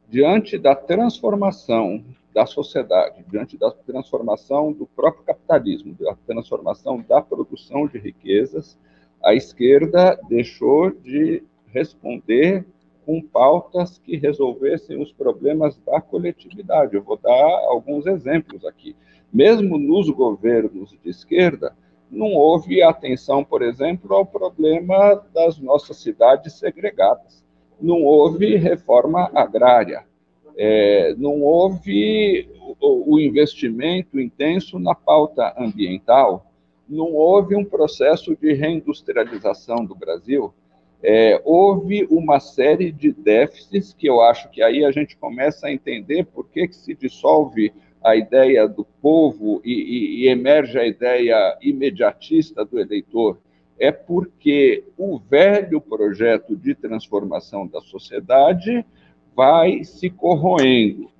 diante 0.08 0.58
da 0.58 0.74
transformação 0.74 2.04
da 2.34 2.46
sociedade, 2.46 3.24
diante 3.30 3.58
da 3.58 3.70
transformação 3.70 4.72
do 4.72 4.86
próprio 4.86 5.24
capitalismo, 5.24 5.94
da 6.00 6.14
transformação 6.26 7.04
da 7.06 7.20
produção 7.20 7.86
de 7.86 7.98
riquezas, 7.98 8.78
a 9.22 9.34
esquerda 9.34 10.18
deixou 10.28 10.90
de 10.90 11.42
responder 11.66 12.64
com 13.04 13.20
pautas 13.20 13.98
que 13.98 14.16
resolvessem 14.16 15.00
os 15.00 15.12
problemas 15.12 15.78
da 15.78 16.00
coletividade. 16.00 16.94
Eu 16.94 17.02
vou 17.02 17.18
dar 17.18 17.50
alguns 17.68 18.06
exemplos 18.06 18.64
aqui. 18.64 18.96
Mesmo 19.32 19.78
nos 19.78 20.08
governos 20.10 20.90
de 21.02 21.10
esquerda, 21.10 21.74
não 22.12 22.34
houve 22.34 22.82
atenção, 22.82 23.42
por 23.42 23.62
exemplo, 23.62 24.14
ao 24.14 24.26
problema 24.26 25.14
das 25.34 25.58
nossas 25.58 25.96
cidades 25.96 26.58
segregadas. 26.58 27.42
Não 27.80 28.04
houve 28.04 28.56
reforma 28.56 29.30
agrária. 29.34 30.04
É, 30.56 31.14
não 31.16 31.40
houve 31.40 32.48
o, 32.78 33.14
o 33.14 33.18
investimento 33.18 34.20
intenso 34.20 34.78
na 34.78 34.94
pauta 34.94 35.54
ambiental. 35.58 36.46
Não 36.88 37.14
houve 37.14 37.56
um 37.56 37.64
processo 37.64 38.36
de 38.36 38.52
reindustrialização 38.52 39.84
do 39.84 39.94
Brasil 39.94 40.52
é, 41.02 41.42
houve 41.44 42.06
uma 42.08 42.38
série 42.38 42.92
de 42.92 43.12
déficits 43.12 43.92
que 43.92 44.06
eu 44.06 44.20
acho 44.20 44.48
que 44.50 44.62
aí 44.62 44.84
a 44.84 44.92
gente 44.92 45.16
começa 45.16 45.66
a 45.66 45.72
entender 45.72 46.24
por 46.26 46.48
que, 46.48 46.68
que 46.68 46.76
se 46.76 46.94
dissolve 46.94 47.72
a 48.04 48.16
ideia 48.16 48.68
do 48.68 48.84
povo 49.00 49.60
e, 49.64 49.72
e, 49.72 50.22
e 50.22 50.28
emerge 50.28 50.78
a 50.78 50.86
ideia 50.86 51.58
imediatista 51.60 52.64
do 52.64 52.78
eleitor. 52.78 53.38
É 53.78 53.90
porque 53.90 54.84
o 54.96 55.18
velho 55.18 55.80
projeto 55.80 56.56
de 56.56 56.74
transformação 56.74 57.66
da 57.66 57.80
sociedade 57.80 58.84
vai 59.34 59.82
se 59.84 60.10
corroendo. 60.10 61.10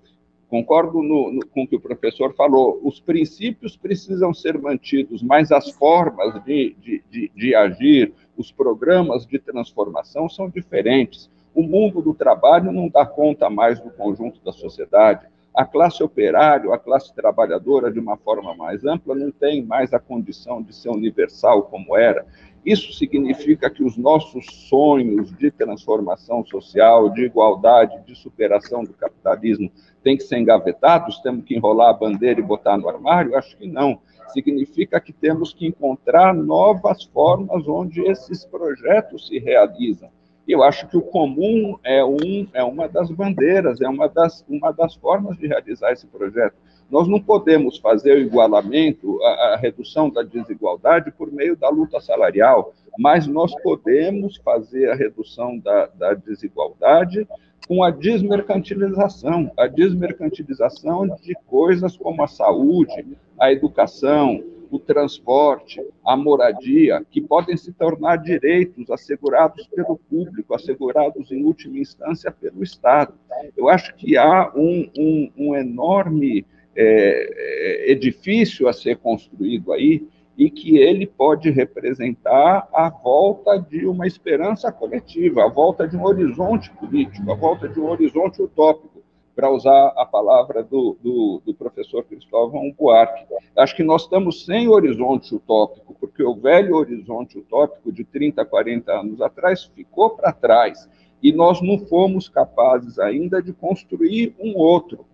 Concordo 0.48 1.02
no, 1.02 1.32
no, 1.32 1.46
com 1.46 1.62
o 1.62 1.66
que 1.66 1.76
o 1.76 1.80
professor 1.80 2.34
falou. 2.34 2.78
Os 2.84 3.00
princípios 3.00 3.74
precisam 3.74 4.34
ser 4.34 4.58
mantidos, 4.58 5.22
mas 5.22 5.50
as 5.50 5.70
formas 5.70 6.44
de, 6.44 6.76
de, 6.78 7.02
de, 7.10 7.32
de 7.34 7.54
agir, 7.54 8.12
os 8.36 8.52
programas 8.52 9.26
de 9.26 9.38
transformação 9.38 10.28
são 10.28 10.50
diferentes. 10.50 11.30
O 11.54 11.62
mundo 11.62 12.02
do 12.02 12.12
trabalho 12.12 12.70
não 12.70 12.88
dá 12.88 13.06
conta 13.06 13.48
mais 13.48 13.80
do 13.80 13.90
conjunto 13.90 14.40
da 14.44 14.52
sociedade. 14.52 15.26
A 15.54 15.66
classe 15.66 16.02
operária, 16.02 16.72
a 16.72 16.78
classe 16.78 17.14
trabalhadora, 17.14 17.92
de 17.92 17.98
uma 17.98 18.16
forma 18.16 18.54
mais 18.54 18.86
ampla, 18.86 19.14
não 19.14 19.30
tem 19.30 19.62
mais 19.62 19.92
a 19.92 19.98
condição 19.98 20.62
de 20.62 20.74
ser 20.74 20.88
universal 20.88 21.64
como 21.64 21.94
era. 21.94 22.24
Isso 22.64 22.92
significa 22.94 23.68
que 23.68 23.84
os 23.84 23.98
nossos 23.98 24.46
sonhos 24.68 25.30
de 25.36 25.50
transformação 25.50 26.42
social, 26.46 27.10
de 27.10 27.24
igualdade, 27.24 28.02
de 28.06 28.14
superação 28.14 28.82
do 28.82 28.94
capitalismo 28.94 29.70
têm 30.02 30.16
que 30.16 30.22
ser 30.22 30.38
engavetados? 30.38 31.20
Temos 31.20 31.44
que 31.44 31.54
enrolar 31.54 31.90
a 31.90 31.98
bandeira 31.98 32.40
e 32.40 32.42
botar 32.42 32.78
no 32.78 32.88
armário? 32.88 33.36
Acho 33.36 33.54
que 33.58 33.66
não 33.66 34.00
significa 34.32 34.98
que 35.00 35.12
temos 35.12 35.52
que 35.52 35.66
encontrar 35.66 36.32
novas 36.32 37.04
formas 37.04 37.68
onde 37.68 38.00
esses 38.08 38.44
projetos 38.46 39.28
se 39.28 39.38
realizam. 39.38 40.08
E 40.46 40.52
eu 40.52 40.62
acho 40.62 40.88
que 40.88 40.96
o 40.96 41.02
comum 41.02 41.78
é, 41.84 42.04
um, 42.04 42.46
é 42.52 42.62
uma 42.64 42.88
das 42.88 43.10
bandeiras, 43.10 43.80
é 43.80 43.88
uma 43.88 44.08
das, 44.08 44.44
uma 44.48 44.72
das 44.72 44.94
formas 44.94 45.36
de 45.38 45.46
realizar 45.46 45.92
esse 45.92 46.06
projeto. 46.06 46.54
Nós 46.90 47.08
não 47.08 47.20
podemos 47.20 47.78
fazer 47.78 48.16
o 48.16 48.20
igualamento, 48.20 49.22
a, 49.22 49.54
a 49.54 49.56
redução 49.56 50.10
da 50.10 50.22
desigualdade 50.22 51.10
por 51.12 51.32
meio 51.32 51.56
da 51.56 51.68
luta 51.68 52.00
salarial, 52.00 52.74
mas 52.98 53.26
nós 53.26 53.54
podemos 53.62 54.36
fazer 54.38 54.90
a 54.90 54.94
redução 54.94 55.58
da, 55.58 55.86
da 55.86 56.14
desigualdade 56.14 57.26
com 57.66 57.82
a 57.82 57.90
desmercantilização, 57.90 59.50
a 59.56 59.66
desmercantilização 59.66 61.06
de 61.22 61.34
coisas 61.46 61.96
como 61.96 62.22
a 62.22 62.26
saúde, 62.26 63.06
a 63.38 63.52
educação, 63.52 64.42
o 64.70 64.78
transporte, 64.78 65.84
a 66.04 66.16
moradia, 66.16 67.04
que 67.10 67.20
podem 67.20 67.56
se 67.56 67.72
tornar 67.72 68.16
direitos 68.16 68.90
assegurados 68.90 69.66
pelo 69.66 69.98
público, 69.98 70.54
assegurados 70.54 71.30
em 71.30 71.44
última 71.44 71.78
instância 71.78 72.30
pelo 72.30 72.62
Estado. 72.62 73.12
Eu 73.56 73.68
acho 73.68 73.94
que 73.94 74.16
há 74.16 74.50
um, 74.56 74.88
um, 74.96 75.30
um 75.36 75.54
enorme 75.54 76.46
é, 76.74 77.92
edifício 77.92 78.66
a 78.66 78.72
ser 78.72 78.96
construído 78.96 79.72
aí 79.72 80.06
e 80.36 80.50
que 80.50 80.78
ele 80.78 81.06
pode 81.06 81.50
representar 81.50 82.68
a 82.72 82.88
volta 82.88 83.58
de 83.58 83.86
uma 83.86 84.06
esperança 84.06 84.72
coletiva, 84.72 85.44
a 85.44 85.48
volta 85.48 85.86
de 85.86 85.96
um 85.96 86.04
horizonte 86.04 86.70
político, 86.70 87.30
a 87.30 87.34
volta 87.34 87.68
de 87.68 87.78
um 87.78 87.88
horizonte 87.88 88.42
utópico, 88.42 89.02
para 89.34 89.50
usar 89.50 89.92
a 89.96 90.04
palavra 90.04 90.62
do, 90.62 90.96
do, 91.02 91.42
do, 91.44 91.54
professor 91.54 92.04
Cristóvão 92.04 92.70
Buarque. 92.78 93.24
Acho 93.56 93.74
que 93.74 93.82
nós 93.82 94.02
estamos 94.02 94.44
sem 94.44 94.68
horizonte 94.68 95.34
utópico, 95.34 95.96
porque 95.98 96.22
o 96.22 96.34
velho 96.34 96.76
horizonte 96.76 97.38
utópico 97.38 97.90
de 97.90 98.04
30, 98.04 98.44
40 98.44 98.92
anos 98.92 99.20
atrás 99.22 99.64
ficou 99.74 100.10
para 100.10 100.32
trás, 100.32 100.88
e 101.22 101.32
nós 101.32 101.62
não 101.62 101.78
fomos 101.78 102.28
capazes 102.28 102.98
ainda 102.98 103.42
de 103.42 103.52
construir 103.52 104.34
um 104.38 104.56
outro. 104.56 105.06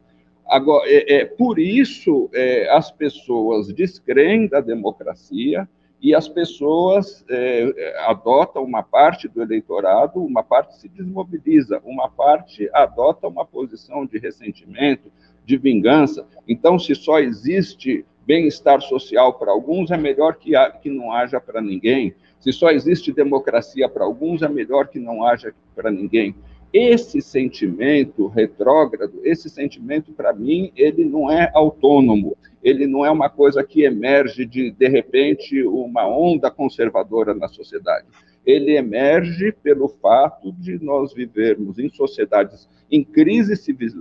Agora, 0.48 0.84
é, 0.88 1.20
é 1.20 1.24
por 1.24 1.58
isso 1.58 2.30
é, 2.32 2.68
as 2.70 2.90
pessoas 2.90 3.72
descreem 3.72 4.48
da 4.48 4.60
democracia 4.60 5.68
e 6.00 6.14
as 6.14 6.28
pessoas 6.28 7.24
é, 7.28 7.96
adotam 8.06 8.62
uma 8.62 8.82
parte 8.82 9.28
do 9.28 9.42
eleitorado, 9.42 10.22
uma 10.22 10.42
parte 10.42 10.76
se 10.76 10.88
desmobiliza, 10.88 11.82
uma 11.84 12.08
parte 12.08 12.70
adota 12.72 13.26
uma 13.26 13.44
posição 13.44 14.06
de 14.06 14.18
ressentimento, 14.18 15.10
de 15.44 15.56
vingança. 15.56 16.26
Então, 16.46 16.78
se 16.78 16.94
só 16.94 17.18
existe 17.18 18.04
bem-estar 18.24 18.80
social 18.82 19.32
para 19.34 19.50
alguns, 19.50 19.90
é 19.90 19.96
melhor 19.96 20.36
que, 20.36 20.54
ha, 20.54 20.70
que 20.70 20.90
não 20.90 21.10
haja 21.10 21.40
para 21.40 21.60
ninguém. 21.60 22.14
Se 22.38 22.52
só 22.52 22.70
existe 22.70 23.10
democracia 23.12 23.88
para 23.88 24.04
alguns, 24.04 24.42
é 24.42 24.48
melhor 24.48 24.88
que 24.88 24.98
não 24.98 25.26
haja 25.26 25.52
para 25.74 25.90
ninguém. 25.90 26.34
Esse 26.72 27.22
sentimento 27.22 28.26
retrógrado, 28.26 29.20
esse 29.24 29.48
sentimento, 29.48 30.12
para 30.12 30.34
mim, 30.34 30.70
ele 30.76 31.04
não 31.04 31.30
é 31.30 31.50
autônomo, 31.54 32.36
ele 32.62 32.86
não 32.86 33.06
é 33.06 33.10
uma 33.10 33.30
coisa 33.30 33.64
que 33.64 33.82
emerge 33.82 34.44
de, 34.44 34.70
de 34.70 34.88
repente, 34.88 35.62
uma 35.62 36.06
onda 36.06 36.50
conservadora 36.50 37.32
na 37.32 37.48
sociedade. 37.48 38.06
Ele 38.44 38.76
emerge 38.76 39.52
pelo 39.62 39.88
fato 39.88 40.52
de 40.52 40.82
nós 40.82 41.12
vivermos 41.12 41.78
em 41.78 41.88
sociedades 41.88 42.68
em 42.90 43.04
crise 43.04 43.54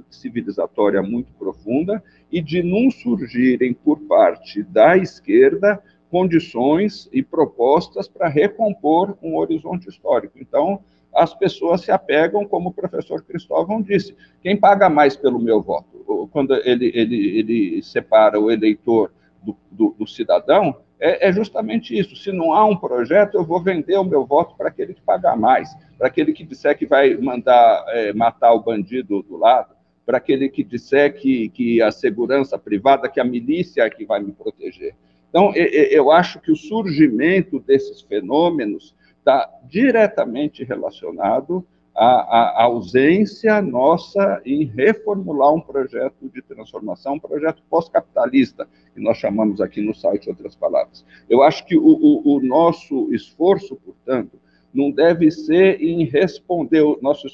civilizatória 0.10 1.02
muito 1.02 1.34
profunda 1.34 2.02
e 2.32 2.42
de 2.42 2.64
não 2.64 2.90
surgirem 2.90 3.74
por 3.74 4.00
parte 4.02 4.64
da 4.64 4.98
esquerda 4.98 5.82
condições 6.10 7.10
e 7.12 7.22
propostas 7.22 8.08
para 8.08 8.30
recompor 8.30 9.18
um 9.22 9.36
horizonte 9.36 9.90
histórico. 9.90 10.38
Então, 10.40 10.82
as 11.14 11.34
pessoas 11.34 11.82
se 11.82 11.92
apegam, 11.92 12.46
como 12.46 12.70
o 12.70 12.74
professor 12.74 13.24
Cristóvão 13.24 13.82
disse, 13.82 14.16
quem 14.42 14.56
paga 14.56 14.90
mais 14.90 15.16
pelo 15.16 15.40
meu 15.40 15.62
voto? 15.62 16.30
Quando 16.32 16.56
ele, 16.64 16.92
ele, 16.94 17.40
ele 17.40 17.84
separa 17.84 18.40
o 18.40 18.52
eleitor 18.52 19.12
do, 19.42 19.56
do, 19.72 19.96
do 19.98 20.08
cidadão, 20.08 20.76
é, 21.00 21.28
é, 21.28 21.34
justamente 21.34 21.98
isso. 21.98 22.16
Se 22.16 22.32
não 22.32 22.54
há 22.54 22.66
um 22.66 22.76
projeto, 22.76 23.36
eu 23.36 23.46
vou 23.46 23.62
vender 23.62 23.98
o 23.98 24.04
meu 24.04 24.26
voto 24.26 24.56
para 24.56 24.70
aquele 24.70 24.94
que 24.94 25.02
pagar 25.02 25.38
mais, 25.38 25.70
para 25.98 26.08
aquele 26.08 26.34
que 26.34 26.44
disser 26.44 26.78
que 26.78 26.86
vai 26.86 27.16
mandar 27.16 27.86
é, 27.90 28.14
matar 28.14 28.54
o 28.54 28.62
bandido 28.62 29.22
do 29.24 29.38
lado, 29.38 29.76
para 30.06 30.18
aquele 30.18 30.50
que 30.50 30.64
disser 30.64 31.14
que, 31.16 31.50
que 31.50 31.82
a 31.82 31.92
segurança 31.92 32.58
privada, 32.58 33.10
que 33.10 33.20
a 33.20 33.26
milícia 33.26 33.84
é 33.84 33.90
que 33.90 34.06
vai 34.06 34.20
me 34.22 34.32
proteger. 34.32 34.96
Então, 35.30 35.54
eu 35.54 36.10
acho 36.10 36.40
que 36.40 36.52
o 36.52 36.56
surgimento 36.56 37.60
desses 37.60 38.02
fenômenos 38.02 38.96
está 39.28 39.50
diretamente 39.66 40.64
relacionado 40.64 41.66
à, 41.94 42.62
à, 42.62 42.64
ausência 42.64 43.62
nossa 43.62 44.42
em 44.46 44.64
reformular 44.64 45.54
um 45.54 45.60
projeto 45.60 46.30
de 46.34 46.42
transformação, 46.42 47.16
um 47.16 47.20
projeto 47.20 47.62
pós-capitalista, 47.70 48.66
que 48.94 49.02
nós 49.02 49.18
chamamos 49.18 49.60
aqui 49.60 49.82
no 49.82 49.94
site 49.94 50.30
outras 50.30 50.56
palavras. 50.56 51.04
Eu 51.30 51.44
acho 51.44 51.66
que 51.66 51.76
o, 51.76 51.84
o, 51.84 52.38
o 52.38 52.40
nosso 52.40 53.14
esforço, 53.14 53.76
portanto, 53.76 54.40
não 54.74 54.92
deve 54.92 55.30
ser 55.30 55.82
em 55.82 56.06
responder, 56.06 56.82
o 56.82 56.98
nosso, 57.02 57.28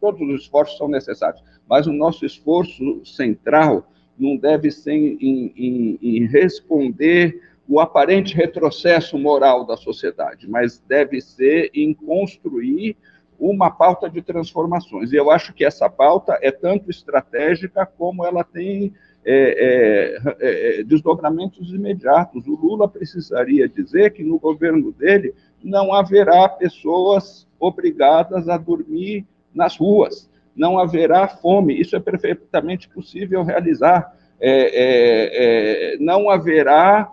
todos 0.00 0.20
os 0.22 0.42
esforços 0.42 0.76
são 0.78 0.88
necessários, 0.88 1.44
mas 1.68 1.86
o 1.86 1.92
nosso 1.92 2.26
esforço 2.26 3.04
central 3.04 3.86
não 4.18 4.36
deve 4.36 4.70
ser 4.72 4.92
em, 4.92 5.52
em, 5.56 5.98
em 6.02 6.26
responder 6.26 7.40
o 7.70 7.78
aparente 7.78 8.34
retrocesso 8.34 9.16
moral 9.16 9.64
da 9.64 9.76
sociedade, 9.76 10.50
mas 10.50 10.80
deve 10.88 11.20
ser 11.20 11.70
em 11.72 11.94
construir 11.94 12.96
uma 13.38 13.70
pauta 13.70 14.10
de 14.10 14.20
transformações. 14.20 15.12
E 15.12 15.16
eu 15.16 15.30
acho 15.30 15.54
que 15.54 15.64
essa 15.64 15.88
pauta 15.88 16.36
é 16.42 16.50
tanto 16.50 16.90
estratégica 16.90 17.86
como 17.86 18.26
ela 18.26 18.42
tem 18.42 18.92
é, 19.24 20.18
é, 20.40 20.80
é, 20.80 20.82
desdobramentos 20.82 21.72
imediatos. 21.72 22.44
O 22.48 22.56
Lula 22.56 22.88
precisaria 22.88 23.68
dizer 23.68 24.14
que 24.14 24.24
no 24.24 24.40
governo 24.40 24.90
dele 24.90 25.32
não 25.62 25.94
haverá 25.94 26.48
pessoas 26.48 27.46
obrigadas 27.60 28.48
a 28.48 28.56
dormir 28.56 29.24
nas 29.54 29.76
ruas 29.76 30.28
não 30.56 30.78
haverá 30.78 31.28
fome. 31.28 31.80
Isso 31.80 31.96
é 31.96 32.00
perfeitamente 32.00 32.88
possível 32.88 33.42
realizar. 33.44 34.12
É, 34.40 34.52
é, 34.52 35.94
é, 35.94 35.98
não 35.98 36.28
haverá 36.28 37.10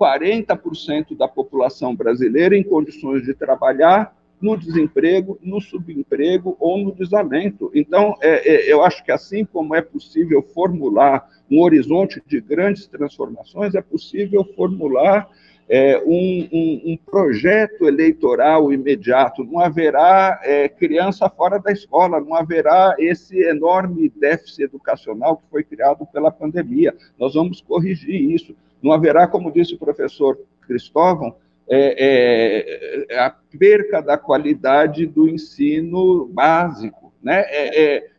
40% 0.00 1.16
da 1.16 1.28
população 1.28 1.94
brasileira 1.94 2.56
em 2.56 2.62
condições 2.62 3.22
de 3.22 3.34
trabalhar 3.34 4.16
no 4.40 4.56
desemprego, 4.56 5.38
no 5.42 5.60
subemprego 5.60 6.56
ou 6.58 6.78
no 6.78 6.92
desalento. 6.92 7.70
Então, 7.74 8.16
é, 8.22 8.54
é, 8.54 8.72
eu 8.72 8.82
acho 8.82 9.04
que 9.04 9.12
assim 9.12 9.44
como 9.44 9.74
é 9.74 9.82
possível 9.82 10.42
formular 10.54 11.28
um 11.50 11.60
horizonte 11.60 12.22
de 12.26 12.40
grandes 12.40 12.86
transformações, 12.86 13.74
é 13.74 13.82
possível 13.82 14.42
formular 14.56 15.28
é, 15.68 16.02
um, 16.04 16.48
um, 16.50 16.82
um, 16.92 16.96
projeto 16.96 17.86
eleitoral 17.86 18.72
imediato, 18.72 19.44
não 19.44 19.60
haverá 19.60 20.40
é, 20.42 20.68
criança 20.68 21.28
fora 21.28 21.60
da 21.60 21.70
escola, 21.70 22.20
não 22.20 22.34
haverá 22.34 22.96
esse 22.98 23.38
enorme 23.38 24.08
déficit 24.08 24.62
educacional 24.64 25.36
que 25.36 25.44
foi 25.48 25.62
criado 25.62 26.04
pela 26.12 26.30
pandemia. 26.30 26.92
Nós 27.16 27.34
vamos 27.34 27.60
corrigir 27.60 28.32
isso. 28.32 28.56
Não 28.82 28.92
haverá, 28.92 29.26
como 29.26 29.52
disse 29.52 29.74
o 29.74 29.78
professor 29.78 30.38
Cristóvão, 30.62 31.36
é, 31.68 33.06
é 33.10 33.18
a 33.18 33.30
perca 33.30 34.00
da 34.00 34.18
qualidade 34.18 35.06
do 35.06 35.28
ensino 35.28 36.26
básico. 36.26 37.12
Né? 37.22 37.42
É, 37.48 37.96
é, 37.96 38.10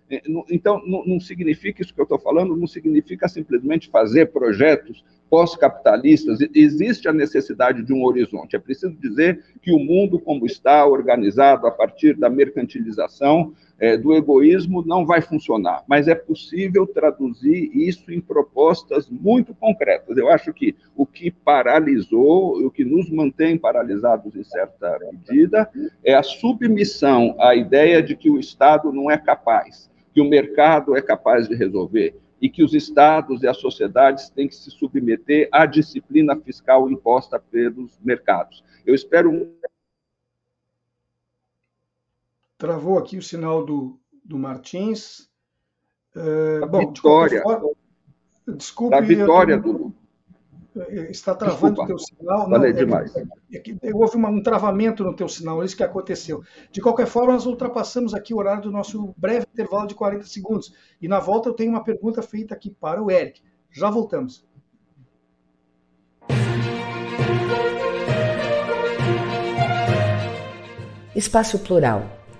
então, 0.49 0.81
não, 0.85 1.05
não 1.05 1.19
significa 1.19 1.81
isso 1.81 1.93
que 1.93 1.99
eu 1.99 2.03
estou 2.03 2.19
falando, 2.19 2.55
não 2.55 2.67
significa 2.67 3.27
simplesmente 3.27 3.89
fazer 3.89 4.27
projetos 4.27 5.03
pós-capitalistas, 5.29 6.39
existe 6.53 7.07
a 7.07 7.13
necessidade 7.13 7.83
de 7.83 7.93
um 7.93 8.03
horizonte. 8.03 8.53
É 8.53 8.59
preciso 8.59 8.93
dizer 8.95 9.41
que 9.61 9.71
o 9.71 9.79
mundo, 9.79 10.19
como 10.19 10.45
está 10.45 10.85
organizado 10.85 11.65
a 11.65 11.71
partir 11.71 12.17
da 12.17 12.29
mercantilização, 12.29 13.53
é, 13.81 13.97
do 13.97 14.13
egoísmo, 14.13 14.85
não 14.85 15.07
vai 15.07 15.21
funcionar. 15.21 15.83
Mas 15.87 16.07
é 16.07 16.13
possível 16.13 16.85
traduzir 16.85 17.71
isso 17.73 18.11
em 18.11 18.21
propostas 18.21 19.09
muito 19.09 19.55
concretas. 19.55 20.15
Eu 20.15 20.29
acho 20.29 20.53
que 20.53 20.75
o 20.95 21.03
que 21.03 21.31
paralisou, 21.31 22.63
o 22.63 22.69
que 22.69 22.85
nos 22.85 23.09
mantém 23.09 23.57
paralisados 23.57 24.35
em 24.35 24.43
certa 24.43 24.99
medida, 25.11 25.67
é 26.03 26.13
a 26.13 26.21
submissão 26.21 27.35
à 27.39 27.55
ideia 27.55 28.03
de 28.03 28.15
que 28.15 28.29
o 28.29 28.39
Estado 28.39 28.93
não 28.93 29.09
é 29.09 29.17
capaz, 29.17 29.89
que 30.13 30.21
o 30.21 30.29
mercado 30.29 30.95
é 30.95 31.01
capaz 31.01 31.49
de 31.49 31.55
resolver 31.55 32.15
e 32.39 32.49
que 32.49 32.63
os 32.63 32.75
estados 32.75 33.41
e 33.41 33.47
as 33.47 33.57
sociedades 33.57 34.29
têm 34.29 34.47
que 34.47 34.55
se 34.55 34.69
submeter 34.69 35.49
à 35.51 35.65
disciplina 35.65 36.35
fiscal 36.35 36.89
imposta 36.89 37.39
pelos 37.39 37.97
mercados. 38.03 38.63
Eu 38.85 38.93
espero. 38.93 39.49
Travou 42.61 42.99
aqui 42.99 43.17
o 43.17 43.23
sinal 43.23 43.65
do, 43.65 43.99
do 44.23 44.37
Martins. 44.37 45.27
Uh, 46.15 46.67
bom, 46.67 46.77
vitória. 46.77 47.39
De 47.39 47.43
forma, 47.43 47.71
desculpe. 48.55 48.95
Da 48.95 49.01
vitória 49.01 49.57
do 49.57 49.91
está 51.09 51.33
travando 51.33 51.81
o 51.81 51.87
teu 51.87 51.97
sinal. 51.97 52.47
Não, 52.47 52.63
é, 52.63 52.71
demais. 52.71 53.15
É 53.15 53.25
que, 53.57 53.71
é 53.71 53.87
que 53.87 53.93
houve 53.95 54.15
uma, 54.15 54.29
um 54.29 54.43
travamento 54.43 55.03
no 55.03 55.15
teu 55.15 55.27
sinal, 55.27 55.63
é 55.63 55.65
isso 55.65 55.75
que 55.75 55.83
aconteceu. 55.83 56.43
De 56.71 56.79
qualquer 56.79 57.07
forma, 57.07 57.33
nós 57.33 57.47
ultrapassamos 57.47 58.13
aqui 58.13 58.31
o 58.31 58.37
horário 58.37 58.61
do 58.61 58.71
nosso 58.71 59.11
breve 59.17 59.47
intervalo 59.51 59.87
de 59.87 59.95
40 59.95 60.27
segundos. 60.27 60.71
E 61.01 61.07
na 61.07 61.19
volta 61.19 61.49
eu 61.49 61.53
tenho 61.53 61.71
uma 61.71 61.83
pergunta 61.83 62.21
feita 62.21 62.53
aqui 62.53 62.69
para 62.69 63.01
o 63.01 63.09
Eric. 63.09 63.41
Já 63.71 63.89
voltamos. 63.89 64.45
Espaço 71.15 71.57
Plural. 71.57 72.20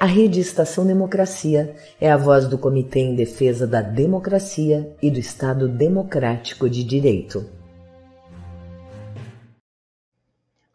A 0.00 0.06
Rede 0.06 0.40
Estação 0.40 0.86
Democracia 0.86 1.74
é 2.00 2.10
a 2.10 2.16
voz 2.16 2.48
do 2.48 2.56
Comitê 2.56 3.00
em 3.00 3.14
Defesa 3.14 3.66
da 3.66 3.82
Democracia 3.82 4.96
e 5.02 5.10
do 5.10 5.18
Estado 5.18 5.68
Democrático 5.68 6.70
de 6.70 6.82
Direito. 6.82 7.59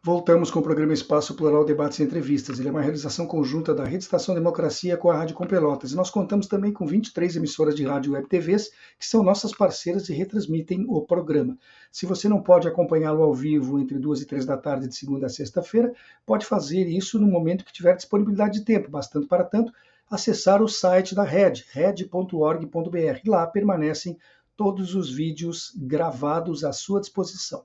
Voltamos 0.06 0.52
com 0.52 0.60
o 0.60 0.62
programa 0.62 0.94
Espaço 0.94 1.34
Plural 1.34 1.66
Debates 1.66 1.98
e 1.98 2.04
Entrevistas. 2.04 2.60
Ele 2.60 2.68
é 2.68 2.72
uma 2.72 2.80
realização 2.84 3.26
conjunta 3.26 3.74
da 3.74 3.84
Rede 3.84 4.04
Estação 4.04 4.36
Democracia 4.36 4.96
com 4.96 5.10
a 5.10 5.18
Rádio 5.18 5.36
Com 5.36 5.48
Pelotas. 5.48 5.92
E 5.92 5.96
nós 5.96 6.12
contamos 6.12 6.46
também 6.46 6.72
com 6.72 6.86
23 6.86 7.38
emissoras 7.38 7.74
de 7.74 7.84
rádio 7.84 8.14
web 8.14 8.30
TVs, 8.30 8.70
que 9.00 9.08
são 9.08 9.24
nossas 9.24 9.52
parceiras 9.52 10.08
e 10.08 10.14
retransmitem 10.14 10.86
o 10.88 11.02
programa. 11.02 11.58
Se 11.92 12.06
você 12.06 12.30
não 12.30 12.40
pode 12.40 12.68
acompanhá-lo 12.68 13.24
ao 13.24 13.34
vivo 13.34 13.80
entre 13.80 13.98
duas 13.98 14.22
e 14.22 14.28
três 14.28 14.46
da 14.46 14.56
tarde 14.56 14.88
de 14.88 14.96
segunda 14.96 15.26
a 15.26 15.30
sexta-feira, 15.30 15.92
pode 16.24 16.46
fazer 16.46 16.86
isso 16.86 17.20
no 17.20 17.26
momento 17.26 17.66
que 17.66 17.74
tiver 17.74 17.96
disponibilidade 17.96 18.60
de 18.60 18.64
tempo, 18.64 18.92
bastante 18.92 19.26
para 19.26 19.44
tanto 19.44 19.74
acessar 20.08 20.62
o 20.62 20.68
site 20.68 21.16
da 21.16 21.24
Rede, 21.24 21.66
red.org.br. 21.72 23.22
Lá 23.26 23.48
permanecem 23.48 24.20
todos 24.56 24.94
os 24.94 25.12
vídeos 25.12 25.74
gravados 25.76 26.64
à 26.64 26.72
sua 26.72 27.02
disposição. 27.02 27.64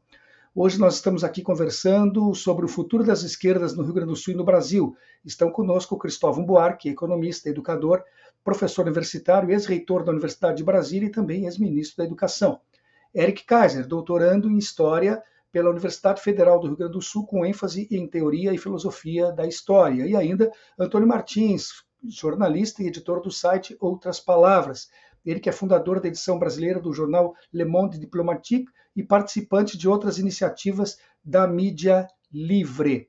Hoje 0.52 0.80
nós 0.80 0.96
estamos 0.96 1.22
aqui 1.22 1.42
conversando 1.42 2.34
sobre 2.34 2.64
o 2.64 2.68
futuro 2.68 3.04
das 3.04 3.22
esquerdas 3.22 3.76
no 3.76 3.84
Rio 3.84 3.94
Grande 3.94 4.10
do 4.10 4.16
Sul 4.16 4.34
e 4.34 4.36
no 4.36 4.42
Brasil. 4.42 4.96
Estão 5.24 5.48
conosco 5.48 5.96
Cristóvão 5.96 6.44
Buarque, 6.44 6.88
economista, 6.88 7.48
educador, 7.48 8.02
professor 8.42 8.82
universitário, 8.82 9.52
ex-reitor 9.52 10.02
da 10.02 10.10
Universidade 10.10 10.56
de 10.56 10.64
Brasília 10.64 11.06
e 11.06 11.12
também 11.12 11.44
ex-ministro 11.44 11.98
da 11.98 12.04
Educação. 12.04 12.60
Eric 13.14 13.44
Kaiser, 13.44 13.86
doutorando 13.86 14.50
em 14.50 14.58
História 14.58 15.22
pela 15.52 15.70
Universidade 15.70 16.20
Federal 16.20 16.58
do 16.58 16.66
Rio 16.66 16.76
Grande 16.76 16.94
do 16.94 17.02
Sul, 17.02 17.24
com 17.24 17.46
ênfase 17.46 17.86
em 17.88 18.08
Teoria 18.08 18.52
e 18.52 18.58
Filosofia 18.58 19.30
da 19.30 19.46
História. 19.46 20.04
E 20.04 20.16
ainda 20.16 20.50
Antônio 20.76 21.06
Martins, 21.06 21.85
jornalista 22.08 22.83
e 22.83 22.88
editor 22.88 23.20
do 23.20 23.31
site 23.31 23.77
Outras 23.79 24.18
Palavras. 24.18 24.88
Ele 25.25 25.40
que 25.40 25.48
é 25.48 25.52
fundador 25.52 26.00
da 26.00 26.08
edição 26.08 26.38
brasileira 26.38 26.81
do 26.81 26.92
jornal 26.92 27.35
Le 27.52 27.64
Monde 27.64 27.98
Diplomatique 27.98 28.71
e 28.94 29.02
participante 29.02 29.77
de 29.77 29.88
outras 29.88 30.18
iniciativas 30.18 30.98
da 31.25 31.46
mídia 31.46 32.08
livre. 32.33 33.08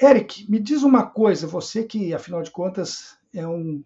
Eric, 0.00 0.50
me 0.50 0.58
diz 0.58 0.82
uma 0.82 1.06
coisa, 1.06 1.46
você 1.46 1.84
que, 1.84 2.12
afinal 2.12 2.42
de 2.42 2.50
contas, 2.50 3.16
é 3.32 3.46
um 3.46 3.82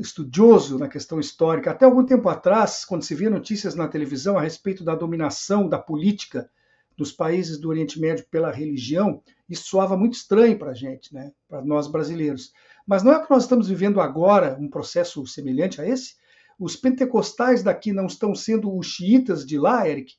estudioso 0.00 0.78
na 0.78 0.88
questão 0.88 1.20
histórica. 1.20 1.70
Até 1.70 1.84
algum 1.84 2.04
tempo 2.04 2.28
atrás, 2.28 2.84
quando 2.84 3.02
se 3.02 3.14
via 3.14 3.30
notícias 3.30 3.74
na 3.74 3.88
televisão 3.88 4.38
a 4.38 4.42
respeito 4.42 4.82
da 4.82 4.94
dominação 4.94 5.68
da 5.68 5.78
política 5.78 6.50
nos 6.98 7.12
países 7.12 7.58
do 7.58 7.68
Oriente 7.68 8.00
Médio 8.00 8.26
pela 8.30 8.50
religião, 8.50 9.22
isso 9.48 9.68
soava 9.68 9.96
muito 9.96 10.14
estranho 10.14 10.58
para 10.58 10.70
a 10.70 10.74
gente, 10.74 11.12
né? 11.12 11.32
para 11.48 11.62
nós 11.62 11.86
brasileiros. 11.86 12.52
Mas 12.86 13.02
não 13.02 13.12
é 13.12 13.22
que 13.22 13.30
nós 13.30 13.42
estamos 13.42 13.68
vivendo 13.68 14.00
agora 14.00 14.56
um 14.60 14.68
processo 14.70 15.26
semelhante 15.26 15.80
a 15.80 15.86
esse? 15.88 16.14
Os 16.58 16.76
pentecostais 16.76 17.62
daqui 17.62 17.92
não 17.92 18.06
estão 18.06 18.34
sendo 18.34 18.74
os 18.76 18.86
xiitas 18.86 19.44
de 19.44 19.58
lá, 19.58 19.88
Eric? 19.88 20.14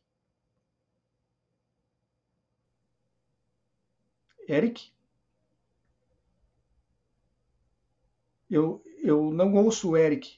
Eric? 4.50 4.92
Eu, 8.50 8.84
eu 9.02 9.32
não 9.32 9.54
ouço 9.56 9.92
o 9.92 9.98
Eric. 9.98 10.38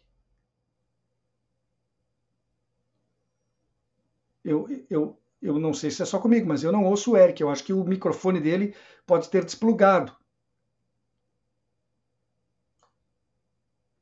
Eu, 4.44 4.68
eu, 4.90 5.18
eu 5.42 5.60
não 5.60 5.74
sei 5.74 5.92
se 5.92 6.02
é 6.02 6.06
só 6.06 6.20
comigo, 6.20 6.48
mas 6.48 6.64
eu 6.64 6.72
não 6.72 6.84
ouço 6.86 7.12
o 7.12 7.18
Eric. 7.18 7.42
Eu 7.42 7.50
acho 7.50 7.64
que 7.64 7.74
o 7.74 7.84
microfone 7.86 8.40
dele 8.42 8.76
pode 9.06 9.30
ter 9.30 9.46
desplugado. 9.46 10.16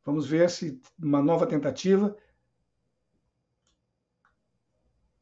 Vamos 0.08 0.26
ver 0.26 0.50
se 0.50 0.82
uma 0.98 1.22
nova 1.22 1.46
tentativa. 1.46 2.16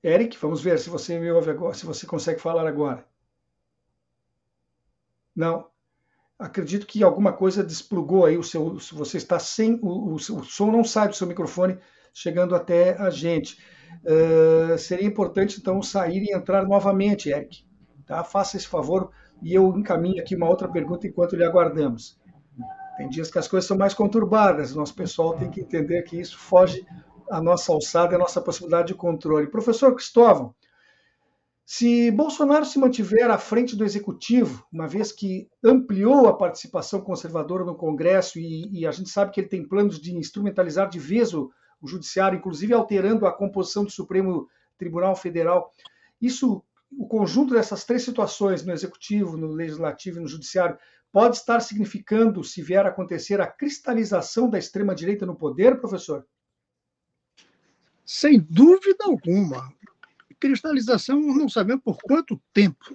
Eric, 0.04 0.38
vamos 0.38 0.62
ver 0.62 0.78
se 0.78 0.92
você 0.92 1.18
me 1.18 1.32
ouve 1.32 1.50
agora, 1.50 1.74
se 1.74 1.88
você 1.88 2.06
consegue 2.06 2.40
falar 2.40 2.68
agora. 2.68 3.04
Não. 5.36 5.68
Acredito 6.38 6.86
que 6.86 7.04
alguma 7.04 7.34
coisa 7.34 7.64
desplugou 7.64 8.26
aí 8.26 8.38
o 8.38 8.44
seu. 8.44 8.80
Se 8.80 8.94
você 8.94 9.18
está 9.18 9.40
sem. 9.40 9.80
O, 9.82 10.12
o, 10.12 10.14
o 10.18 10.20
som 10.20 10.72
não 10.72 10.84
sai 10.84 11.08
do 11.08 11.16
seu 11.16 11.26
microfone 11.26 11.80
chegando 12.14 12.54
até 12.54 12.96
a 13.02 13.10
gente. 13.10 13.58
Uh, 14.04 14.78
seria 14.78 15.08
importante, 15.08 15.60
então, 15.60 15.82
sair 15.82 16.22
e 16.26 16.32
entrar 16.32 16.64
novamente, 16.64 17.32
Eric. 17.32 17.66
Tá? 18.06 18.24
Faça 18.24 18.56
esse 18.56 18.68
favor 18.68 19.10
e 19.42 19.52
eu 19.52 19.76
encaminho 19.76 20.22
aqui 20.22 20.36
uma 20.36 20.48
outra 20.48 20.68
pergunta 20.72 21.08
enquanto 21.08 21.36
lhe 21.36 21.44
aguardamos. 21.44 22.20
Tem 22.98 23.10
dias 23.10 23.30
que 23.30 23.40
as 23.40 23.48
coisas 23.48 23.68
são 23.68 23.78
mais 23.78 23.94
conturbadas, 23.94 24.74
nosso 24.74 24.96
pessoal 24.96 25.38
tem 25.38 25.50
que 25.50 25.62
entender 25.62 26.04
que 26.04 26.20
isso 26.20 26.38
foge 26.38 26.86
à 27.30 27.42
nossa 27.42 27.72
alçada, 27.72 28.16
à 28.16 28.20
nossa 28.20 28.42
possibilidade 28.42 28.90
de 28.90 28.94
controle. 28.96 29.48
Professor 29.48 29.94
Cristóvão, 29.94 30.56
se 31.66 32.12
Bolsonaro 32.12 32.64
se 32.64 32.78
mantiver 32.78 33.30
à 33.32 33.40
frente 33.40 33.76
do 33.76 33.84
executivo, 33.84 34.66
uma 34.72 34.88
vez 34.88 35.12
que 35.12 35.50
ampliou 35.64 36.28
a 36.28 36.38
participação 36.38 37.02
conservadora 37.02 37.66
no 37.66 37.76
Congresso 37.76 38.38
e, 38.40 38.70
e 38.72 38.86
a 38.86 38.92
gente 38.92 39.10
sabe 39.10 39.32
que 39.32 39.42
ele 39.42 39.48
tem 39.48 39.68
planos 39.68 40.00
de 40.00 40.16
instrumentalizar 40.16 40.88
de 40.88 41.00
vez 41.00 41.34
o, 41.34 41.52
o 41.82 41.88
Judiciário, 41.88 42.38
inclusive 42.38 42.74
alterando 42.74 43.26
a 43.26 43.34
composição 43.34 43.84
do 43.84 43.90
Supremo 43.90 44.48
Tribunal 44.78 45.16
Federal, 45.16 45.72
isso, 46.22 46.64
o 46.92 47.08
conjunto 47.08 47.54
dessas 47.54 47.84
três 47.84 48.04
situações, 48.04 48.64
no 48.64 48.72
Executivo, 48.72 49.36
no 49.36 49.48
Legislativo 49.48 50.20
e 50.20 50.22
no 50.22 50.28
Judiciário, 50.28 50.78
pode 51.16 51.38
estar 51.38 51.62
significando, 51.62 52.44
se 52.44 52.62
vier 52.62 52.86
a 52.86 52.90
acontecer, 52.90 53.40
a 53.40 53.48
cristalização 53.48 54.50
da 54.50 54.60
extrema-direita 54.60 55.26
no 55.26 55.34
poder, 55.34 55.80
professor? 55.80 56.28
Sem 58.06 58.38
dúvida 58.38 59.06
alguma. 59.06 59.74
Cristalização, 60.38 61.18
não 61.22 61.48
sabemos 61.48 61.82
por 61.86 61.98
quanto 62.02 62.38
tempo 62.52 62.94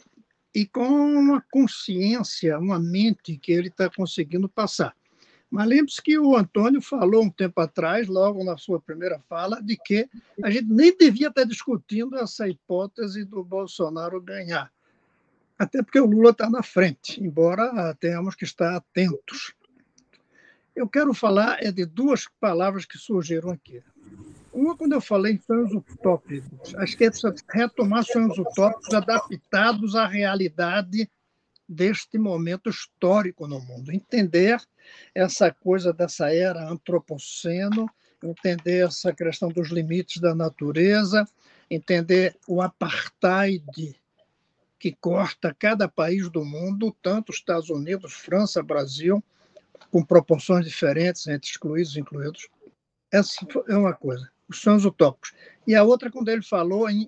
e 0.54 0.66
com 0.66 0.86
uma 1.14 1.42
consciência, 1.50 2.58
uma 2.58 2.78
mente 2.78 3.38
que 3.38 3.52
ele 3.52 3.68
está 3.68 3.88
conseguindo 3.88 4.50
passar. 4.50 4.94
Mas 5.50 5.66
lembre-se 5.66 6.02
que 6.02 6.18
o 6.18 6.36
Antônio 6.36 6.82
falou 6.82 7.24
um 7.24 7.30
tempo 7.30 7.58
atrás, 7.58 8.06
logo 8.06 8.44
na 8.44 8.58
sua 8.58 8.78
primeira 8.78 9.18
fala, 9.30 9.62
de 9.62 9.78
que 9.78 10.06
a 10.44 10.50
gente 10.50 10.66
nem 10.66 10.94
devia 10.94 11.28
estar 11.28 11.44
discutindo 11.44 12.18
essa 12.18 12.46
hipótese 12.46 13.24
do 13.24 13.42
Bolsonaro 13.42 14.20
ganhar 14.20 14.70
até 15.61 15.82
porque 15.82 16.00
o 16.00 16.06
Lula 16.06 16.30
está 16.30 16.48
na 16.48 16.62
frente, 16.62 17.22
embora 17.22 17.94
tenhamos 18.00 18.34
que 18.34 18.44
estar 18.44 18.74
atentos. 18.74 19.52
Eu 20.74 20.88
quero 20.88 21.12
falar 21.12 21.62
é 21.62 21.70
de 21.70 21.84
duas 21.84 22.26
palavras 22.40 22.86
que 22.86 22.96
surgiram 22.96 23.50
aqui. 23.50 23.82
Uma, 24.54 24.74
quando 24.74 24.94
eu 24.94 25.02
falei 25.02 25.34
em 25.34 25.38
sonhos 25.38 25.70
utópicos, 25.74 26.74
acho 26.76 26.96
que 26.96 27.04
é 27.04 27.11
retomar 27.50 28.04
sonhos 28.04 28.38
utópicos 28.38 28.94
adaptados 28.94 29.94
à 29.94 30.06
realidade 30.06 31.11
deste 31.68 32.16
momento 32.16 32.70
histórico 32.70 33.46
no 33.46 33.61
mundo. 33.61 33.92
Entender 33.92 34.58
essa 35.14 35.52
coisa 35.52 35.92
dessa 35.92 36.34
era 36.34 36.70
antropoceno, 36.70 37.86
entender 38.24 38.86
essa 38.86 39.12
questão 39.12 39.50
dos 39.50 39.68
limites 39.68 40.22
da 40.22 40.34
natureza, 40.34 41.28
entender 41.70 42.34
o 42.48 42.62
apartheid 42.62 43.99
que 44.80 44.96
corta 44.98 45.54
cada 45.56 45.86
país 45.86 46.30
do 46.30 46.42
mundo, 46.42 46.96
tanto 47.02 47.30
Estados 47.30 47.68
Unidos, 47.68 48.14
França, 48.14 48.62
Brasil, 48.62 49.22
com 49.90 50.02
proporções 50.02 50.64
diferentes 50.64 51.26
entre 51.26 51.50
excluídos 51.50 51.94
e 51.94 52.00
incluídos. 52.00 52.48
Essa 53.12 53.46
é 53.68 53.76
uma 53.76 53.92
coisa, 53.92 54.30
os 54.48 54.58
sonhos 54.58 54.86
utópicos. 54.86 55.34
E 55.66 55.74
a 55.74 55.84
outra, 55.84 56.10
quando 56.10 56.30
ele 56.30 56.42
falou 56.42 56.88
em 56.88 57.06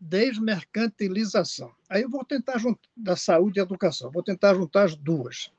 desmercantilização. 0.00 1.72
Aí 1.88 2.02
eu 2.02 2.10
vou 2.10 2.24
tentar 2.24 2.58
juntar 2.58 2.88
da 2.96 3.16
saúde 3.16 3.58
e 3.58 3.62
educação, 3.62 4.10
vou 4.10 4.22
tentar 4.22 4.54
juntar 4.54 4.84
as 4.84 4.94
duas. 4.94 5.52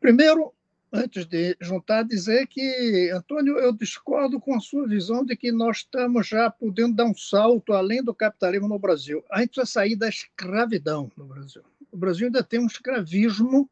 Primeiro, 0.00 0.54
antes 0.92 1.26
de 1.26 1.56
juntar, 1.60 2.02
dizer 2.02 2.46
que, 2.46 3.10
Antônio, 3.14 3.58
eu 3.58 3.72
discordo 3.72 4.40
com 4.40 4.54
a 4.54 4.60
sua 4.60 4.86
visão 4.86 5.24
de 5.24 5.36
que 5.36 5.52
nós 5.52 5.78
estamos 5.78 6.26
já 6.26 6.50
podendo 6.50 6.94
dar 6.94 7.04
um 7.04 7.14
salto 7.14 7.72
além 7.72 8.02
do 8.02 8.14
capitalismo 8.14 8.68
no 8.68 8.78
Brasil. 8.78 9.24
A 9.30 9.40
gente 9.40 9.50
precisa 9.50 9.72
sair 9.72 9.96
da 9.96 10.08
escravidão 10.08 11.10
no 11.16 11.26
Brasil. 11.26 11.62
O 11.92 11.96
Brasil 11.96 12.26
ainda 12.26 12.42
tem 12.42 12.60
um 12.60 12.66
escravismo 12.66 13.68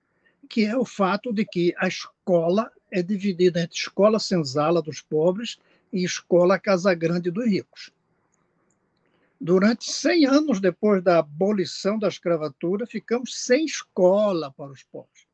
que 0.48 0.64
é 0.64 0.76
o 0.76 0.84
fato 0.84 1.32
de 1.32 1.44
que 1.44 1.74
a 1.76 1.88
escola 1.88 2.70
é 2.90 3.02
dividida 3.02 3.60
entre 3.60 3.76
escola 3.76 4.18
senzala 4.18 4.80
dos 4.80 5.00
pobres 5.00 5.58
e 5.92 6.04
escola 6.04 6.58
Casa 6.58 6.94
Grande 6.94 7.30
dos 7.30 7.46
ricos. 7.46 7.90
Durante 9.40 9.90
100 9.90 10.26
anos 10.26 10.60
depois 10.60 11.02
da 11.02 11.18
abolição 11.18 11.98
da 11.98 12.08
escravatura, 12.08 12.86
ficamos 12.86 13.36
sem 13.44 13.64
escola 13.64 14.52
para 14.52 14.70
os 14.70 14.82
pobres 14.84 15.25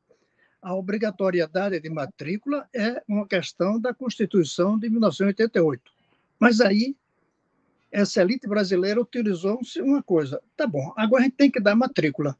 a 0.63 0.73
obrigatoriedade 0.73 1.79
de 1.79 1.89
matrícula 1.89 2.67
é 2.73 3.03
uma 3.05 3.27
questão 3.27 3.79
da 3.79 3.93
Constituição 3.93 4.79
de 4.79 4.89
1988. 4.89 5.91
Mas 6.39 6.61
aí, 6.61 6.95
essa 7.91 8.21
elite 8.21 8.47
brasileira 8.47 9.01
utilizou 9.01 9.59
uma 9.79 10.01
coisa. 10.01 10.41
Tá 10.55 10.65
bom, 10.65 10.93
agora 10.95 11.23
a 11.23 11.25
gente 11.25 11.35
tem 11.35 11.51
que 11.51 11.59
dar 11.59 11.75
matrícula, 11.75 12.37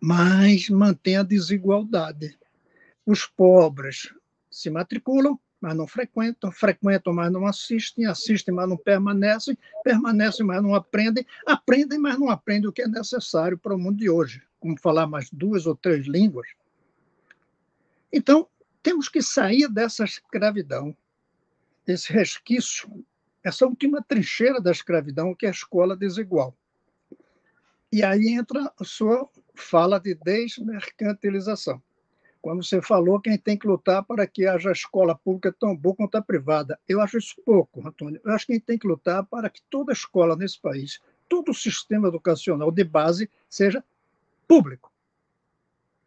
mas 0.00 0.70
mantém 0.70 1.16
a 1.16 1.22
desigualdade. 1.22 2.36
Os 3.04 3.26
pobres 3.26 4.12
se 4.50 4.70
matriculam, 4.70 5.38
mas 5.60 5.76
não 5.76 5.86
frequentam, 5.86 6.50
frequentam, 6.50 7.12
mas 7.12 7.30
não 7.30 7.46
assistem, 7.46 8.06
assistem, 8.06 8.54
mas 8.54 8.68
não 8.68 8.76
permanecem, 8.78 9.56
permanecem, 9.84 10.44
mas 10.44 10.62
não 10.62 10.74
aprendem, 10.74 11.26
aprendem, 11.46 11.98
mas 11.98 12.18
não 12.18 12.30
aprendem 12.30 12.68
o 12.68 12.72
que 12.72 12.82
é 12.82 12.88
necessário 12.88 13.58
para 13.58 13.74
o 13.74 13.78
mundo 13.78 13.98
de 13.98 14.08
hoje, 14.08 14.42
como 14.58 14.78
falar 14.80 15.06
mais 15.06 15.28
duas 15.30 15.66
ou 15.66 15.76
três 15.76 16.06
línguas. 16.06 16.48
Então, 18.16 18.48
temos 18.82 19.10
que 19.10 19.20
sair 19.20 19.68
dessa 19.68 20.02
escravidão, 20.02 20.96
desse 21.84 22.10
resquício, 22.10 23.04
essa 23.44 23.66
última 23.66 24.02
trincheira 24.02 24.58
da 24.58 24.70
escravidão, 24.70 25.34
que 25.34 25.44
é 25.44 25.50
a 25.50 25.52
escola 25.52 25.94
desigual. 25.94 26.56
E 27.92 28.02
aí 28.02 28.28
entra 28.28 28.72
a 28.80 28.84
sua 28.84 29.28
fala 29.54 30.00
de 30.00 30.14
desmercantilização. 30.14 31.82
Quando 32.40 32.64
você 32.64 32.80
falou 32.80 33.20
que 33.20 33.28
a 33.28 33.32
gente 33.32 33.44
tem 33.44 33.58
que 33.58 33.66
lutar 33.66 34.02
para 34.02 34.26
que 34.26 34.46
haja 34.46 34.72
escola 34.72 35.14
pública 35.14 35.52
tão 35.52 35.76
boa 35.76 35.94
quanto 35.94 36.14
a 36.14 36.22
privada. 36.22 36.80
Eu 36.88 37.02
acho 37.02 37.18
isso 37.18 37.34
pouco, 37.44 37.86
Antônio. 37.86 38.18
Eu 38.24 38.32
acho 38.32 38.46
que 38.46 38.52
a 38.52 38.54
gente 38.54 38.64
tem 38.64 38.78
que 38.78 38.88
lutar 38.88 39.26
para 39.26 39.50
que 39.50 39.60
toda 39.68 39.92
escola 39.92 40.34
nesse 40.34 40.58
país, 40.58 41.00
todo 41.28 41.50
o 41.50 41.54
sistema 41.54 42.08
educacional 42.08 42.72
de 42.72 42.82
base, 42.82 43.28
seja 43.46 43.84
público. 44.48 44.90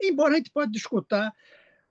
Embora 0.01 0.33
a 0.33 0.37
gente 0.37 0.49
pode 0.49 0.71
discutir 0.71 1.31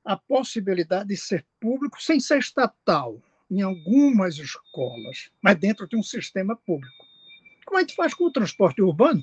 a 0.08 0.16
possibilidade 0.16 1.10
de 1.10 1.18
ser 1.18 1.44
público 1.60 2.02
sem 2.02 2.18
ser 2.18 2.38
estatal 2.38 3.20
em 3.50 3.60
algumas 3.60 4.38
escolas, 4.38 5.30
mas 5.42 5.58
dentro 5.58 5.86
de 5.86 5.96
um 5.96 6.02
sistema 6.02 6.56
público. 6.56 7.04
Como 7.66 7.76
a 7.76 7.82
gente 7.82 7.94
faz 7.94 8.14
com 8.14 8.24
o 8.24 8.32
transporte 8.32 8.80
urbano? 8.80 9.22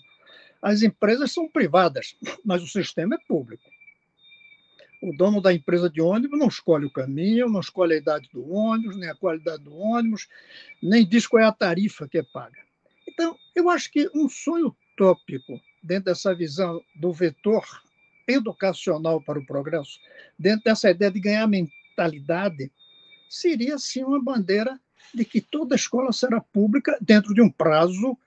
As 0.61 0.83
empresas 0.83 1.31
são 1.31 1.49
privadas, 1.49 2.15
mas 2.45 2.61
o 2.61 2.67
sistema 2.67 3.15
é 3.15 3.27
público. 3.27 3.63
O 5.01 5.11
dono 5.17 5.41
da 5.41 5.51
empresa 5.51 5.89
de 5.89 6.01
ônibus 6.01 6.37
não 6.37 6.49
escolhe 6.49 6.85
o 6.85 6.93
caminho, 6.93 7.49
não 7.49 7.61
escolhe 7.61 7.95
a 7.95 7.97
idade 7.97 8.29
do 8.31 8.47
ônibus, 8.47 8.95
nem 8.95 9.09
a 9.09 9.15
qualidade 9.15 9.63
do 9.63 9.75
ônibus, 9.75 10.27
nem 10.83 11.03
diz 11.03 11.25
qual 11.25 11.41
é 11.41 11.47
a 11.47 11.51
tarifa 11.51 12.07
que 12.07 12.19
é 12.19 12.23
paga. 12.31 12.61
Então, 13.07 13.35
eu 13.55 13.71
acho 13.71 13.91
que 13.91 14.07
um 14.13 14.29
sonho 14.29 14.75
utópico 14.93 15.59
dentro 15.81 16.05
dessa 16.05 16.35
visão 16.35 16.79
do 16.95 17.11
vetor 17.11 17.65
educacional 18.27 19.21
para 19.21 19.39
o 19.39 19.45
progresso, 19.45 19.99
dentro 20.37 20.63
dessa 20.65 20.89
ideia 20.89 21.11
de 21.11 21.19
ganhar 21.19 21.47
mentalidade, 21.47 22.71
seria 23.29 23.77
sim 23.77 24.03
uma 24.03 24.21
bandeira 24.21 24.79
de 25.13 25.23
que 25.23 25.41
toda 25.41 25.75
escola 25.75 26.11
será 26.11 26.41
pública 26.41 26.97
dentro 27.01 27.33
de 27.33 27.41
um 27.41 27.49
prazo 27.49 28.17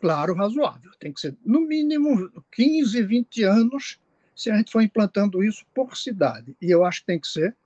claro, 0.00 0.34
razoável. 0.34 0.90
Tem 0.98 1.12
que 1.12 1.20
ser, 1.20 1.36
no 1.44 1.60
mínimo, 1.60 2.30
15, 2.50 3.02
20 3.02 3.44
anos, 3.44 4.00
se 4.34 4.50
a 4.50 4.56
gente 4.56 4.72
for 4.72 4.82
implantando 4.82 5.44
isso 5.44 5.64
por 5.72 5.96
cidade. 5.96 6.56
E 6.60 6.70
eu 6.70 6.84
acho 6.84 7.00
que 7.00 7.06
tem 7.06 7.20
que 7.20 7.28
ser 7.28 7.56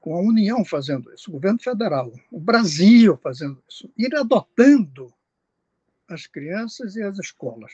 com 0.00 0.16
a 0.16 0.20
União 0.20 0.64
fazendo 0.64 1.12
isso, 1.14 1.30
o 1.30 1.34
governo 1.34 1.60
federal, 1.60 2.12
o 2.30 2.40
Brasil 2.40 3.16
fazendo 3.22 3.62
isso, 3.68 3.88
ir 3.96 4.12
adotando 4.16 5.12
as 6.08 6.26
crianças 6.26 6.96
e 6.96 7.02
as 7.02 7.18
escolas. 7.18 7.72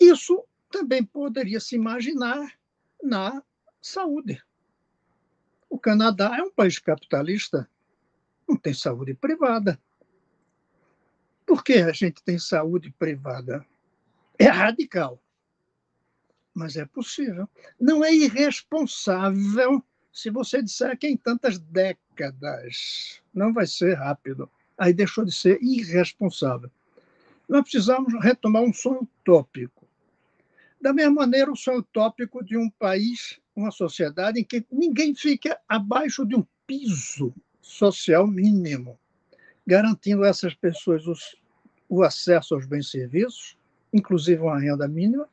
Isso 0.00 0.42
também 0.74 1.04
poderia 1.04 1.60
se 1.60 1.76
imaginar 1.76 2.52
na 3.00 3.40
saúde. 3.80 4.42
O 5.70 5.78
Canadá 5.78 6.36
é 6.36 6.42
um 6.42 6.50
país 6.50 6.80
capitalista, 6.80 7.70
não 8.48 8.56
tem 8.56 8.74
saúde 8.74 9.14
privada. 9.14 9.80
Por 11.46 11.62
que 11.62 11.74
a 11.74 11.92
gente 11.92 12.20
tem 12.24 12.40
saúde 12.40 12.90
privada? 12.98 13.64
É 14.36 14.46
radical, 14.46 15.22
mas 16.52 16.76
é 16.76 16.84
possível. 16.84 17.48
Não 17.78 18.04
é 18.04 18.12
irresponsável 18.12 19.80
se 20.12 20.28
você 20.28 20.60
disser 20.60 20.98
que 20.98 21.06
em 21.06 21.16
tantas 21.16 21.56
décadas 21.56 23.22
não 23.32 23.52
vai 23.52 23.68
ser 23.68 23.94
rápido, 23.94 24.50
aí 24.76 24.92
deixou 24.92 25.24
de 25.24 25.32
ser 25.32 25.62
irresponsável. 25.62 26.68
Nós 27.48 27.62
precisamos 27.62 28.12
retomar 28.20 28.62
um 28.62 28.72
sonho 28.72 29.02
utópico. 29.02 29.83
Da 30.84 30.92
mesma 30.92 31.22
maneira, 31.22 31.50
o 31.50 31.56
sonho 31.56 31.78
utópico 31.78 32.44
de 32.44 32.58
um 32.58 32.68
país, 32.68 33.40
uma 33.56 33.70
sociedade 33.70 34.38
em 34.38 34.44
que 34.44 34.66
ninguém 34.70 35.14
fica 35.14 35.58
abaixo 35.66 36.26
de 36.26 36.36
um 36.36 36.46
piso 36.66 37.34
social 37.62 38.26
mínimo, 38.26 38.98
garantindo 39.66 40.24
a 40.24 40.28
essas 40.28 40.52
pessoas 40.52 41.06
os, 41.06 41.36
o 41.88 42.02
acesso 42.02 42.54
aos 42.54 42.66
bens 42.66 42.88
e 42.88 42.90
serviços, 42.90 43.56
inclusive 43.94 44.42
uma 44.42 44.60
renda 44.60 44.86
mínima, 44.86 45.26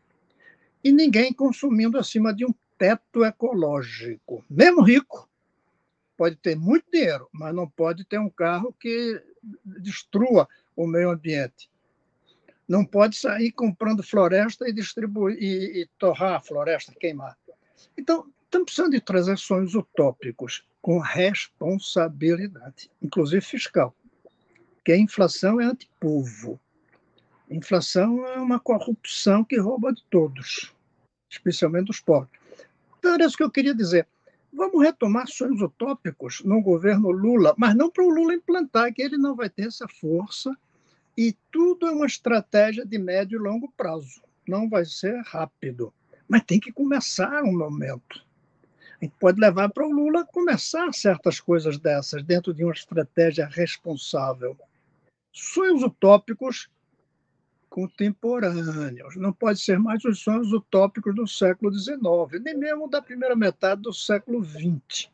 e 0.82 0.90
ninguém 0.90 1.34
consumindo 1.34 1.98
acima 1.98 2.34
de 2.34 2.46
um 2.46 2.54
teto 2.78 3.26
ecológico. 3.26 4.46
Mesmo 4.50 4.82
rico, 4.82 5.30
pode 6.16 6.38
ter 6.38 6.56
muito 6.56 6.86
dinheiro, 6.90 7.28
mas 7.30 7.54
não 7.54 7.70
pode 7.70 8.06
ter 8.06 8.22
um 8.22 8.30
carro 8.30 8.74
que 8.80 9.22
destrua 9.66 10.48
o 10.78 10.88
meio 10.88 11.12
ambiente. 11.12 11.70
Não 12.72 12.86
pode 12.86 13.18
sair 13.18 13.52
comprando 13.52 14.02
floresta 14.02 14.66
e 14.66 14.72
distribuir 14.72 15.38
e, 15.38 15.82
e 15.82 15.90
torrar 15.98 16.36
a 16.36 16.40
floresta, 16.40 16.94
queimar. 16.98 17.38
Então, 17.98 18.32
estamos 18.46 18.68
precisando 18.68 18.98
de 18.98 19.38
sonhos 19.38 19.76
utópicos 19.76 20.64
com 20.82 20.98
responsabilidade, 20.98 22.90
inclusive 23.02 23.42
fiscal. 23.42 23.94
Que 24.86 24.94
a 24.94 24.98
inflação 24.98 25.60
é 25.60 25.66
antipovo. 25.66 26.58
Inflação 27.50 28.26
é 28.28 28.40
uma 28.40 28.58
corrupção 28.58 29.44
que 29.44 29.60
rouba 29.60 29.92
de 29.92 30.06
todos, 30.10 30.74
especialmente 31.30 31.88
dos 31.88 32.00
pobres. 32.00 32.40
Então, 33.00 33.16
era 33.16 33.26
isso 33.26 33.36
que 33.36 33.44
eu 33.44 33.52
queria 33.52 33.76
dizer. 33.76 34.08
Vamos 34.54 34.82
retomar 34.82 35.28
sonhos 35.28 35.62
utópicos 35.62 36.42
no 36.46 36.62
governo 36.62 37.12
Lula, 37.12 37.54
mas 37.58 37.76
não 37.76 37.92
para 37.92 38.06
o 38.06 38.10
Lula 38.10 38.34
implantar, 38.34 38.94
que 38.94 39.02
ele 39.02 39.18
não 39.18 39.36
vai 39.36 39.50
ter 39.50 39.68
essa 39.68 39.90
força, 39.90 40.56
e 41.22 41.38
tudo 41.52 41.86
é 41.86 41.92
uma 41.92 42.08
estratégia 42.08 42.84
de 42.84 42.98
médio 42.98 43.36
e 43.36 43.44
longo 43.44 43.72
prazo. 43.78 44.24
Não 44.48 44.68
vai 44.68 44.84
ser 44.86 45.22
rápido, 45.22 45.94
mas 46.28 46.44
tem 46.44 46.60
que 46.60 46.72
começar 46.72 47.44
um 47.44 47.56
momento. 47.56 48.26
A 49.00 49.06
gente 49.06 49.14
pode 49.20 49.40
levar 49.40 49.70
para 49.70 49.86
o 49.86 49.92
Lula 49.92 50.26
começar 50.26 50.92
certas 50.92 51.40
coisas 51.40 51.78
dessas, 51.78 52.24
dentro 52.24 52.52
de 52.56 52.64
uma 52.64 52.74
estratégia 52.74 53.46
responsável. 53.46 54.58
Sonhos 55.32 55.84
utópicos 55.84 56.72
contemporâneos. 57.70 59.16
Não 59.16 59.32
pode 59.32 59.62
ser 59.62 59.78
mais 59.78 60.04
os 60.04 60.20
sonhos 60.20 60.52
utópicos 60.52 61.14
do 61.14 61.28
século 61.28 61.72
XIX, 61.72 62.42
nem 62.44 62.58
mesmo 62.58 62.90
da 62.90 63.00
primeira 63.00 63.36
metade 63.36 63.84
do 63.84 63.94
século 63.94 64.44
XX. 64.44 65.08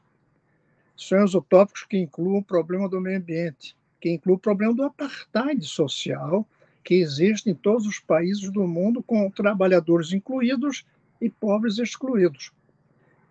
Sonhos 0.96 1.36
utópicos 1.36 1.84
que 1.84 1.98
incluam 1.98 2.38
o 2.38 2.44
problema 2.44 2.88
do 2.88 3.02
meio 3.02 3.18
ambiente, 3.18 3.76
que 4.00 4.10
incluam 4.10 4.38
o 4.38 4.40
problema 4.40 4.74
do 4.74 4.84
apartheid 4.84 5.66
social, 5.66 6.48
que 6.84 6.96
existe 6.96 7.50
em 7.50 7.56
todos 7.56 7.86
os 7.86 8.00
países 8.00 8.52
do 8.52 8.68
mundo, 8.68 9.04
com 9.04 9.30
trabalhadores 9.30 10.14
incluídos 10.14 10.86
e 11.20 11.30
pobres 11.30 11.78
excluídos. 11.80 12.52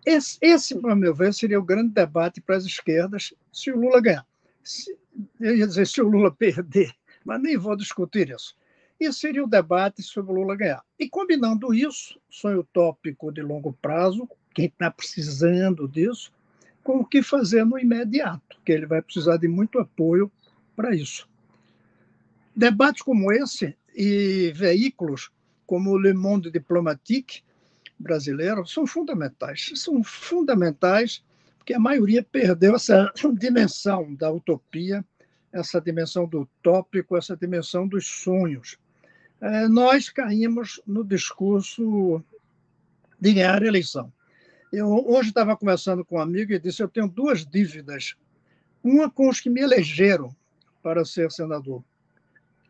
Esse, 0.05 0.37
esse, 0.41 0.79
a 0.85 0.95
meu 0.95 1.13
ver, 1.13 1.33
seria 1.33 1.59
o 1.59 1.63
grande 1.63 1.93
debate 1.93 2.39
para 2.39 2.55
as 2.55 2.65
esquerdas 2.65 3.33
se 3.51 3.71
o 3.71 3.77
Lula 3.77 3.99
ganhar. 3.99 4.25
Se, 4.63 4.97
eu 5.39 5.57
ia 5.57 5.67
dizer 5.67 5.87
se 5.87 6.01
o 6.01 6.07
Lula 6.07 6.31
perder, 6.31 6.93
mas 7.25 7.41
nem 7.41 7.57
vou 7.57 7.75
discutir 7.75 8.29
isso. 8.29 8.55
Isso 8.99 9.19
seria 9.19 9.43
o 9.43 9.49
debate 9.49 10.01
sobre 10.01 10.31
o 10.31 10.35
Lula 10.35 10.55
ganhar. 10.55 10.83
E 10.97 11.09
combinando 11.09 11.73
isso, 11.73 12.19
sonho 12.29 12.59
utópico 12.61 13.31
de 13.31 13.41
longo 13.41 13.73
prazo, 13.81 14.29
quem 14.53 14.65
está 14.65 14.89
precisando 14.89 15.87
disso, 15.87 16.31
com 16.83 16.99
o 16.99 17.05
que 17.05 17.21
fazer 17.21 17.65
no 17.65 17.77
imediato, 17.77 18.57
que 18.65 18.71
ele 18.71 18.85
vai 18.85 19.01
precisar 19.01 19.37
de 19.37 19.47
muito 19.47 19.77
apoio 19.77 20.31
para 20.77 20.95
isso. 20.95 21.27
Debates 22.55 23.01
como 23.01 23.31
esse 23.31 23.75
e 23.95 24.53
veículos 24.55 25.31
como 25.65 25.89
o 25.91 25.97
Le 25.97 26.13
Monde 26.13 26.51
Diplomatique 26.51 27.41
brasileiro 27.99 28.65
são 28.67 28.85
fundamentais. 28.85 29.71
São 29.75 30.03
fundamentais 30.03 31.23
porque 31.57 31.73
a 31.73 31.79
maioria 31.79 32.23
perdeu 32.23 32.75
essa 32.75 33.11
dimensão 33.37 34.13
da 34.13 34.31
utopia, 34.31 35.03
essa 35.51 35.81
dimensão 35.81 36.27
do 36.27 36.41
utópico, 36.41 37.17
essa 37.17 37.35
dimensão 37.35 37.87
dos 37.87 38.05
sonhos. 38.07 38.77
É, 39.41 39.67
nós 39.67 40.09
caímos 40.09 40.79
no 40.85 41.03
discurso 41.03 42.23
de 43.19 43.33
ganhar 43.33 43.63
a 43.63 43.67
eleição. 43.67 44.13
Eu 44.71 44.87
hoje 45.07 45.29
estava 45.29 45.57
conversando 45.57 46.05
com 46.05 46.17
um 46.17 46.21
amigo 46.21 46.53
e 46.53 46.59
disse: 46.59 46.83
eu 46.83 46.87
tenho 46.87 47.07
duas 47.07 47.45
dívidas. 47.45 48.15
Uma 48.83 49.09
com 49.09 49.27
os 49.27 49.39
que 49.39 49.49
me 49.49 49.61
elegeram 49.61 50.35
para 50.87 51.03
ser 51.03 51.29
senador, 51.33 51.83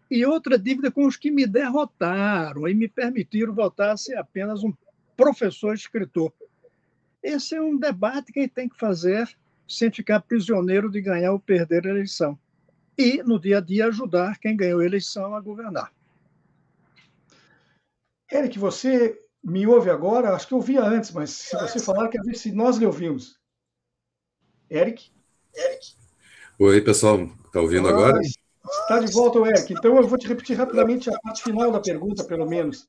e 0.10 0.26
outra 0.26 0.58
dívida 0.58 0.90
com 0.90 1.06
os 1.06 1.16
que 1.16 1.30
me 1.30 1.46
derrotaram 1.46 2.68
e 2.68 2.74
me 2.74 2.88
permitiram 2.88 3.54
voltar 3.54 3.92
a 3.92 3.98
ser 3.98 4.18
apenas 4.18 4.64
um 4.64 4.74
professor 5.16 5.76
escritor. 5.76 6.34
Esse 7.22 7.54
é 7.54 7.62
um 7.62 7.78
debate 7.78 8.32
que 8.32 8.40
a 8.40 8.42
gente 8.42 8.56
tem 8.56 8.68
que 8.68 8.76
fazer 8.76 9.30
sem 9.68 9.92
ficar 9.92 10.22
prisioneiro 10.22 10.90
de 10.90 11.00
ganhar 11.00 11.32
ou 11.32 11.40
perder 11.40 11.86
a 11.86 11.92
eleição. 11.92 12.40
E, 12.98 13.22
no 13.22 13.40
dia 13.40 13.60
a 13.60 13.62
dia, 13.62 13.86
ajudar 13.86 14.40
quem 14.40 14.58
ganhou 14.58 14.80
a 14.80 14.86
eleição 14.86 15.36
a 15.36 15.40
governar. 15.40 15.94
Eric, 18.32 18.58
você 18.58 19.22
me 19.44 19.68
ouve 19.68 19.92
agora? 19.92 20.34
Acho 20.34 20.48
que 20.48 20.56
eu 20.56 20.58
ouvia 20.58 20.82
antes, 20.82 21.12
mas 21.12 21.30
se 21.30 21.56
você 21.56 21.80
falar, 21.80 22.08
quero 22.08 22.24
ver 22.24 22.36
se 22.36 22.52
nós 22.52 22.78
lhe 22.78 22.86
ouvimos. 22.88 23.40
Eric? 24.72 25.12
Eric? 25.54 25.96
Oi, 26.58 26.82
pessoal. 26.82 27.30
Está 27.58 27.62
ouvindo 27.62 27.88
agora? 27.88 28.22
Está 28.22 29.00
de 29.00 29.12
volta, 29.12 29.40
Eric. 29.40 29.74
Então 29.74 29.98
eu 29.98 30.08
vou 30.08 30.18
te 30.18 30.28
repetir 30.28 30.56
rapidamente 30.56 31.10
a 31.10 31.20
parte 31.20 31.42
final 31.42 31.72
da 31.72 31.80
pergunta, 31.80 32.24
pelo 32.24 32.46
menos. 32.46 32.88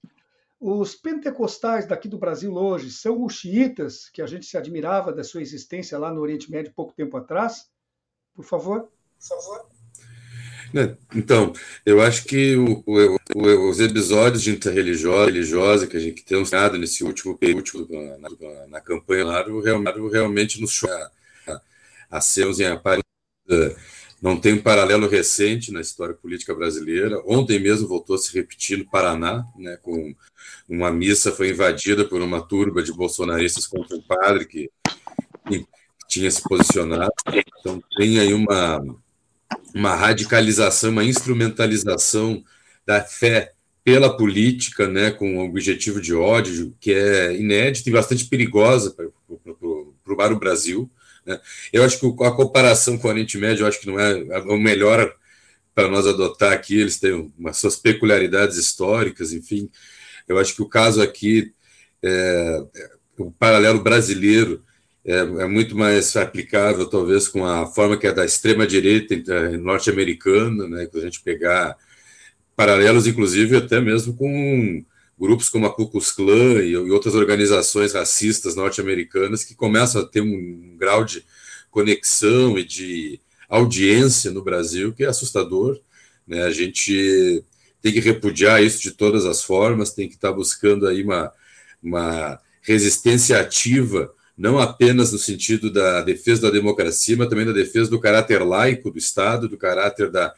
Os 0.61 0.95
pentecostais 0.95 1.87
daqui 1.87 2.07
do 2.07 2.19
Brasil 2.19 2.53
hoje 2.55 2.91
são 2.91 3.25
os 3.25 3.33
xiitas, 3.33 4.11
que 4.11 4.21
a 4.21 4.27
gente 4.27 4.45
se 4.45 4.59
admirava 4.59 5.11
da 5.11 5.25
sua 5.25 5.41
existência 5.41 5.99
lá 5.99 6.13
no 6.13 6.21
Oriente 6.21 6.51
Médio 6.51 6.73
pouco 6.75 6.93
tempo 6.93 7.17
atrás? 7.17 7.67
Por 8.35 8.45
favor. 8.45 8.91
Por 9.19 9.27
favor. 9.27 9.67
Né, 10.75 10.99
então, 11.15 11.55
eu 11.87 12.03
acho 12.03 12.25
que 12.25 12.55
o, 12.55 12.85
o, 12.87 13.71
os 13.71 13.81
episódios 13.81 14.43
de 14.43 14.51
interreligiosa 14.51 15.25
religiosa 15.25 15.87
que 15.87 15.97
a 15.97 16.01
gente 16.01 16.23
tem 16.23 16.45
nada 16.53 16.77
nesse 16.77 17.03
último 17.03 17.39
período 17.39 17.89
na, 18.19 18.67
na, 18.67 18.81
campanha 18.83 19.25
lá, 19.25 19.47
realmente 20.13 20.61
nos 20.61 20.73
choca 20.73 21.11
a, 21.47 21.61
a 22.11 22.21
sermos 22.21 22.61
em 22.61 22.67
aparência. 22.67 23.09
Não 24.21 24.39
tem 24.39 24.55
um 24.55 24.63
paralelo 24.63 25.09
recente 25.09 25.73
na 25.73 25.81
história 25.81 26.15
política 26.15 26.55
brasileira. 26.55 27.23
Ontem 27.27 27.59
mesmo 27.59 27.87
voltou 27.87 28.17
a 28.17 28.19
se 28.19 28.35
repetir 28.35 28.79
no 28.79 28.91
Paraná, 28.91 29.45
né, 29.57 29.77
com 29.83 30.15
uma 30.69 30.91
missa 30.91 31.33
foi 31.33 31.51
invadida 31.51 32.05
por 32.05 32.21
uma 32.21 32.43
turba 32.43 32.83
de 32.83 32.93
bolsonaristas 32.93 33.67
contra 33.67 33.97
um 33.97 34.03
padre 34.03 34.45
que, 34.45 34.71
tinha 36.09 36.31
se 36.31 36.43
posicionado. 36.43 37.13
Então 37.61 37.83
tem 37.97 38.19
aí 38.19 38.33
uma 38.33 38.83
uma 39.75 39.95
radicalização, 39.95 40.91
uma 40.91 41.05
instrumentalização 41.05 42.43
da 42.87 43.03
fé 43.03 43.53
pela 43.85 44.17
política, 44.17 44.89
né, 44.89 45.11
com 45.11 45.39
o 45.39 45.45
objetivo 45.45 46.01
de 46.01 46.15
ódio, 46.15 46.75
que 46.81 46.93
é 46.93 47.35
inédita 47.37 47.89
e 47.89 47.93
bastante 47.93 48.27
perigosa 48.27 48.95
para 48.95 50.35
o 50.35 50.39
Brasil. 50.39 50.91
Né. 51.29 51.39
Eu 51.73 51.85
acho 51.85 52.01
que 52.01 52.25
a 52.25 52.31
comparação 52.31 52.97
com 52.97 53.07
o 53.07 53.11
Oriente 53.11 53.37
Médio, 53.37 53.63
eu 53.63 53.69
acho 53.69 53.81
que 53.81 53.87
não 53.87 54.01
é 54.01 54.41
o 54.47 54.59
melhor 54.59 55.15
para 55.75 55.89
nós 55.89 56.07
adotar 56.07 56.53
aqui, 56.53 56.81
eles 56.81 56.99
têm 56.99 57.33
umas 57.39 57.59
suas 57.59 57.77
peculiaridades 57.77 58.57
históricas, 58.57 59.33
enfim. 59.33 59.71
Eu 60.27 60.39
acho 60.39 60.55
que 60.55 60.63
o 60.63 60.69
caso 60.69 61.01
aqui, 61.01 61.53
é, 62.03 62.65
o 63.17 63.31
paralelo 63.31 63.81
brasileiro, 63.81 64.65
é, 65.05 65.19
é, 65.19 65.47
muito 65.47 65.77
mais 65.77 66.17
aplicável, 66.17 66.87
talvez, 66.87 67.29
com 67.29 67.45
a 67.45 67.67
forma 67.67 67.97
que 67.97 68.07
é 68.07 68.13
da 68.13 68.25
extrema-direita 68.25 69.57
norte-americana, 69.59 70.67
né, 70.69 70.87
que 70.87 70.99
a 70.99 71.01
gente 71.03 71.23
pegar 71.23 71.77
paralelos, 72.57 73.07
inclusive, 73.07 73.57
até 73.57 73.81
mesmo 73.81 74.17
com 74.17 74.85
grupos 75.19 75.49
como 75.49 75.67
a 75.67 75.75
Ku 75.75 75.89
Klux 75.89 76.13
Klan 76.13 76.63
e, 76.63 76.77
outras 76.77 77.15
organizações 77.15 77.93
racistas 77.93 78.55
norte-americanas 78.55 79.45
que 79.45 79.55
começam 79.55 80.03
a 80.03 80.07
ter 80.07 80.21
um 80.21 80.77
grau 80.77 81.05
de 81.05 81.25
conexão 81.71 82.59
e 82.59 82.65
de 82.65 83.21
audiência 83.49 84.31
no 84.31 84.43
Brasil 84.43 84.93
que 84.93 85.05
é 85.05 85.09
assustador. 85.09 85.81
Né? 86.27 86.43
A 86.45 86.51
gente 86.51 87.43
tem 87.83 87.93
que 87.93 88.01
repudiar 88.01 88.63
isso 88.63 88.81
de 88.81 88.93
todas 88.93 89.25
as 89.27 89.43
formas, 89.43 89.93
tem 89.93 90.09
que 90.09 90.15
estar 90.15 90.33
buscando 90.33 90.87
aí 90.87 91.03
uma, 91.03 91.33
uma 91.83 92.41
resistência 92.63 93.41
ativa, 93.41 94.13
não 94.37 94.59
apenas 94.59 95.13
no 95.13 95.19
sentido 95.19 95.71
da 95.73 96.03
defesa 96.03 96.43
da 96.43 96.51
democracia, 96.51 97.17
mas 97.17 97.29
também 97.29 97.47
da 97.47 97.53
defesa 97.53 97.91
do 97.91 98.01
caráter 98.01 98.45
laico 98.45 98.91
do 98.91 98.99
Estado, 98.99 99.49
do 99.49 99.57
caráter 99.57 100.11
da 100.11 100.33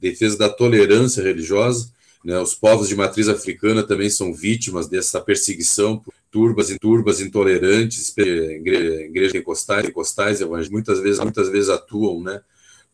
defesa 0.00 0.36
da 0.36 0.48
tolerância 0.48 1.22
religiosa. 1.22 1.93
Né? 2.24 2.38
Os 2.40 2.54
povos 2.54 2.88
de 2.88 2.96
matriz 2.96 3.28
africana 3.28 3.82
também 3.82 4.08
são 4.08 4.32
vítimas 4.32 4.88
dessa 4.88 5.20
perseguição 5.20 5.98
por 5.98 6.14
turbas 6.30 6.70
e 6.70 6.78
turbas 6.78 7.20
intolerantes, 7.20 8.16
igrejas 8.16 9.32
pentecostais, 9.32 9.82
pentecostais 9.82 10.40
muitas 10.68 10.98
vezes, 10.98 11.20
muitas 11.20 11.48
vezes 11.48 11.68
atuam, 11.68 12.22
né? 12.22 12.40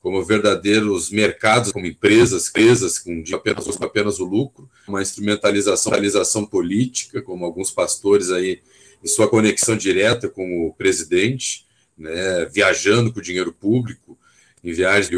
como 0.03 0.25
verdadeiros 0.25 1.11
mercados, 1.11 1.73
como 1.73 1.87
empresas, 1.87 2.49
empresas 2.49 2.99
com 2.99 3.23
apenas, 3.35 3.81
apenas 3.81 4.19
o 4.19 4.25
lucro, 4.25 4.69
uma 4.89 5.03
instrumentalização, 5.03 5.93
instrumentalização 5.93 6.47
política, 6.47 7.21
como 7.23 7.45
alguns 7.45 7.71
pastores 7.71 8.31
aí 8.31 8.61
em 9.03 9.07
sua 9.07 9.29
conexão 9.29 9.77
direta 9.77 10.29
com 10.29 10.67
o 10.67 10.73
presidente, 10.73 11.67
né, 11.97 12.47
viajando 12.47 13.13
com 13.13 13.21
dinheiro 13.21 13.53
público, 13.53 14.19
em 14.65 14.73
viagens 14.73 15.09
de 15.09 15.17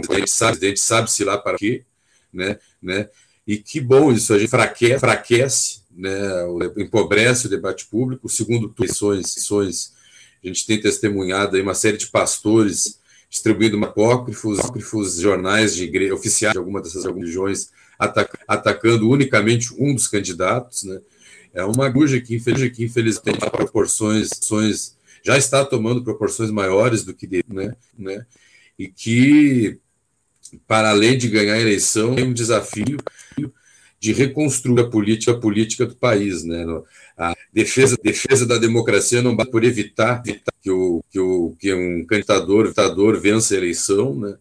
o 0.00 0.02
presidente 0.02 0.30
sabe, 0.30 0.52
o 0.52 0.58
presidente 0.58 0.80
sabe-se 0.80 1.24
lá 1.24 1.36
para 1.36 1.58
quê, 1.58 1.84
né, 2.34 2.58
né, 2.82 3.08
e 3.46 3.58
que 3.58 3.80
bom 3.80 4.12
isso, 4.12 4.34
a 4.34 4.38
gente 4.38 4.50
fraquece, 4.50 4.98
fraquece 4.98 5.82
né, 5.90 6.10
empobrece 6.76 7.46
o 7.46 7.50
debate 7.50 7.86
público, 7.86 8.28
segundo 8.28 8.74
eleições, 8.78 9.94
a 10.42 10.46
gente 10.46 10.66
tem 10.66 10.80
testemunhado 10.80 11.56
aí 11.56 11.62
uma 11.62 11.74
série 11.74 11.96
de 11.96 12.08
pastores 12.08 12.98
distribuindo 13.30 13.82
apócrifos, 13.84 14.60
apócrifos 14.60 15.16
jornais 15.18 15.74
de 15.74 15.84
igreja, 15.84 16.14
oficiais 16.14 16.52
de 16.52 16.58
alguma 16.58 16.80
dessas 16.80 17.04
religiões, 17.04 17.70
ataca, 17.98 18.38
atacando 18.46 19.08
unicamente 19.08 19.74
um 19.76 19.94
dos 19.94 20.06
candidatos, 20.06 20.84
né? 20.84 21.00
É 21.52 21.64
uma 21.64 21.88
guja 21.88 22.20
que, 22.20 22.38
que 22.70 22.84
infelizmente, 22.84 23.38
proporções, 23.50 24.28
já 25.24 25.38
está 25.38 25.64
tomando 25.64 26.02
proporções 26.02 26.50
maiores 26.50 27.04
do 27.04 27.14
que 27.14 27.44
né? 27.48 27.76
né? 27.96 28.26
E 28.78 28.88
que, 28.88 29.78
para 30.66 30.90
além 30.90 31.16
de 31.16 31.28
ganhar 31.28 31.54
a 31.54 31.60
eleição, 31.60 32.14
é 32.18 32.22
um 32.22 32.32
desafio 32.32 32.98
de 34.00 34.12
reconstruir 34.12 34.80
a 34.80 34.88
política, 34.88 35.32
a 35.32 35.38
política 35.38 35.86
do 35.86 35.96
país, 35.96 36.44
né? 36.44 36.64
A 37.16 37.34
defesa, 37.52 37.96
defesa 38.02 38.44
da 38.44 38.58
democracia 38.58 39.22
não 39.22 39.34
basta 39.34 39.50
por 39.50 39.64
evitar, 39.64 40.22
evitar 40.26 40.52
que, 40.60 40.70
o, 40.70 41.02
que, 41.10 41.18
o, 41.18 41.56
que 41.58 41.72
um 41.72 42.04
candidato 42.04 42.64
ditador 42.64 43.18
vença 43.18 43.54
a 43.54 43.56
eleição, 43.56 44.14
né? 44.14 44.36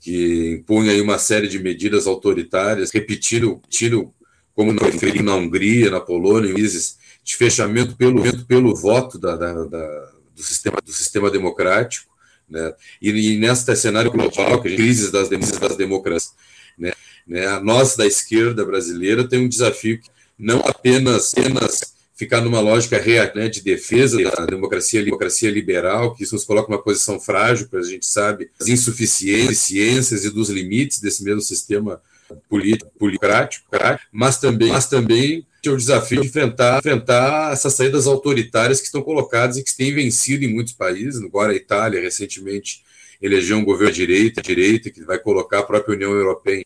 que 0.00 0.58
impõe 0.60 0.88
aí 0.88 1.00
uma 1.00 1.18
série 1.18 1.48
de 1.48 1.58
medidas 1.58 2.06
autoritárias, 2.06 2.90
repetindo, 2.90 3.60
tiro, 3.68 4.12
como 4.54 4.72
no 4.72 4.82
referi 4.82 5.22
na 5.22 5.34
Hungria, 5.34 5.90
na 5.90 6.00
Polônia, 6.00 6.54
de 6.54 7.36
fechamento 7.36 7.96
pelo, 7.96 8.22
pelo 8.46 8.74
voto 8.74 9.18
da, 9.18 9.36
da, 9.36 9.52
da, 9.64 10.12
do, 10.34 10.42
sistema, 10.42 10.78
do 10.84 10.92
sistema 10.92 11.30
democrático, 11.30 12.07
né? 12.48 12.72
e, 13.00 13.10
e 13.10 13.38
nesse 13.38 13.74
cenário 13.76 14.10
global, 14.10 14.60
que 14.60 14.68
a 14.68 14.76
crises 14.76 15.10
das, 15.10 15.28
das 15.28 15.76
democracias, 15.76 16.34
né? 16.78 16.92
Né? 17.26 17.60
Nós, 17.60 17.94
da 17.94 18.06
esquerda 18.06 18.64
brasileira, 18.64 19.28
tem 19.28 19.40
um 19.40 19.48
desafio 19.48 20.00
que 20.00 20.08
não 20.38 20.60
apenas, 20.60 21.34
apenas 21.36 21.94
ficar 22.16 22.40
numa 22.40 22.58
lógica 22.58 23.00
né, 23.34 23.48
de 23.48 23.60
defesa 23.60 24.20
da 24.22 24.46
democracia, 24.46 25.04
democracia 25.04 25.50
liberal, 25.50 26.14
que 26.14 26.24
isso 26.24 26.34
nos 26.34 26.44
coloca 26.44 26.70
numa 26.70 26.82
posição 26.82 27.20
frágil, 27.20 27.68
porque 27.68 27.86
a 27.86 27.90
gente 27.90 28.06
sabe 28.06 28.50
as 28.58 28.66
insuficiências 28.66 30.24
e 30.24 30.30
dos 30.30 30.48
limites 30.48 31.00
desse 31.00 31.22
mesmo 31.22 31.42
sistema 31.42 32.00
político, 32.48 32.90
político 32.98 33.64
mas 34.10 34.38
também, 34.38 34.68
mas 34.68 34.86
também 34.86 35.46
o 35.66 35.76
desafio 35.76 36.20
de 36.20 36.28
enfrentar, 36.28 36.78
enfrentar 36.78 37.52
essas 37.52 37.74
saídas 37.74 38.06
autoritárias 38.06 38.80
que 38.80 38.86
estão 38.86 39.02
colocadas 39.02 39.56
e 39.56 39.64
que 39.64 39.76
têm 39.76 39.92
vencido 39.92 40.44
em 40.44 40.54
muitos 40.54 40.72
países. 40.72 41.22
Agora 41.22 41.52
a 41.52 41.56
Itália 41.56 42.00
recentemente 42.00 42.82
elegeu 43.20 43.56
um 43.56 43.64
governo 43.64 43.92
de 43.92 44.06
direita, 44.06 44.40
direita 44.40 44.90
que 44.90 45.02
vai 45.02 45.18
colocar 45.18 45.58
a 45.60 45.62
própria 45.64 45.94
União 45.94 46.12
Europeia 46.12 46.64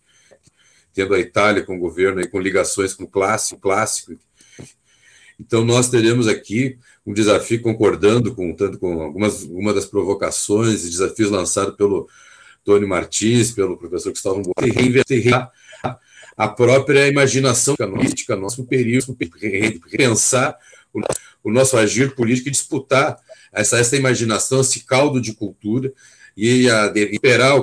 tendo 0.95 1.14
a 1.14 1.18
Itália 1.18 1.62
com 1.62 1.78
governo 1.78 2.20
e 2.20 2.28
com 2.28 2.38
ligações 2.38 2.95
com 2.95 3.05
o 3.05 3.09
clássico, 3.09 3.61
clássico. 3.61 4.14
Então 5.40 5.64
nós 5.64 5.88
teremos 5.88 6.28
aqui 6.28 6.78
um 7.05 7.12
desafio 7.12 7.61
concordando 7.62 8.34
com 8.34 8.55
tanto 8.55 8.78
com 8.78 9.03
algumas 9.03 9.43
uma 9.43 9.72
das 9.74 9.86
provocações 9.86 10.84
e 10.84 10.90
desafios 10.90 11.30
lançados 11.30 11.74
pelo 11.76 12.09
Tony 12.64 12.86
Martins, 12.86 13.51
pelo 13.51 13.76
professor 13.76 14.11
Gustavo 14.11 14.43
Boa, 14.43 14.55
reinventar 14.61 15.51
a 16.37 16.49
própria 16.49 17.09
imaginação 17.09 17.76
política, 17.76 18.37
nosso 18.37 18.64
período, 18.64 19.16
repensar 19.91 20.57
o, 20.93 21.01
o 21.45 21.51
nosso 21.51 21.76
agir 21.76 22.14
político 22.14 22.49
e 22.49 22.53
disputar 22.53 23.18
essa, 23.53 23.78
essa 23.78 23.97
imaginação, 23.97 24.61
esse 24.61 24.80
caldo 24.85 25.20
de 25.20 25.35
cultura 25.35 25.93
e 26.37 26.68
a 26.70 26.91
liberar 26.91 27.55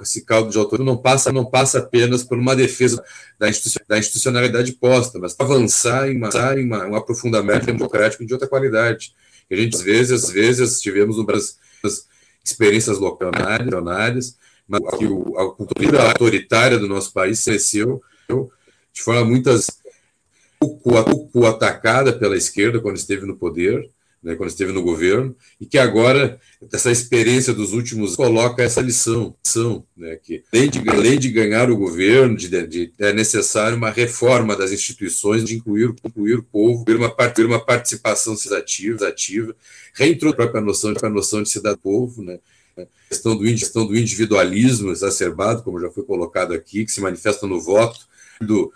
esse 0.00 0.24
caldo 0.24 0.50
de 0.50 0.58
autoria 0.58 0.86
não 0.86 0.96
passa, 0.96 1.32
não 1.32 1.44
passa 1.44 1.80
apenas 1.80 2.22
por 2.22 2.38
uma 2.38 2.54
defesa 2.54 3.02
da, 3.38 3.48
da 3.88 3.98
institucionalidade 3.98 4.72
posta, 4.72 5.18
mas 5.18 5.34
avançar 5.38 6.08
em, 6.08 6.16
uma, 6.16 6.30
em 6.56 6.64
uma, 6.64 6.86
um 6.86 6.94
aprofundamento 6.94 7.66
democrático 7.66 8.24
de 8.24 8.32
outra 8.32 8.48
qualidade. 8.48 9.12
E 9.50 9.54
a 9.54 9.58
gente, 9.58 9.74
às 9.74 9.82
vezes, 9.82 10.24
às 10.24 10.30
vezes, 10.30 10.80
tivemos 10.80 11.16
no 11.16 11.24
Brasil 11.24 11.54
experiências 12.44 12.98
locais, 12.98 14.36
mas 14.66 14.80
que 14.98 15.06
o, 15.06 15.38
a 15.38 15.54
cultura 15.54 16.02
autoritária 16.08 16.78
do 16.78 16.88
nosso 16.88 17.12
país 17.12 17.44
cresceu 17.44 18.02
de 18.92 19.02
forma 19.02 19.24
muitas 19.24 19.66
pouco, 20.58 21.46
atacada 21.46 22.12
pela 22.12 22.36
esquerda 22.36 22.80
quando 22.80 22.96
esteve 22.96 23.26
no 23.26 23.36
poder, 23.36 23.90
né, 24.22 24.34
quando 24.36 24.48
esteve 24.48 24.72
no 24.72 24.82
governo, 24.82 25.36
e 25.60 25.66
que 25.66 25.76
agora, 25.76 26.40
essa 26.72 26.90
experiência 26.90 27.52
dos 27.52 27.74
últimos, 27.74 28.16
coloca 28.16 28.62
essa 28.62 28.80
lição, 28.80 29.36
lição 29.44 29.84
né, 29.94 30.16
que 30.16 30.42
além 30.50 30.70
de, 30.70 30.88
além 30.88 31.18
de 31.18 31.28
ganhar 31.28 31.70
o 31.70 31.76
governo, 31.76 32.34
de, 32.34 32.66
de, 32.66 32.92
é 32.98 33.12
necessário 33.12 33.76
uma 33.76 33.90
reforma 33.90 34.56
das 34.56 34.72
instituições, 34.72 35.44
de 35.44 35.54
incluir, 35.54 35.94
incluir 36.02 36.38
o 36.38 36.42
povo, 36.42 36.86
ter 36.86 36.96
uma, 36.96 37.10
ter 37.10 37.44
uma 37.44 37.62
participação 37.62 38.34
ativa, 38.56 39.08
ativa 39.08 39.54
reintroduzir 39.92 40.40
a 40.40 40.44
própria 40.44 40.60
noção, 40.62 40.94
a 41.02 41.10
noção 41.10 41.42
de 41.42 41.50
cidade-povo, 41.50 42.22
né, 42.22 42.38
questão 43.08 43.36
do, 43.36 43.44
questão 43.44 43.86
do 43.86 43.96
individualismo 43.96 44.90
exacerbado, 44.90 45.62
como 45.62 45.80
já 45.80 45.90
foi 45.90 46.04
colocado 46.04 46.52
aqui, 46.52 46.84
que 46.84 46.92
se 46.92 47.00
manifesta 47.00 47.46
no 47.46 47.60
voto, 47.60 48.06
do, 48.40 48.72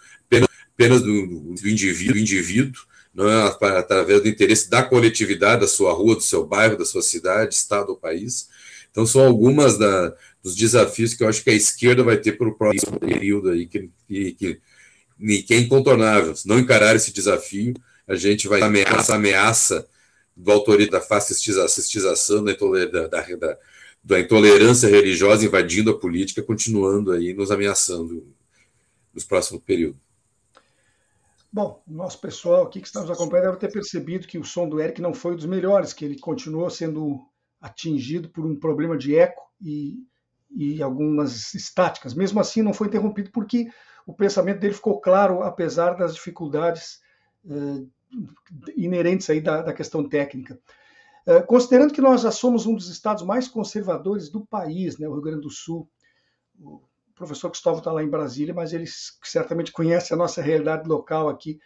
apenas, 0.72 1.02
do, 1.02 1.54
do 1.54 1.68
indivíduo, 1.68 2.14
do 2.14 2.20
indivíduo 2.20 2.82
não 3.18 3.28
é 3.28 3.48
através 3.78 4.22
do 4.22 4.28
interesse 4.28 4.70
da 4.70 4.80
coletividade, 4.80 5.62
da 5.62 5.66
sua 5.66 5.92
rua, 5.92 6.14
do 6.14 6.20
seu 6.20 6.46
bairro, 6.46 6.78
da 6.78 6.84
sua 6.84 7.02
cidade, 7.02 7.52
estado 7.52 7.90
ou 7.90 7.96
país. 7.96 8.48
Então, 8.90 9.04
são 9.04 9.26
algumas 9.26 9.76
da, 9.76 10.14
dos 10.40 10.54
desafios 10.54 11.14
que 11.14 11.24
eu 11.24 11.28
acho 11.28 11.42
que 11.42 11.50
a 11.50 11.54
esquerda 11.54 12.04
vai 12.04 12.16
ter 12.16 12.38
para 12.38 12.48
o 12.48 12.54
próximo 12.54 12.98
período 13.00 13.50
aí, 13.50 13.66
que, 13.66 13.90
que, 14.06 14.34
que, 14.34 15.42
que 15.42 15.54
é 15.54 15.58
incontornável. 15.58 16.36
Se 16.36 16.46
não 16.46 16.60
encarar 16.60 16.94
esse 16.94 17.12
desafio, 17.12 17.74
a 18.06 18.14
gente 18.14 18.46
vai 18.46 18.62
ameaça, 18.62 19.16
ameaça 19.16 19.88
do 20.36 20.52
autoritarismo, 20.52 20.92
da 20.92 21.00
fascistização, 21.00 22.44
da, 22.44 22.52
da, 22.86 23.08
da, 23.08 23.58
da 24.02 24.20
intolerância 24.20 24.88
religiosa 24.88 25.44
invadindo 25.44 25.90
a 25.90 25.98
política, 25.98 26.42
continuando 26.42 27.12
aí 27.12 27.34
nos 27.34 27.50
ameaçando 27.50 28.26
nos 29.12 29.24
próximos 29.24 29.62
períodos. 29.62 30.00
Bom, 31.50 31.82
nosso 31.86 32.20
pessoal 32.20 32.64
aqui 32.64 32.80
que 32.80 32.86
está 32.86 33.00
nos 33.00 33.10
acompanhando 33.10 33.46
deve 33.46 33.58
ter 33.58 33.72
percebido 33.72 34.26
que 34.26 34.38
o 34.38 34.44
som 34.44 34.68
do 34.68 34.80
Eric 34.80 35.00
não 35.00 35.14
foi 35.14 35.32
um 35.32 35.36
dos 35.36 35.46
melhores, 35.46 35.92
que 35.92 36.04
ele 36.04 36.18
continuou 36.18 36.68
sendo 36.68 37.18
atingido 37.60 38.28
por 38.28 38.44
um 38.44 38.54
problema 38.54 38.96
de 38.96 39.16
eco 39.16 39.42
e, 39.60 39.96
e 40.50 40.82
algumas 40.82 41.54
estáticas. 41.54 42.14
Mesmo 42.14 42.38
assim, 42.38 42.62
não 42.62 42.74
foi 42.74 42.88
interrompido 42.88 43.30
porque 43.30 43.68
o 44.06 44.12
pensamento 44.12 44.60
dele 44.60 44.74
ficou 44.74 45.00
claro, 45.00 45.42
apesar 45.42 45.94
das 45.94 46.14
dificuldades 46.14 47.00
eh, 47.46 47.84
inerentes 48.76 49.28
aí 49.28 49.40
da, 49.40 49.62
da 49.62 49.72
questão 49.72 50.08
técnica. 50.08 50.58
Eh, 51.28 51.42
considerando 51.42 51.92
que 51.92 52.00
nós 52.00 52.22
já 52.22 52.30
somos 52.30 52.64
um 52.64 52.74
dos 52.74 52.88
estados 52.88 53.22
mais 53.22 53.46
conservadores 53.46 54.30
do 54.30 54.46
país, 54.46 54.96
né, 54.96 55.06
o 55.06 55.12
Rio 55.12 55.20
Grande 55.20 55.42
do 55.42 55.50
Sul, 55.50 55.86
o 56.58 56.80
professor 57.14 57.50
Cristóvão 57.50 57.80
está 57.80 57.92
lá 57.92 58.02
em 58.02 58.08
Brasília, 58.08 58.54
mas 58.54 58.72
ele 58.72 58.86
certamente 59.22 59.70
conhece 59.70 60.14
a 60.14 60.16
nossa 60.16 60.40
realidade 60.40 60.88
local 60.88 61.28
aqui. 61.28 61.60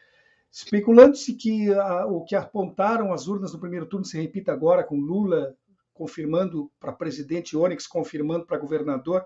Especulando-se 0.51 1.35
que 1.35 1.73
a, 1.73 2.07
o 2.07 2.25
que 2.25 2.35
apontaram 2.35 3.13
as 3.13 3.29
urnas 3.29 3.53
no 3.53 3.61
primeiro 3.61 3.87
turno 3.87 4.05
se 4.05 4.21
repita 4.21 4.53
agora, 4.53 4.83
com 4.83 4.97
Lula 4.97 5.55
confirmando 5.95 6.69
para 6.81 6.93
presidente, 6.93 7.57
Onyx 7.57 7.87
confirmando 7.87 8.45
para 8.45 8.59
governador. 8.59 9.25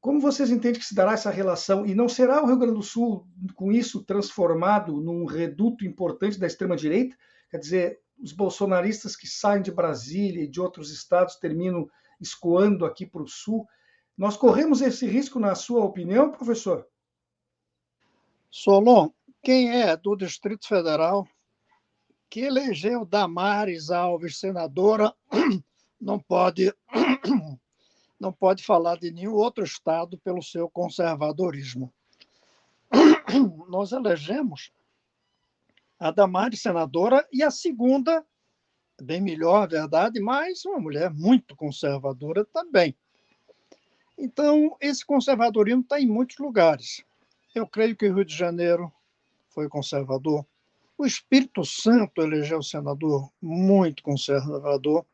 Como 0.00 0.18
vocês 0.18 0.50
entendem 0.50 0.80
que 0.80 0.86
se 0.86 0.94
dará 0.94 1.12
essa 1.12 1.30
relação? 1.30 1.86
E 1.86 1.94
não 1.94 2.08
será 2.08 2.42
o 2.42 2.46
Rio 2.46 2.58
Grande 2.58 2.74
do 2.74 2.82
Sul, 2.82 3.24
com 3.54 3.70
isso, 3.70 4.02
transformado 4.02 5.00
num 5.00 5.24
reduto 5.24 5.84
importante 5.84 6.36
da 6.36 6.48
extrema-direita? 6.48 7.16
Quer 7.48 7.58
dizer, 7.58 8.00
os 8.20 8.32
bolsonaristas 8.32 9.16
que 9.16 9.26
saem 9.26 9.62
de 9.62 9.72
Brasília 9.72 10.44
e 10.44 10.48
de 10.48 10.60
outros 10.60 10.90
estados 10.90 11.36
terminam 11.36 11.88
escoando 12.20 12.84
aqui 12.84 13.06
para 13.06 13.22
o 13.22 13.28
Sul. 13.28 13.66
Nós 14.16 14.36
corremos 14.36 14.82
esse 14.82 15.06
risco, 15.06 15.40
na 15.40 15.54
sua 15.54 15.84
opinião, 15.84 16.30
professor? 16.30 16.86
Solon, 18.50 19.10
quem 19.42 19.70
é 19.70 19.96
do 19.96 20.14
Distrito 20.16 20.66
Federal 20.68 21.26
que 22.28 22.40
elegeu 22.40 23.04
Damares 23.04 23.90
Alves 23.90 24.38
senadora 24.38 25.12
não 26.00 26.18
pode 26.20 26.72
não 28.20 28.32
pode 28.32 28.62
falar 28.62 28.98
de 28.98 29.10
nenhum 29.10 29.32
outro 29.32 29.64
estado 29.64 30.18
pelo 30.18 30.42
seu 30.42 30.68
conservadorismo. 30.68 31.92
Nós 33.68 33.92
elegemos 33.92 34.70
a 36.00 36.10
Damares 36.10 36.62
senadora 36.62 37.28
e 37.30 37.42
a 37.42 37.50
segunda, 37.50 38.24
bem 39.02 39.20
melhor, 39.20 39.68
verdade, 39.68 40.18
mas 40.18 40.64
uma 40.64 40.80
mulher 40.80 41.12
muito 41.12 41.54
conservadora 41.54 42.42
também. 42.46 42.96
Então, 44.16 44.76
esse 44.80 45.04
conservadorismo 45.04 45.82
está 45.82 46.00
em 46.00 46.06
muitos 46.06 46.38
lugares. 46.38 47.04
Eu 47.54 47.66
creio 47.66 47.94
que 47.94 48.08
o 48.08 48.14
Rio 48.14 48.24
de 48.24 48.34
Janeiro 48.34 48.90
foi 49.50 49.68
conservador. 49.68 50.44
O 50.96 51.04
Espírito 51.04 51.64
Santo 51.64 52.22
elegeu 52.22 52.62
senador 52.62 53.30
muito 53.40 54.02
conservador. 54.02 55.04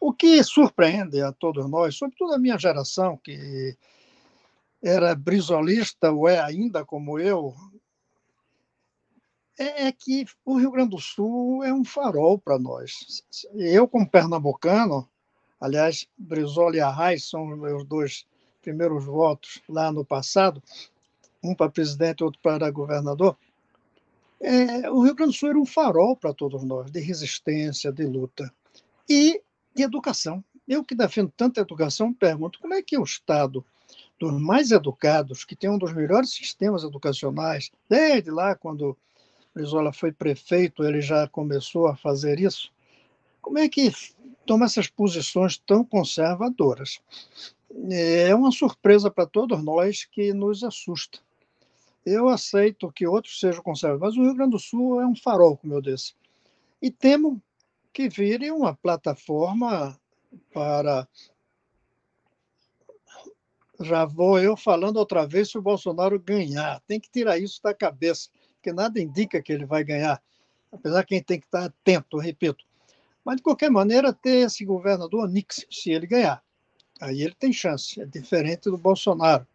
O 0.00 0.12
que 0.12 0.42
surpreende 0.42 1.22
a 1.22 1.32
todos 1.32 1.68
nós, 1.68 1.96
sobretudo 1.96 2.34
a 2.34 2.38
minha 2.38 2.58
geração, 2.58 3.16
que 3.16 3.76
era 4.82 5.14
brisolista, 5.14 6.12
ou 6.12 6.28
é 6.28 6.38
ainda 6.38 6.84
como 6.84 7.18
eu, 7.18 7.54
é, 9.58 9.88
é 9.88 9.92
que 9.92 10.26
o 10.44 10.58
Rio 10.58 10.70
Grande 10.70 10.90
do 10.90 11.00
Sul 11.00 11.64
é 11.64 11.72
um 11.72 11.84
farol 11.84 12.38
para 12.38 12.58
nós. 12.58 13.24
Eu, 13.54 13.88
como 13.88 14.08
pernambucano, 14.08 15.08
aliás, 15.60 16.06
Brizola 16.16 16.76
e 16.76 16.80
Arraes 16.80 17.28
são 17.28 17.48
os 17.48 17.58
meus 17.58 17.84
dois 17.84 18.26
primeiros 18.62 19.04
votos 19.04 19.62
lá 19.68 19.92
no 19.92 20.04
passado, 20.04 20.62
um 21.42 21.54
para 21.54 21.70
presidente 21.70 22.20
e 22.20 22.24
outro 22.24 22.40
para 22.42 22.70
governador. 22.70 23.36
É, 24.40 24.90
o 24.90 25.02
Rio 25.02 25.14
Grande 25.14 25.32
do 25.32 25.38
Sul 25.38 25.48
era 25.50 25.58
um 25.58 25.66
farol 25.66 26.16
para 26.16 26.34
todos 26.34 26.62
nós, 26.62 26.90
de 26.90 27.00
resistência, 27.00 27.92
de 27.92 28.04
luta. 28.04 28.52
E 29.08 29.40
de 29.74 29.82
educação. 29.82 30.44
Eu 30.66 30.84
que 30.84 30.94
defendo 30.94 31.32
tanta 31.36 31.60
educação, 31.60 32.12
pergunto 32.12 32.58
como 32.58 32.74
é 32.74 32.82
que 32.82 32.98
o 32.98 33.04
Estado 33.04 33.64
dos 34.18 34.32
mais 34.40 34.72
educados, 34.72 35.44
que 35.44 35.54
tem 35.54 35.70
um 35.70 35.78
dos 35.78 35.92
melhores 35.92 36.32
sistemas 36.32 36.82
educacionais, 36.82 37.70
desde 37.88 38.30
lá 38.30 38.54
quando 38.54 38.96
Brizola 39.56 39.90
foi 39.90 40.12
prefeito, 40.12 40.84
ele 40.84 41.00
já 41.00 41.26
começou 41.26 41.86
a 41.86 41.96
fazer 41.96 42.38
isso. 42.38 42.70
Como 43.40 43.56
é 43.56 43.66
que 43.66 43.90
toma 44.44 44.66
essas 44.66 44.86
posições 44.86 45.56
tão 45.56 45.82
conservadoras? 45.82 47.00
É 47.90 48.34
uma 48.34 48.52
surpresa 48.52 49.10
para 49.10 49.24
todos 49.24 49.64
nós 49.64 50.04
que 50.04 50.34
nos 50.34 50.62
assusta. 50.62 51.20
Eu 52.04 52.28
aceito 52.28 52.92
que 52.92 53.06
outros 53.06 53.40
sejam 53.40 53.62
conservadores, 53.62 54.14
mas 54.14 54.22
o 54.22 54.26
Rio 54.26 54.36
Grande 54.36 54.50
do 54.50 54.58
Sul 54.58 55.00
é 55.00 55.06
um 55.06 55.16
farol, 55.16 55.56
como 55.56 55.72
eu 55.72 55.80
disse. 55.80 56.14
E 56.82 56.90
temo 56.90 57.42
que 57.94 58.10
vire 58.10 58.50
uma 58.50 58.74
plataforma 58.74 59.98
para. 60.52 61.08
Já 63.80 64.04
vou 64.04 64.38
eu 64.38 64.54
falando 64.54 64.98
outra 64.98 65.26
vez 65.26 65.50
se 65.50 65.56
o 65.56 65.62
Bolsonaro 65.62 66.20
ganhar. 66.20 66.78
Tem 66.86 67.00
que 67.00 67.10
tirar 67.10 67.38
isso 67.38 67.62
da 67.62 67.72
cabeça, 67.72 68.28
porque 68.66 68.72
nada 68.72 69.00
indica 69.00 69.40
que 69.40 69.52
ele 69.52 69.64
vai 69.64 69.84
ganhar. 69.84 70.20
Apesar 70.72 71.04
que 71.04 71.10
quem 71.10 71.22
tem 71.22 71.38
que 71.38 71.46
estar 71.46 71.66
atento, 71.66 72.18
repito. 72.18 72.64
Mas, 73.24 73.36
de 73.36 73.42
qualquer 73.42 73.70
maneira, 73.70 74.12
ter 74.12 74.46
esse 74.46 74.64
governador 74.64 75.28
Nix, 75.28 75.64
se 75.70 75.90
ele 75.90 76.06
ganhar. 76.06 76.42
Aí 77.00 77.22
ele 77.22 77.34
tem 77.38 77.52
chance, 77.52 78.00
é 78.00 78.04
diferente 78.04 78.64
do 78.64 78.76
Bolsonaro. 78.76 79.46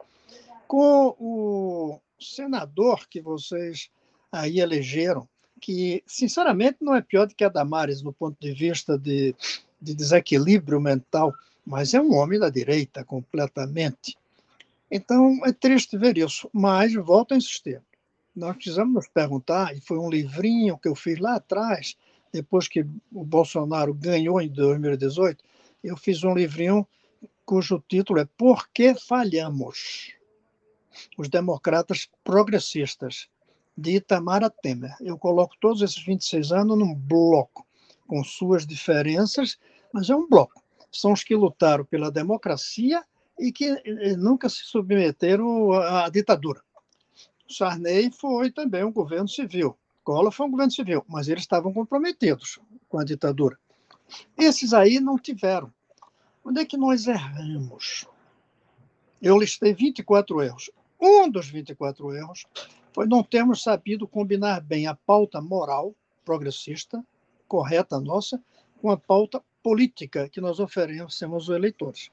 Com 0.65 1.15
o 1.19 1.99
senador 2.19 3.05
que 3.09 3.19
vocês 3.19 3.89
aí 4.31 4.59
elegeram, 4.61 5.27
que, 5.59 6.01
sinceramente, 6.07 6.77
não 6.79 6.95
é 6.95 7.01
pior 7.01 7.27
do 7.27 7.35
que 7.35 7.43
a 7.43 7.49
Damares 7.49 8.01
no 8.01 8.13
ponto 8.13 8.37
de 8.39 8.53
vista 8.53 8.97
de, 8.97 9.35
de 9.81 9.93
desequilíbrio 9.93 10.79
mental, 10.79 11.33
mas 11.65 11.93
é 11.93 11.99
um 11.99 12.13
homem 12.13 12.39
da 12.39 12.49
direita 12.49 13.03
completamente. 13.03 14.17
Então, 14.89 15.45
é 15.45 15.51
triste 15.51 15.97
ver 15.97 16.17
isso, 16.17 16.49
mas 16.53 16.93
volto 16.93 17.33
a 17.33 17.37
insistir. 17.37 17.81
Nós 18.35 18.55
precisamos 18.55 18.93
nos 18.93 19.07
perguntar, 19.07 19.75
e 19.75 19.81
foi 19.81 19.97
um 19.97 20.09
livrinho 20.09 20.77
que 20.77 20.87
eu 20.87 20.95
fiz 20.95 21.19
lá 21.19 21.35
atrás, 21.35 21.97
depois 22.31 22.67
que 22.67 22.81
o 23.11 23.25
Bolsonaro 23.25 23.93
ganhou 23.93 24.39
em 24.41 24.47
2018, 24.47 25.43
eu 25.83 25.97
fiz 25.97 26.23
um 26.23 26.33
livrinho 26.33 26.87
cujo 27.45 27.83
título 27.87 28.19
é 28.19 28.25
Por 28.37 28.69
que 28.69 28.95
falhamos? 28.95 30.13
Os 31.17 31.27
democratas 31.27 32.09
progressistas 32.23 33.27
de 33.75 33.97
Itamar 33.97 34.49
Temer. 34.49 34.95
Eu 35.01 35.17
coloco 35.17 35.55
todos 35.59 35.81
esses 35.81 36.03
26 36.03 36.51
anos 36.51 36.77
num 36.77 36.95
bloco, 36.95 37.65
com 38.07 38.23
suas 38.23 38.65
diferenças, 38.65 39.57
mas 39.91 40.09
é 40.09 40.15
um 40.15 40.27
bloco. 40.27 40.61
São 40.91 41.13
os 41.13 41.23
que 41.23 41.35
lutaram 41.35 41.85
pela 41.85 42.11
democracia 42.11 43.03
e 43.39 43.51
que 43.51 43.65
eh, 43.65 44.15
nunca 44.15 44.47
se 44.49 44.63
submeteram 44.63 45.73
à 45.73 46.09
ditadura. 46.09 46.61
Sarney 47.51 48.11
foi 48.11 48.51
também 48.51 48.83
um 48.83 48.91
governo 48.91 49.27
civil. 49.27 49.77
Collor 50.03 50.31
foi 50.31 50.47
um 50.47 50.51
governo 50.51 50.71
civil, 50.71 51.05
mas 51.07 51.27
eles 51.27 51.43
estavam 51.43 51.71
comprometidos 51.71 52.59
com 52.89 52.97
a 52.97 53.03
ditadura. 53.03 53.57
Esses 54.37 54.73
aí 54.73 54.99
não 54.99 55.17
tiveram. 55.17 55.71
Onde 56.43 56.61
é 56.61 56.65
que 56.65 56.77
nós 56.77 57.07
erramos? 57.07 58.05
Eu 59.21 59.37
listei 59.37 59.73
24 59.73 60.41
erros. 60.41 60.71
Um 60.99 61.29
dos 61.29 61.47
24 61.47 62.15
erros 62.15 62.45
foi 62.93 63.05
não 63.05 63.23
termos 63.23 63.61
sabido 63.61 64.07
combinar 64.07 64.61
bem 64.61 64.87
a 64.87 64.95
pauta 64.95 65.39
moral 65.39 65.93
progressista, 66.25 67.03
correta 67.47 67.99
nossa, 67.99 68.41
com 68.81 68.89
a 68.89 68.97
pauta 68.97 69.41
política 69.61 70.27
que 70.29 70.41
nós 70.41 70.59
oferecemos 70.59 71.49
aos 71.49 71.55
eleitores. 71.55 72.09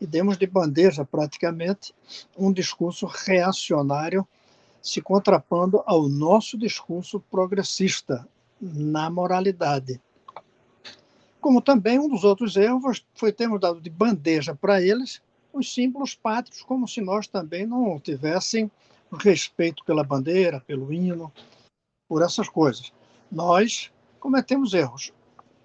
E 0.00 0.06
demos 0.06 0.38
de 0.38 0.46
bandeja, 0.46 1.04
praticamente, 1.04 1.94
um 2.36 2.52
discurso 2.52 3.06
reacionário 3.06 4.26
se 4.82 5.00
contrapondo 5.00 5.82
ao 5.86 6.08
nosso 6.08 6.56
discurso 6.56 7.20
progressista 7.30 8.26
na 8.60 9.10
moralidade. 9.10 10.00
Como 11.40 11.62
também 11.62 11.98
um 11.98 12.08
dos 12.08 12.24
outros 12.24 12.56
erros 12.56 13.04
foi 13.14 13.32
termos 13.32 13.60
dado 13.60 13.80
de 13.80 13.88
bandeja 13.88 14.54
para 14.54 14.80
eles 14.80 15.20
os 15.52 15.72
símbolos 15.72 16.14
pátrios, 16.14 16.62
como 16.62 16.86
se 16.86 17.00
nós 17.00 17.26
também 17.26 17.66
não 17.66 17.98
tivéssemos 17.98 18.70
respeito 19.18 19.84
pela 19.84 20.04
bandeira, 20.04 20.60
pelo 20.60 20.92
hino, 20.92 21.32
por 22.08 22.22
essas 22.22 22.48
coisas. 22.48 22.92
Nós 23.30 23.90
cometemos 24.18 24.74
erros. 24.74 25.12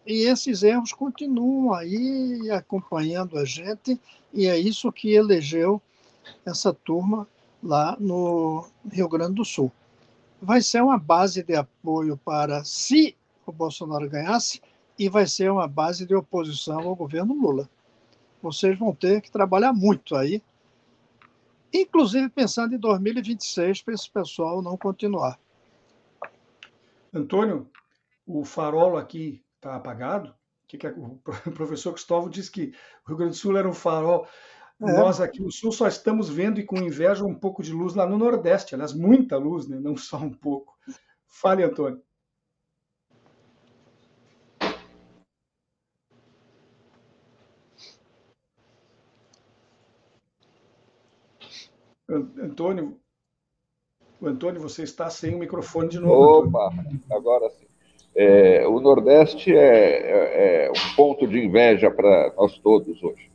E 0.05 0.27
esses 0.27 0.63
erros 0.63 0.93
continuam 0.93 1.73
aí 1.73 2.49
acompanhando 2.51 3.37
a 3.37 3.45
gente, 3.45 3.99
e 4.33 4.47
é 4.47 4.57
isso 4.57 4.91
que 4.91 5.13
elegeu 5.13 5.81
essa 6.45 6.73
turma 6.73 7.27
lá 7.61 7.95
no 7.99 8.67
Rio 8.91 9.09
Grande 9.09 9.35
do 9.35 9.45
Sul. 9.45 9.71
Vai 10.41 10.61
ser 10.61 10.81
uma 10.81 10.97
base 10.97 11.43
de 11.43 11.55
apoio 11.55 12.17
para 12.17 12.63
se 12.63 13.15
o 13.45 13.51
Bolsonaro 13.51 14.09
ganhasse, 14.09 14.61
e 14.97 15.09
vai 15.09 15.27
ser 15.27 15.51
uma 15.51 15.67
base 15.67 16.05
de 16.05 16.15
oposição 16.15 16.79
ao 16.79 16.95
governo 16.95 17.33
Lula. 17.33 17.69
Vocês 18.41 18.77
vão 18.79 18.93
ter 18.95 19.21
que 19.21 19.29
trabalhar 19.29 19.73
muito 19.73 20.15
aí 20.15 20.41
inclusive 21.81 22.29
pensando 22.29 22.75
em 22.75 22.79
2026 22.79 23.81
para 23.81 23.93
esse 23.93 24.09
pessoal 24.09 24.61
não 24.61 24.77
continuar. 24.77 25.39
Antônio, 27.13 27.69
o 28.25 28.43
farol 28.43 28.97
aqui 28.97 29.43
está 29.55 29.75
apagado? 29.75 30.33
Que 30.67 30.87
é? 30.87 30.91
O 30.91 31.19
professor 31.53 31.93
Cristóvão 31.93 32.29
disse 32.29 32.51
que 32.51 32.73
o 33.05 33.09
Rio 33.09 33.17
Grande 33.17 33.33
do 33.33 33.37
Sul 33.37 33.57
era 33.57 33.67
um 33.67 33.73
farol. 33.73 34.27
É. 34.81 34.91
Nós 34.91 35.21
aqui 35.21 35.41
no 35.41 35.51
Sul 35.51 35.71
só 35.71 35.87
estamos 35.87 36.29
vendo 36.29 36.59
e 36.59 36.65
com 36.65 36.77
inveja 36.77 37.23
um 37.23 37.33
pouco 37.33 37.63
de 37.63 37.71
luz 37.71 37.95
lá 37.95 38.05
no 38.05 38.17
Nordeste, 38.17 38.75
aliás, 38.75 38.93
muita 38.93 39.37
luz, 39.37 39.67
né? 39.67 39.79
não 39.79 39.95
só 39.95 40.17
um 40.17 40.31
pouco. 40.31 40.73
Fale, 41.27 41.63
Antônio. 41.63 42.01
Antônio, 52.07 52.99
Antônio, 54.21 54.61
você 54.61 54.83
está 54.83 55.09
sem 55.09 55.33
o 55.33 55.39
microfone 55.39 55.89
de 55.89 55.99
novo. 55.99 56.47
Opa, 56.47 56.67
Antônio. 56.67 57.01
agora 57.11 57.49
sim. 57.49 57.65
É, 58.15 58.65
o 58.67 58.79
Nordeste 58.79 59.53
é, 59.53 59.57
é, 59.57 60.65
é, 60.67 60.71
um 60.71 60.95
ponto 60.95 61.27
de 61.27 61.37
inveja 61.37 61.91
para 61.91 62.33
nós 62.37 62.57
todos 62.59 63.03
hoje. 63.03 63.34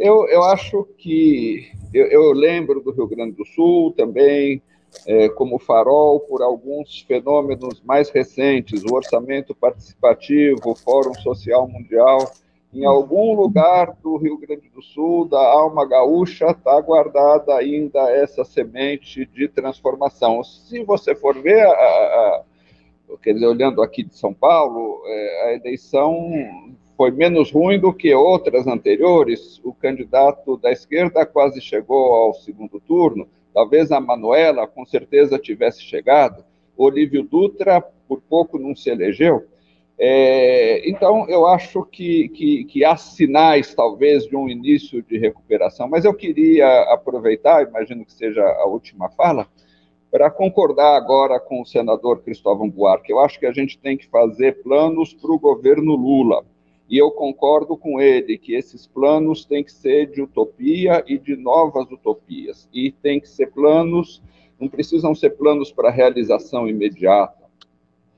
Eu, 0.00 0.26
eu 0.28 0.42
acho 0.44 0.88
que. 0.96 1.70
Eu, 1.92 2.06
eu 2.06 2.32
lembro 2.32 2.80
do 2.80 2.90
Rio 2.90 3.06
Grande 3.06 3.32
do 3.32 3.44
Sul 3.44 3.92
também, 3.92 4.62
é, 5.06 5.28
como 5.28 5.58
farol 5.58 6.20
por 6.20 6.40
alguns 6.40 7.02
fenômenos 7.02 7.82
mais 7.82 8.08
recentes, 8.08 8.82
o 8.82 8.94
orçamento 8.94 9.54
participativo, 9.54 10.70
o 10.70 10.74
Fórum 10.74 11.12
Social 11.16 11.68
Mundial. 11.68 12.32
Em 12.72 12.86
algum 12.86 13.34
lugar 13.34 13.94
do 14.02 14.16
Rio 14.16 14.38
Grande 14.38 14.70
do 14.70 14.80
Sul, 14.80 15.28
da 15.28 15.40
alma 15.40 15.86
gaúcha, 15.86 16.46
está 16.46 16.80
guardada 16.80 17.54
ainda 17.54 18.10
essa 18.10 18.42
semente 18.42 19.26
de 19.26 19.48
transformação. 19.48 20.42
Se 20.42 20.82
você 20.82 21.14
for 21.14 21.36
ver, 21.42 21.60
a, 21.60 21.72
a, 21.72 22.42
quer 23.22 23.34
dizer, 23.34 23.48
olhando 23.48 23.82
aqui 23.82 24.02
de 24.02 24.14
São 24.16 24.32
Paulo, 24.32 25.02
é, 25.04 25.48
a 25.48 25.54
eleição 25.56 26.32
foi 27.00 27.10
menos 27.10 27.50
ruim 27.50 27.80
do 27.80 27.94
que 27.94 28.12
outras 28.12 28.66
anteriores. 28.66 29.58
O 29.64 29.72
candidato 29.72 30.58
da 30.58 30.70
esquerda 30.70 31.24
quase 31.24 31.58
chegou 31.58 32.12
ao 32.12 32.34
segundo 32.34 32.78
turno 32.78 33.26
Talvez 33.52 33.90
a 33.90 34.00
Manuela, 34.00 34.66
com 34.66 34.84
certeza, 34.84 35.38
tivesse 35.38 35.82
chegado. 35.82 36.44
Olívio 36.76 37.22
Dutra, 37.22 37.80
por 37.80 38.20
pouco, 38.20 38.58
não 38.58 38.76
se 38.76 38.90
elegeu. 38.90 39.46
É, 39.98 40.88
então, 40.88 41.26
eu 41.28 41.46
acho 41.46 41.84
que, 41.84 42.28
que, 42.28 42.64
que, 42.64 42.84
há 42.84 42.96
sinais, 42.96 43.74
talvez, 43.74 44.24
de 44.24 44.36
um 44.36 44.48
início 44.48 45.02
de 45.02 45.18
recuperação, 45.18 45.88
mas 45.88 46.04
eu 46.04 46.14
queria 46.14 46.82
aproveitar, 46.92 47.66
imagino 47.66 48.04
que 48.04 48.12
seja 48.12 48.42
a 48.42 48.66
última 48.66 49.10
fala, 49.10 49.46
para 50.10 50.30
concordar 50.30 50.96
agora 50.96 51.38
com 51.40 51.60
o 51.60 51.66
senador 51.66 52.22
Cristóvão 52.22 52.68
Buarque. 52.68 53.12
Eu 53.12 53.20
acho 53.20 53.38
que 53.38 53.46
a 53.46 53.52
gente 53.52 53.78
tem 53.78 53.96
que 53.96 54.06
fazer 54.08 54.62
planos 54.62 55.12
para 55.12 55.32
o 55.32 55.38
governo 55.38 55.94
Lula. 55.94 56.44
E 56.90 56.98
eu 56.98 57.12
concordo 57.12 57.76
com 57.76 58.00
ele 58.00 58.36
que 58.36 58.52
esses 58.52 58.84
planos 58.84 59.44
têm 59.44 59.62
que 59.62 59.70
ser 59.70 60.06
de 60.06 60.20
utopia 60.20 61.04
e 61.06 61.16
de 61.16 61.36
novas 61.36 61.88
utopias. 61.88 62.68
E 62.74 62.90
tem 62.90 63.20
que 63.20 63.28
ser 63.28 63.52
planos, 63.52 64.20
não 64.58 64.68
precisam 64.68 65.14
ser 65.14 65.30
planos 65.30 65.70
para 65.70 65.88
realização 65.88 66.66
imediata. 66.66 67.48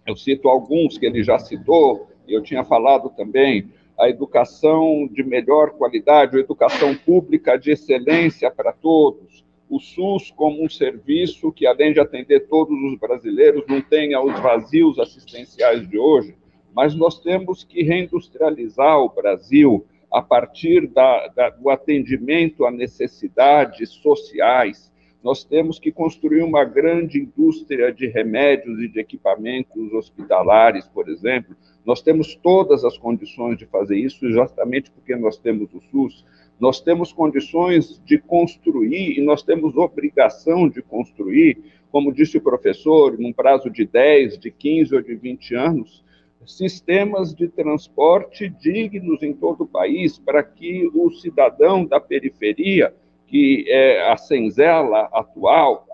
Eu 0.06 0.16
cito 0.16 0.48
alguns 0.48 0.96
que 0.96 1.04
ele 1.04 1.22
já 1.22 1.38
citou, 1.38 2.08
e 2.26 2.32
eu 2.32 2.42
tinha 2.42 2.64
falado 2.64 3.10
também, 3.10 3.68
a 3.98 4.08
educação 4.08 5.06
de 5.12 5.22
melhor 5.22 5.72
qualidade, 5.72 6.38
a 6.38 6.40
educação 6.40 6.94
pública 6.94 7.58
de 7.58 7.72
excelência 7.72 8.50
para 8.50 8.72
todos, 8.72 9.44
o 9.68 9.78
SUS 9.78 10.30
como 10.30 10.64
um 10.64 10.68
serviço 10.68 11.52
que, 11.52 11.66
além 11.66 11.92
de 11.92 12.00
atender 12.00 12.48
todos 12.48 12.76
os 12.90 12.98
brasileiros, 12.98 13.64
não 13.68 13.82
tenha 13.82 14.18
os 14.18 14.32
vazios 14.40 14.98
assistenciais 14.98 15.86
de 15.86 15.98
hoje, 15.98 16.34
mas 16.74 16.94
nós 16.94 17.20
temos 17.20 17.64
que 17.64 17.82
reindustrializar 17.82 18.98
o 18.98 19.08
Brasil 19.08 19.86
a 20.12 20.20
partir 20.20 20.86
da, 20.88 21.28
da, 21.28 21.50
do 21.50 21.70
atendimento 21.70 22.66
a 22.66 22.70
necessidades 22.70 23.90
sociais. 23.90 24.92
Nós 25.22 25.44
temos 25.44 25.78
que 25.78 25.92
construir 25.92 26.42
uma 26.42 26.64
grande 26.64 27.20
indústria 27.20 27.92
de 27.92 28.08
remédios 28.08 28.78
e 28.80 28.88
de 28.88 29.00
equipamentos 29.00 29.92
hospitalares, 29.92 30.86
por 30.88 31.08
exemplo. 31.08 31.56
Nós 31.84 32.02
temos 32.02 32.34
todas 32.34 32.84
as 32.84 32.98
condições 32.98 33.56
de 33.56 33.64
fazer 33.66 33.96
isso, 33.96 34.30
justamente 34.30 34.90
porque 34.90 35.16
nós 35.16 35.38
temos 35.38 35.72
o 35.72 35.80
SUS. 35.80 36.24
Nós 36.58 36.80
temos 36.80 37.12
condições 37.12 38.00
de 38.04 38.18
construir 38.18 39.18
e 39.18 39.20
nós 39.20 39.42
temos 39.42 39.76
obrigação 39.76 40.68
de 40.68 40.82
construir, 40.82 41.58
como 41.90 42.12
disse 42.12 42.36
o 42.36 42.42
professor, 42.42 43.18
num 43.18 43.32
prazo 43.32 43.70
de 43.70 43.84
10, 43.86 44.38
de 44.38 44.50
15 44.50 44.94
ou 44.94 45.02
de 45.02 45.14
20 45.14 45.54
anos, 45.54 46.04
sistemas 46.46 47.34
de 47.34 47.48
transporte 47.48 48.48
dignos 48.48 49.22
em 49.22 49.32
todo 49.32 49.64
o 49.64 49.68
país, 49.68 50.18
para 50.18 50.42
que 50.42 50.90
o 50.94 51.10
cidadão 51.10 51.84
da 51.84 52.00
periferia, 52.00 52.94
que 53.26 53.64
é 53.68 54.10
a 54.10 54.16
senzela 54.16 55.08
atual, 55.12 55.86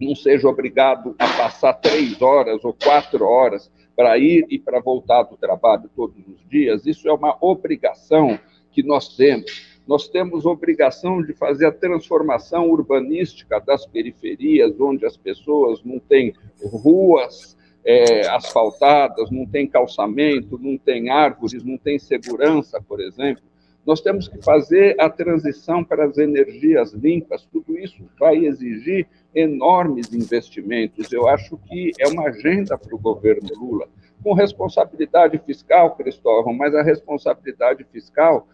não 0.00 0.14
seja 0.14 0.48
obrigado 0.48 1.14
a 1.18 1.26
passar 1.36 1.74
três 1.74 2.20
horas 2.22 2.64
ou 2.64 2.72
quatro 2.72 3.24
horas 3.24 3.70
para 3.96 4.16
ir 4.16 4.46
e 4.48 4.58
para 4.58 4.80
voltar 4.80 5.24
do 5.24 5.36
trabalho 5.36 5.90
todos 5.96 6.24
os 6.28 6.48
dias. 6.48 6.86
Isso 6.86 7.08
é 7.08 7.12
uma 7.12 7.36
obrigação 7.40 8.38
que 8.70 8.82
nós 8.82 9.16
temos. 9.16 9.66
Nós 9.88 10.06
temos 10.06 10.46
obrigação 10.46 11.20
de 11.22 11.32
fazer 11.32 11.66
a 11.66 11.72
transformação 11.72 12.70
urbanística 12.70 13.58
das 13.58 13.86
periferias, 13.86 14.78
onde 14.78 15.04
as 15.04 15.16
pessoas 15.16 15.82
não 15.82 15.98
têm 15.98 16.32
ruas 16.62 17.57
é, 17.90 18.28
asfaltadas, 18.28 19.30
não 19.30 19.46
tem 19.46 19.66
calçamento, 19.66 20.58
não 20.58 20.76
tem 20.76 21.08
árvores, 21.08 21.64
não 21.64 21.78
tem 21.78 21.98
segurança, 21.98 22.78
por 22.86 23.00
exemplo. 23.00 23.42
Nós 23.86 24.02
temos 24.02 24.28
que 24.28 24.44
fazer 24.44 24.94
a 25.00 25.08
transição 25.08 25.82
para 25.82 26.04
as 26.04 26.18
energias 26.18 26.92
limpas, 26.92 27.46
tudo 27.50 27.78
isso 27.78 28.04
vai 28.20 28.44
exigir 28.44 29.08
enormes 29.34 30.12
investimentos. 30.12 31.10
Eu 31.10 31.26
acho 31.26 31.56
que 31.56 31.92
é 31.98 32.06
uma 32.08 32.28
agenda 32.28 32.76
para 32.76 32.94
o 32.94 32.98
governo 32.98 33.48
Lula, 33.58 33.88
com 34.22 34.34
responsabilidade 34.34 35.40
fiscal, 35.46 35.96
Cristóvão, 35.96 36.52
mas 36.52 36.74
a 36.74 36.82
responsabilidade 36.82 37.86
fiscal 37.90 38.46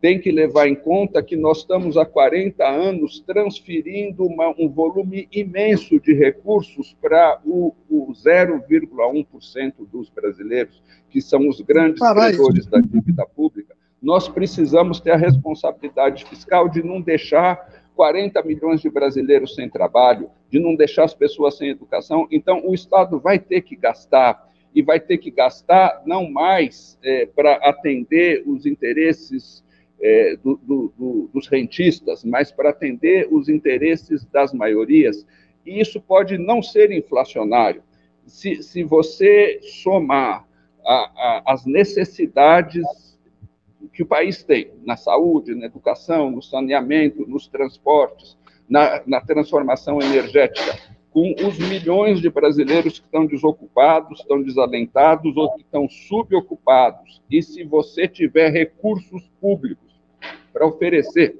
tem 0.00 0.20
que 0.20 0.30
levar 0.30 0.68
em 0.68 0.74
conta 0.74 1.22
que 1.22 1.36
nós 1.36 1.58
estamos 1.58 1.96
há 1.96 2.04
40 2.04 2.62
anos 2.66 3.20
transferindo 3.20 4.26
uma, 4.26 4.54
um 4.58 4.68
volume 4.68 5.26
imenso 5.32 5.98
de 5.98 6.12
recursos 6.12 6.94
para 7.00 7.40
o, 7.44 7.74
o 7.88 8.12
0,1% 8.12 9.72
dos 9.90 10.10
brasileiros, 10.10 10.82
que 11.08 11.22
são 11.22 11.48
os 11.48 11.60
grandes 11.60 12.00
credores 12.00 12.66
da 12.66 12.80
dívida 12.80 13.24
pública. 13.26 13.74
Nós 14.02 14.28
precisamos 14.28 15.00
ter 15.00 15.12
a 15.12 15.16
responsabilidade 15.16 16.26
fiscal 16.26 16.68
de 16.68 16.82
não 16.82 17.00
deixar 17.00 17.84
40 17.96 18.42
milhões 18.42 18.82
de 18.82 18.90
brasileiros 18.90 19.54
sem 19.54 19.70
trabalho, 19.70 20.30
de 20.50 20.58
não 20.58 20.76
deixar 20.76 21.04
as 21.04 21.14
pessoas 21.14 21.56
sem 21.56 21.70
educação. 21.70 22.28
Então, 22.30 22.62
o 22.66 22.74
Estado 22.74 23.18
vai 23.18 23.38
ter 23.38 23.62
que 23.62 23.74
gastar 23.74 24.52
e 24.74 24.82
vai 24.82 25.00
ter 25.00 25.18
que 25.18 25.30
gastar 25.30 26.02
não 26.04 26.28
mais 26.28 26.98
é, 27.02 27.24
para 27.24 27.54
atender 27.54 28.42
os 28.46 28.66
interesses 28.66 29.63
é, 30.04 30.36
do, 30.36 30.60
do, 30.62 30.92
do, 30.98 31.30
dos 31.32 31.48
rentistas, 31.48 32.22
mas 32.24 32.52
para 32.52 32.68
atender 32.68 33.26
os 33.30 33.48
interesses 33.48 34.22
das 34.26 34.52
maiorias. 34.52 35.26
E 35.64 35.80
isso 35.80 35.98
pode 35.98 36.36
não 36.36 36.62
ser 36.62 36.92
inflacionário. 36.92 37.82
Se, 38.26 38.62
se 38.62 38.84
você 38.84 39.60
somar 39.82 40.46
a, 40.84 40.94
a, 40.94 41.42
as 41.54 41.64
necessidades 41.64 42.84
que 43.94 44.02
o 44.02 44.06
país 44.06 44.42
tem 44.42 44.72
na 44.84 44.94
saúde, 44.94 45.54
na 45.54 45.66
educação, 45.66 46.30
no 46.30 46.42
saneamento, 46.42 47.26
nos 47.26 47.46
transportes, 47.46 48.36
na, 48.68 49.02
na 49.06 49.22
transformação 49.22 50.02
energética, 50.02 50.78
com 51.10 51.34
os 51.46 51.58
milhões 51.58 52.20
de 52.20 52.28
brasileiros 52.28 52.98
que 52.98 53.06
estão 53.06 53.24
desocupados, 53.24 54.20
estão 54.20 54.42
desalentados 54.42 55.34
ou 55.34 55.54
que 55.54 55.62
estão 55.62 55.88
subocupados. 55.88 57.22
E 57.30 57.42
se 57.42 57.64
você 57.64 58.06
tiver 58.06 58.50
recursos 58.50 59.30
públicos 59.40 59.83
para 60.54 60.66
oferecer. 60.66 61.36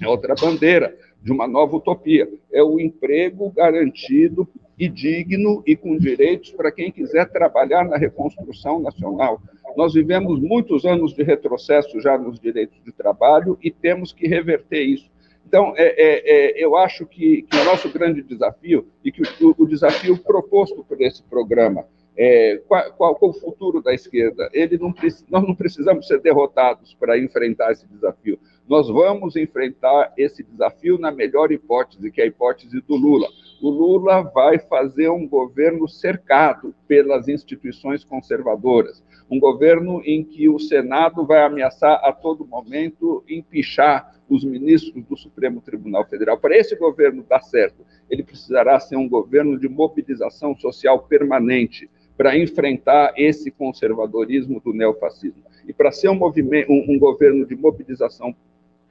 É 0.00 0.06
outra 0.06 0.36
bandeira 0.36 0.96
de 1.20 1.32
uma 1.32 1.48
nova 1.48 1.76
utopia. 1.76 2.30
É 2.52 2.62
o 2.62 2.78
emprego 2.78 3.50
garantido 3.50 4.48
e 4.78 4.88
digno 4.88 5.62
e 5.66 5.74
com 5.74 5.96
direitos 5.98 6.52
para 6.52 6.70
quem 6.70 6.92
quiser 6.92 7.28
trabalhar 7.30 7.84
na 7.84 7.96
reconstrução 7.96 8.80
nacional. 8.80 9.42
Nós 9.76 9.94
vivemos 9.94 10.40
muitos 10.40 10.84
anos 10.84 11.12
de 11.12 11.24
retrocesso 11.24 12.00
já 12.00 12.16
nos 12.16 12.38
direitos 12.38 12.80
de 12.84 12.92
trabalho 12.92 13.58
e 13.60 13.70
temos 13.70 14.12
que 14.12 14.28
reverter 14.28 14.82
isso. 14.82 15.12
Então, 15.46 15.74
é, 15.76 15.84
é, 15.86 16.60
é, 16.60 16.64
eu 16.64 16.76
acho 16.76 17.06
que, 17.06 17.42
que, 17.42 17.56
o 17.56 17.64
nosso 17.64 17.88
grande 17.92 18.22
desafio, 18.22 18.88
e 19.04 19.12
que 19.12 19.22
o, 19.22 19.54
o 19.56 19.66
desafio 19.66 20.16
proposto 20.16 20.82
por 20.84 21.00
esse 21.00 21.22
programa, 21.24 21.84
é, 22.16 22.62
qual, 22.68 22.92
qual, 22.92 23.18
o 23.20 23.32
futuro 23.32 23.82
da 23.82 23.92
esquerda? 23.92 24.48
Ele 24.52 24.78
não, 24.78 24.94
nós 25.28 25.42
não 25.42 25.54
precisamos 25.54 26.06
ser 26.06 26.20
derrotados 26.20 26.94
para 26.94 27.18
enfrentar 27.18 27.72
esse 27.72 27.86
desafio. 27.88 28.38
Nós 28.68 28.88
vamos 28.88 29.36
enfrentar 29.36 30.12
esse 30.16 30.42
desafio 30.42 30.96
na 30.96 31.10
melhor 31.10 31.50
hipótese, 31.50 32.10
que 32.10 32.20
é 32.20 32.24
a 32.24 32.26
hipótese 32.26 32.80
do 32.80 32.94
Lula. 32.94 33.28
O 33.60 33.68
Lula 33.68 34.22
vai 34.22 34.58
fazer 34.58 35.08
um 35.10 35.26
governo 35.28 35.88
cercado 35.88 36.74
pelas 36.86 37.28
instituições 37.28 38.04
conservadoras, 38.04 39.02
um 39.30 39.38
governo 39.38 40.00
em 40.04 40.24
que 40.24 40.48
o 40.48 40.58
Senado 40.58 41.26
vai 41.26 41.42
ameaçar 41.42 42.00
a 42.04 42.12
todo 42.12 42.46
momento 42.46 43.24
empichar 43.28 44.14
os 44.28 44.44
ministros 44.44 45.04
do 45.04 45.16
Supremo 45.16 45.60
Tribunal 45.60 46.04
Federal. 46.06 46.38
Para 46.38 46.56
esse 46.56 46.74
governo 46.76 47.24
dar 47.28 47.42
certo, 47.42 47.84
ele 48.08 48.22
precisará 48.22 48.80
ser 48.80 48.96
um 48.96 49.08
governo 49.08 49.58
de 49.58 49.68
mobilização 49.68 50.56
social 50.56 51.00
permanente 51.00 51.90
para 52.16 52.38
enfrentar 52.38 53.12
esse 53.16 53.50
conservadorismo 53.50 54.60
do 54.60 54.72
neofascismo. 54.72 55.42
E 55.66 55.72
para 55.72 55.90
ser 55.90 56.08
um, 56.08 56.14
movimento, 56.14 56.70
um, 56.70 56.94
um 56.94 56.98
governo 56.98 57.46
de 57.46 57.56
mobilização 57.56 58.34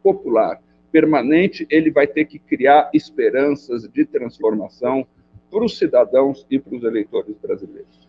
popular 0.02 0.62
permanente, 0.92 1.66
ele 1.72 1.90
vai 1.90 2.06
ter 2.06 2.26
que 2.26 2.38
criar 2.38 2.92
esperanças 2.94 3.88
de 3.88 4.06
transformação 4.06 5.08
para 5.50 5.64
os 5.64 5.78
cidadãos 5.78 6.46
e 6.50 6.60
para 6.60 6.76
os 6.76 6.84
eleitores 6.84 7.36
brasileiros. 7.38 8.08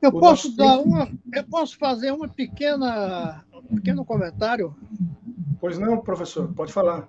Eu 0.00 0.12
posso 0.12 0.56
dar 0.56 0.78
uma, 0.78 1.10
eu 1.34 1.44
posso 1.44 1.76
fazer 1.76 2.10
uma 2.10 2.26
pequena, 2.26 3.44
um 3.70 3.76
pequeno 3.76 4.02
comentário? 4.02 4.74
Pois 5.60 5.78
não, 5.78 6.00
professor, 6.00 6.50
pode 6.54 6.72
falar. 6.72 7.06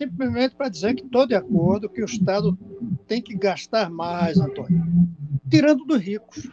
Simplesmente 0.00 0.54
para 0.54 0.70
dizer 0.70 0.94
que 0.94 1.04
estou 1.04 1.26
de 1.26 1.34
acordo 1.34 1.86
que 1.86 2.00
o 2.00 2.06
Estado 2.06 2.58
tem 3.06 3.20
que 3.20 3.36
gastar 3.36 3.90
mais, 3.90 4.38
Antônio, 4.38 4.82
tirando 5.50 5.84
dos 5.84 6.00
ricos, 6.00 6.48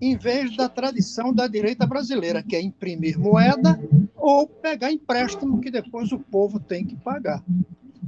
em 0.00 0.16
vez 0.16 0.56
da 0.56 0.68
tradição 0.68 1.34
da 1.34 1.48
direita 1.48 1.84
brasileira, 1.84 2.40
que 2.40 2.54
é 2.54 2.62
imprimir 2.62 3.18
moeda 3.18 3.80
ou 4.14 4.46
pegar 4.46 4.92
empréstimo 4.92 5.60
que 5.60 5.72
depois 5.72 6.12
o 6.12 6.20
povo 6.20 6.60
tem 6.60 6.86
que 6.86 6.94
pagar. 6.94 7.42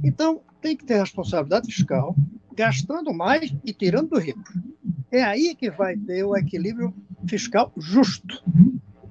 Então, 0.01 0.39
tem 0.61 0.77
que 0.77 0.85
ter 0.85 0.99
responsabilidade 0.99 1.67
fiscal, 1.67 2.15
gastando 2.55 3.13
mais 3.13 3.53
e 3.65 3.73
tirando 3.73 4.11
do 4.11 4.19
rico. 4.19 4.53
É 5.11 5.21
aí 5.21 5.53
que 5.53 5.69
vai 5.69 5.97
ter 5.97 6.23
o 6.23 6.33
equilíbrio 6.33 6.93
fiscal 7.27 7.73
justo, 7.75 8.41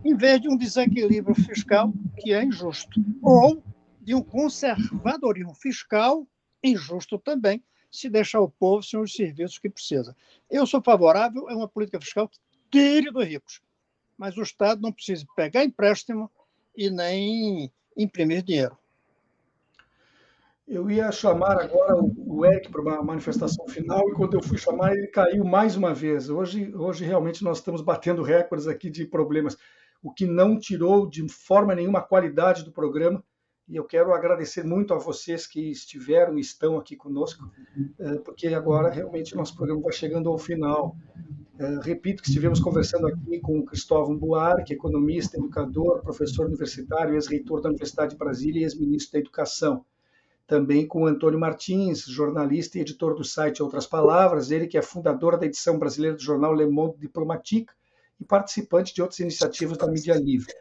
em 0.03 0.17
vez 0.17 0.41
de 0.41 0.49
um 0.49 0.57
desequilíbrio 0.57 1.35
fiscal 1.35 1.93
que 2.17 2.33
é 2.33 2.43
injusto, 2.43 2.99
ou 3.21 3.63
de 4.11 4.15
um 4.17 4.25
conservadorismo 4.25 5.55
fiscal 5.55 6.27
injusto 6.65 7.17
também, 7.17 7.63
se 7.89 8.11
deixar 8.11 8.41
o 8.41 8.51
povo 8.51 8.83
sem 8.83 8.99
os 8.99 9.15
serviços 9.15 9.57
que 9.57 9.71
precisa. 9.71 10.17
Eu 10.51 10.67
sou 10.67 10.83
favorável 10.83 11.49
a 11.49 11.55
uma 11.55 11.69
política 11.69 12.01
fiscal 12.01 12.29
que 12.29 12.37
tire 12.73 13.13
dos 13.13 13.25
ricos, 13.25 13.63
mas 14.19 14.37
o 14.37 14.43
Estado 14.43 14.83
não 14.83 14.91
precisa 14.91 15.25
pegar 15.37 15.63
empréstimo 15.63 16.29
e 16.77 16.91
nem 16.91 17.71
imprimir 17.97 18.43
dinheiro. 18.43 18.77
Eu 20.67 20.91
ia 20.91 21.13
chamar 21.13 21.61
agora 21.61 21.95
o 21.95 22.45
Eric 22.45 22.69
para 22.69 22.83
uma 22.83 23.03
manifestação 23.05 23.69
final 23.69 24.11
e 24.11 24.15
quando 24.15 24.35
eu 24.35 24.43
fui 24.43 24.59
chamar 24.59 24.93
ele 24.93 25.07
caiu 25.07 25.45
mais 25.45 25.77
uma 25.77 25.95
vez. 25.95 26.29
Hoje, 26.29 26.75
hoje 26.75 27.05
realmente 27.05 27.45
nós 27.45 27.59
estamos 27.59 27.81
batendo 27.81 28.25
recordes 28.25 28.67
aqui 28.67 28.91
de 28.91 29.07
problemas, 29.07 29.57
o 30.03 30.13
que 30.13 30.27
não 30.27 30.59
tirou 30.59 31.09
de 31.09 31.29
forma 31.29 31.77
nenhuma 31.77 32.01
a 32.01 32.03
qualidade 32.03 32.65
do 32.65 32.73
programa. 32.73 33.23
E 33.71 33.77
eu 33.77 33.85
quero 33.85 34.13
agradecer 34.13 34.65
muito 34.65 34.93
a 34.93 34.99
vocês 34.99 35.47
que 35.47 35.71
estiveram 35.71 36.37
e 36.37 36.41
estão 36.41 36.77
aqui 36.77 36.97
conosco, 36.97 37.49
eh, 38.01 38.19
porque 38.25 38.49
agora 38.49 38.91
realmente 38.91 39.37
nosso 39.37 39.55
programa 39.55 39.81
vai 39.81 39.93
chegando 39.93 40.29
ao 40.29 40.37
final. 40.37 40.97
Eh, 41.57 41.79
repito 41.81 42.21
que 42.21 42.29
estivemos 42.29 42.59
conversando 42.59 43.07
aqui 43.07 43.39
com 43.39 43.61
o 43.61 43.65
Cristóvão 43.65 44.19
Buarque, 44.19 44.73
economista, 44.73 45.39
educador, 45.39 46.03
professor 46.03 46.47
universitário, 46.47 47.15
ex-reitor 47.15 47.61
da 47.61 47.69
Universidade 47.69 48.11
de 48.11 48.19
Brasília 48.19 48.61
e 48.61 48.65
ex-ministro 48.65 49.13
da 49.13 49.21
Educação 49.21 49.85
também 50.49 50.85
com 50.85 51.07
Antônio 51.07 51.39
Martins, 51.39 52.01
jornalista 52.01 52.77
e 52.77 52.81
editor 52.81 53.15
do 53.15 53.23
site 53.23 53.63
Outras 53.63 53.87
Palavras, 53.87 54.51
ele 54.51 54.67
que 54.67 54.77
é 54.77 54.83
fundador 54.83 55.39
da 55.39 55.47
edição 55.47 55.79
brasileira 55.79 56.17
do 56.17 56.23
jornal 56.23 56.53
Le 56.53 56.67
Monde 56.67 56.99
Diplomatique 56.99 57.73
e 58.21 58.25
participante 58.25 58.93
de 58.93 59.01
outras 59.01 59.21
iniciativas 59.21 59.79
da 59.79 59.87
mídia 59.87 60.15
livre. 60.15 60.53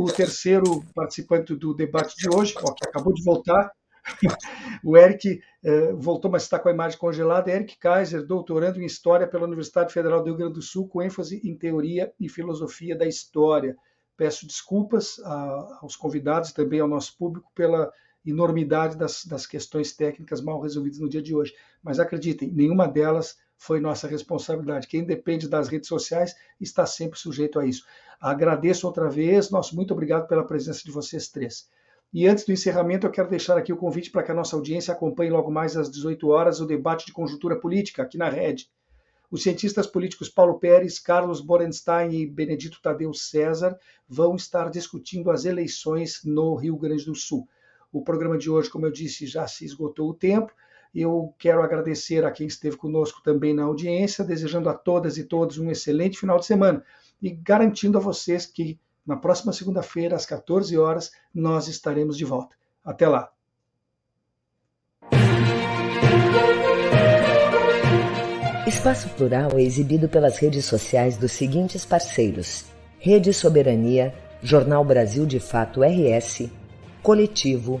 O 0.00 0.10
terceiro 0.10 0.82
participante 0.94 1.54
do 1.54 1.74
debate 1.74 2.16
de 2.16 2.34
hoje, 2.34 2.54
ó, 2.62 2.72
que 2.72 2.88
acabou 2.88 3.12
de 3.12 3.22
voltar, 3.22 3.70
o 4.82 4.96
Eric 4.96 5.42
eh, 5.62 5.92
voltou, 5.92 6.30
mas 6.30 6.44
está 6.44 6.58
com 6.58 6.70
a 6.70 6.72
imagem 6.72 6.98
congelada, 6.98 7.50
Eric 7.50 7.76
Kaiser, 7.78 8.24
doutorando 8.26 8.80
em 8.80 8.86
História 8.86 9.28
pela 9.28 9.44
Universidade 9.44 9.92
Federal 9.92 10.22
do 10.22 10.28
Rio 10.28 10.38
Grande 10.38 10.54
do 10.54 10.62
Sul, 10.62 10.88
com 10.88 11.02
ênfase 11.02 11.42
em 11.44 11.54
Teoria 11.54 12.14
e 12.18 12.30
Filosofia 12.30 12.96
da 12.96 13.06
História. 13.06 13.76
Peço 14.16 14.46
desculpas 14.46 15.20
a, 15.22 15.80
aos 15.82 15.96
convidados 15.96 16.48
e 16.48 16.54
também 16.54 16.80
ao 16.80 16.88
nosso 16.88 17.14
público 17.18 17.50
pela 17.54 17.92
enormidade 18.24 18.96
das, 18.96 19.26
das 19.26 19.46
questões 19.46 19.94
técnicas 19.94 20.40
mal 20.40 20.62
resolvidas 20.62 20.98
no 20.98 21.10
dia 21.10 21.20
de 21.20 21.34
hoje. 21.34 21.54
Mas 21.82 22.00
acreditem, 22.00 22.50
nenhuma 22.50 22.88
delas 22.88 23.36
foi 23.58 23.78
nossa 23.78 24.08
responsabilidade. 24.08 24.86
Quem 24.86 25.04
depende 25.04 25.46
das 25.46 25.68
redes 25.68 25.88
sociais 25.88 26.34
está 26.58 26.86
sempre 26.86 27.18
sujeito 27.18 27.60
a 27.60 27.66
isso. 27.66 27.84
Agradeço 28.20 28.86
outra 28.86 29.08
vez, 29.08 29.48
nosso 29.48 29.74
muito 29.74 29.94
obrigado 29.94 30.28
pela 30.28 30.44
presença 30.44 30.84
de 30.84 30.90
vocês 30.90 31.28
três. 31.28 31.66
E 32.12 32.26
antes 32.26 32.44
do 32.44 32.52
encerramento, 32.52 33.06
eu 33.06 33.10
quero 33.10 33.30
deixar 33.30 33.56
aqui 33.56 33.72
o 33.72 33.78
convite 33.78 34.10
para 34.10 34.22
que 34.22 34.30
a 34.30 34.34
nossa 34.34 34.54
audiência 34.54 34.92
acompanhe 34.92 35.30
logo 35.30 35.50
mais 35.50 35.74
às 35.74 35.90
18 35.90 36.28
horas 36.28 36.60
o 36.60 36.66
debate 36.66 37.06
de 37.06 37.12
conjuntura 37.12 37.56
política 37.58 38.02
aqui 38.02 38.18
na 38.18 38.28
rede. 38.28 38.68
Os 39.30 39.42
cientistas 39.42 39.86
políticos 39.86 40.28
Paulo 40.28 40.58
Pérez, 40.58 40.98
Carlos 40.98 41.40
Borenstein 41.40 42.10
e 42.12 42.26
Benedito 42.26 42.82
Tadeu 42.82 43.14
César 43.14 43.78
vão 44.06 44.36
estar 44.36 44.68
discutindo 44.68 45.30
as 45.30 45.46
eleições 45.46 46.20
no 46.22 46.54
Rio 46.56 46.76
Grande 46.76 47.06
do 47.06 47.14
Sul. 47.14 47.48
O 47.90 48.02
programa 48.02 48.36
de 48.36 48.50
hoje, 48.50 48.68
como 48.68 48.84
eu 48.84 48.92
disse, 48.92 49.26
já 49.26 49.46
se 49.46 49.64
esgotou 49.64 50.10
o 50.10 50.14
tempo. 50.14 50.52
Eu 50.94 51.32
quero 51.38 51.62
agradecer 51.62 52.26
a 52.26 52.30
quem 52.30 52.48
esteve 52.48 52.76
conosco 52.76 53.22
também 53.22 53.54
na 53.54 53.62
audiência, 53.62 54.24
desejando 54.24 54.68
a 54.68 54.74
todas 54.74 55.16
e 55.16 55.24
todos 55.24 55.56
um 55.56 55.70
excelente 55.70 56.18
final 56.18 56.38
de 56.38 56.44
semana 56.44 56.84
e 57.20 57.30
garantindo 57.30 57.98
a 57.98 58.00
vocês 58.00 58.46
que 58.46 58.78
na 59.06 59.16
próxima 59.16 59.52
segunda-feira, 59.52 60.14
às 60.14 60.26
14 60.26 60.76
horas, 60.78 61.10
nós 61.34 61.68
estaremos 61.68 62.16
de 62.16 62.24
volta. 62.24 62.54
Até 62.84 63.08
lá! 63.08 63.32
Espaço 68.66 69.08
Plural 69.10 69.58
é 69.58 69.62
exibido 69.62 70.08
pelas 70.08 70.38
redes 70.38 70.64
sociais 70.64 71.16
dos 71.16 71.32
seguintes 71.32 71.84
parceiros: 71.84 72.66
Rede 72.98 73.32
Soberania, 73.32 74.14
Jornal 74.42 74.84
Brasil 74.84 75.26
de 75.26 75.40
Fato 75.40 75.80
RS, 75.82 76.48
Coletivo, 77.02 77.80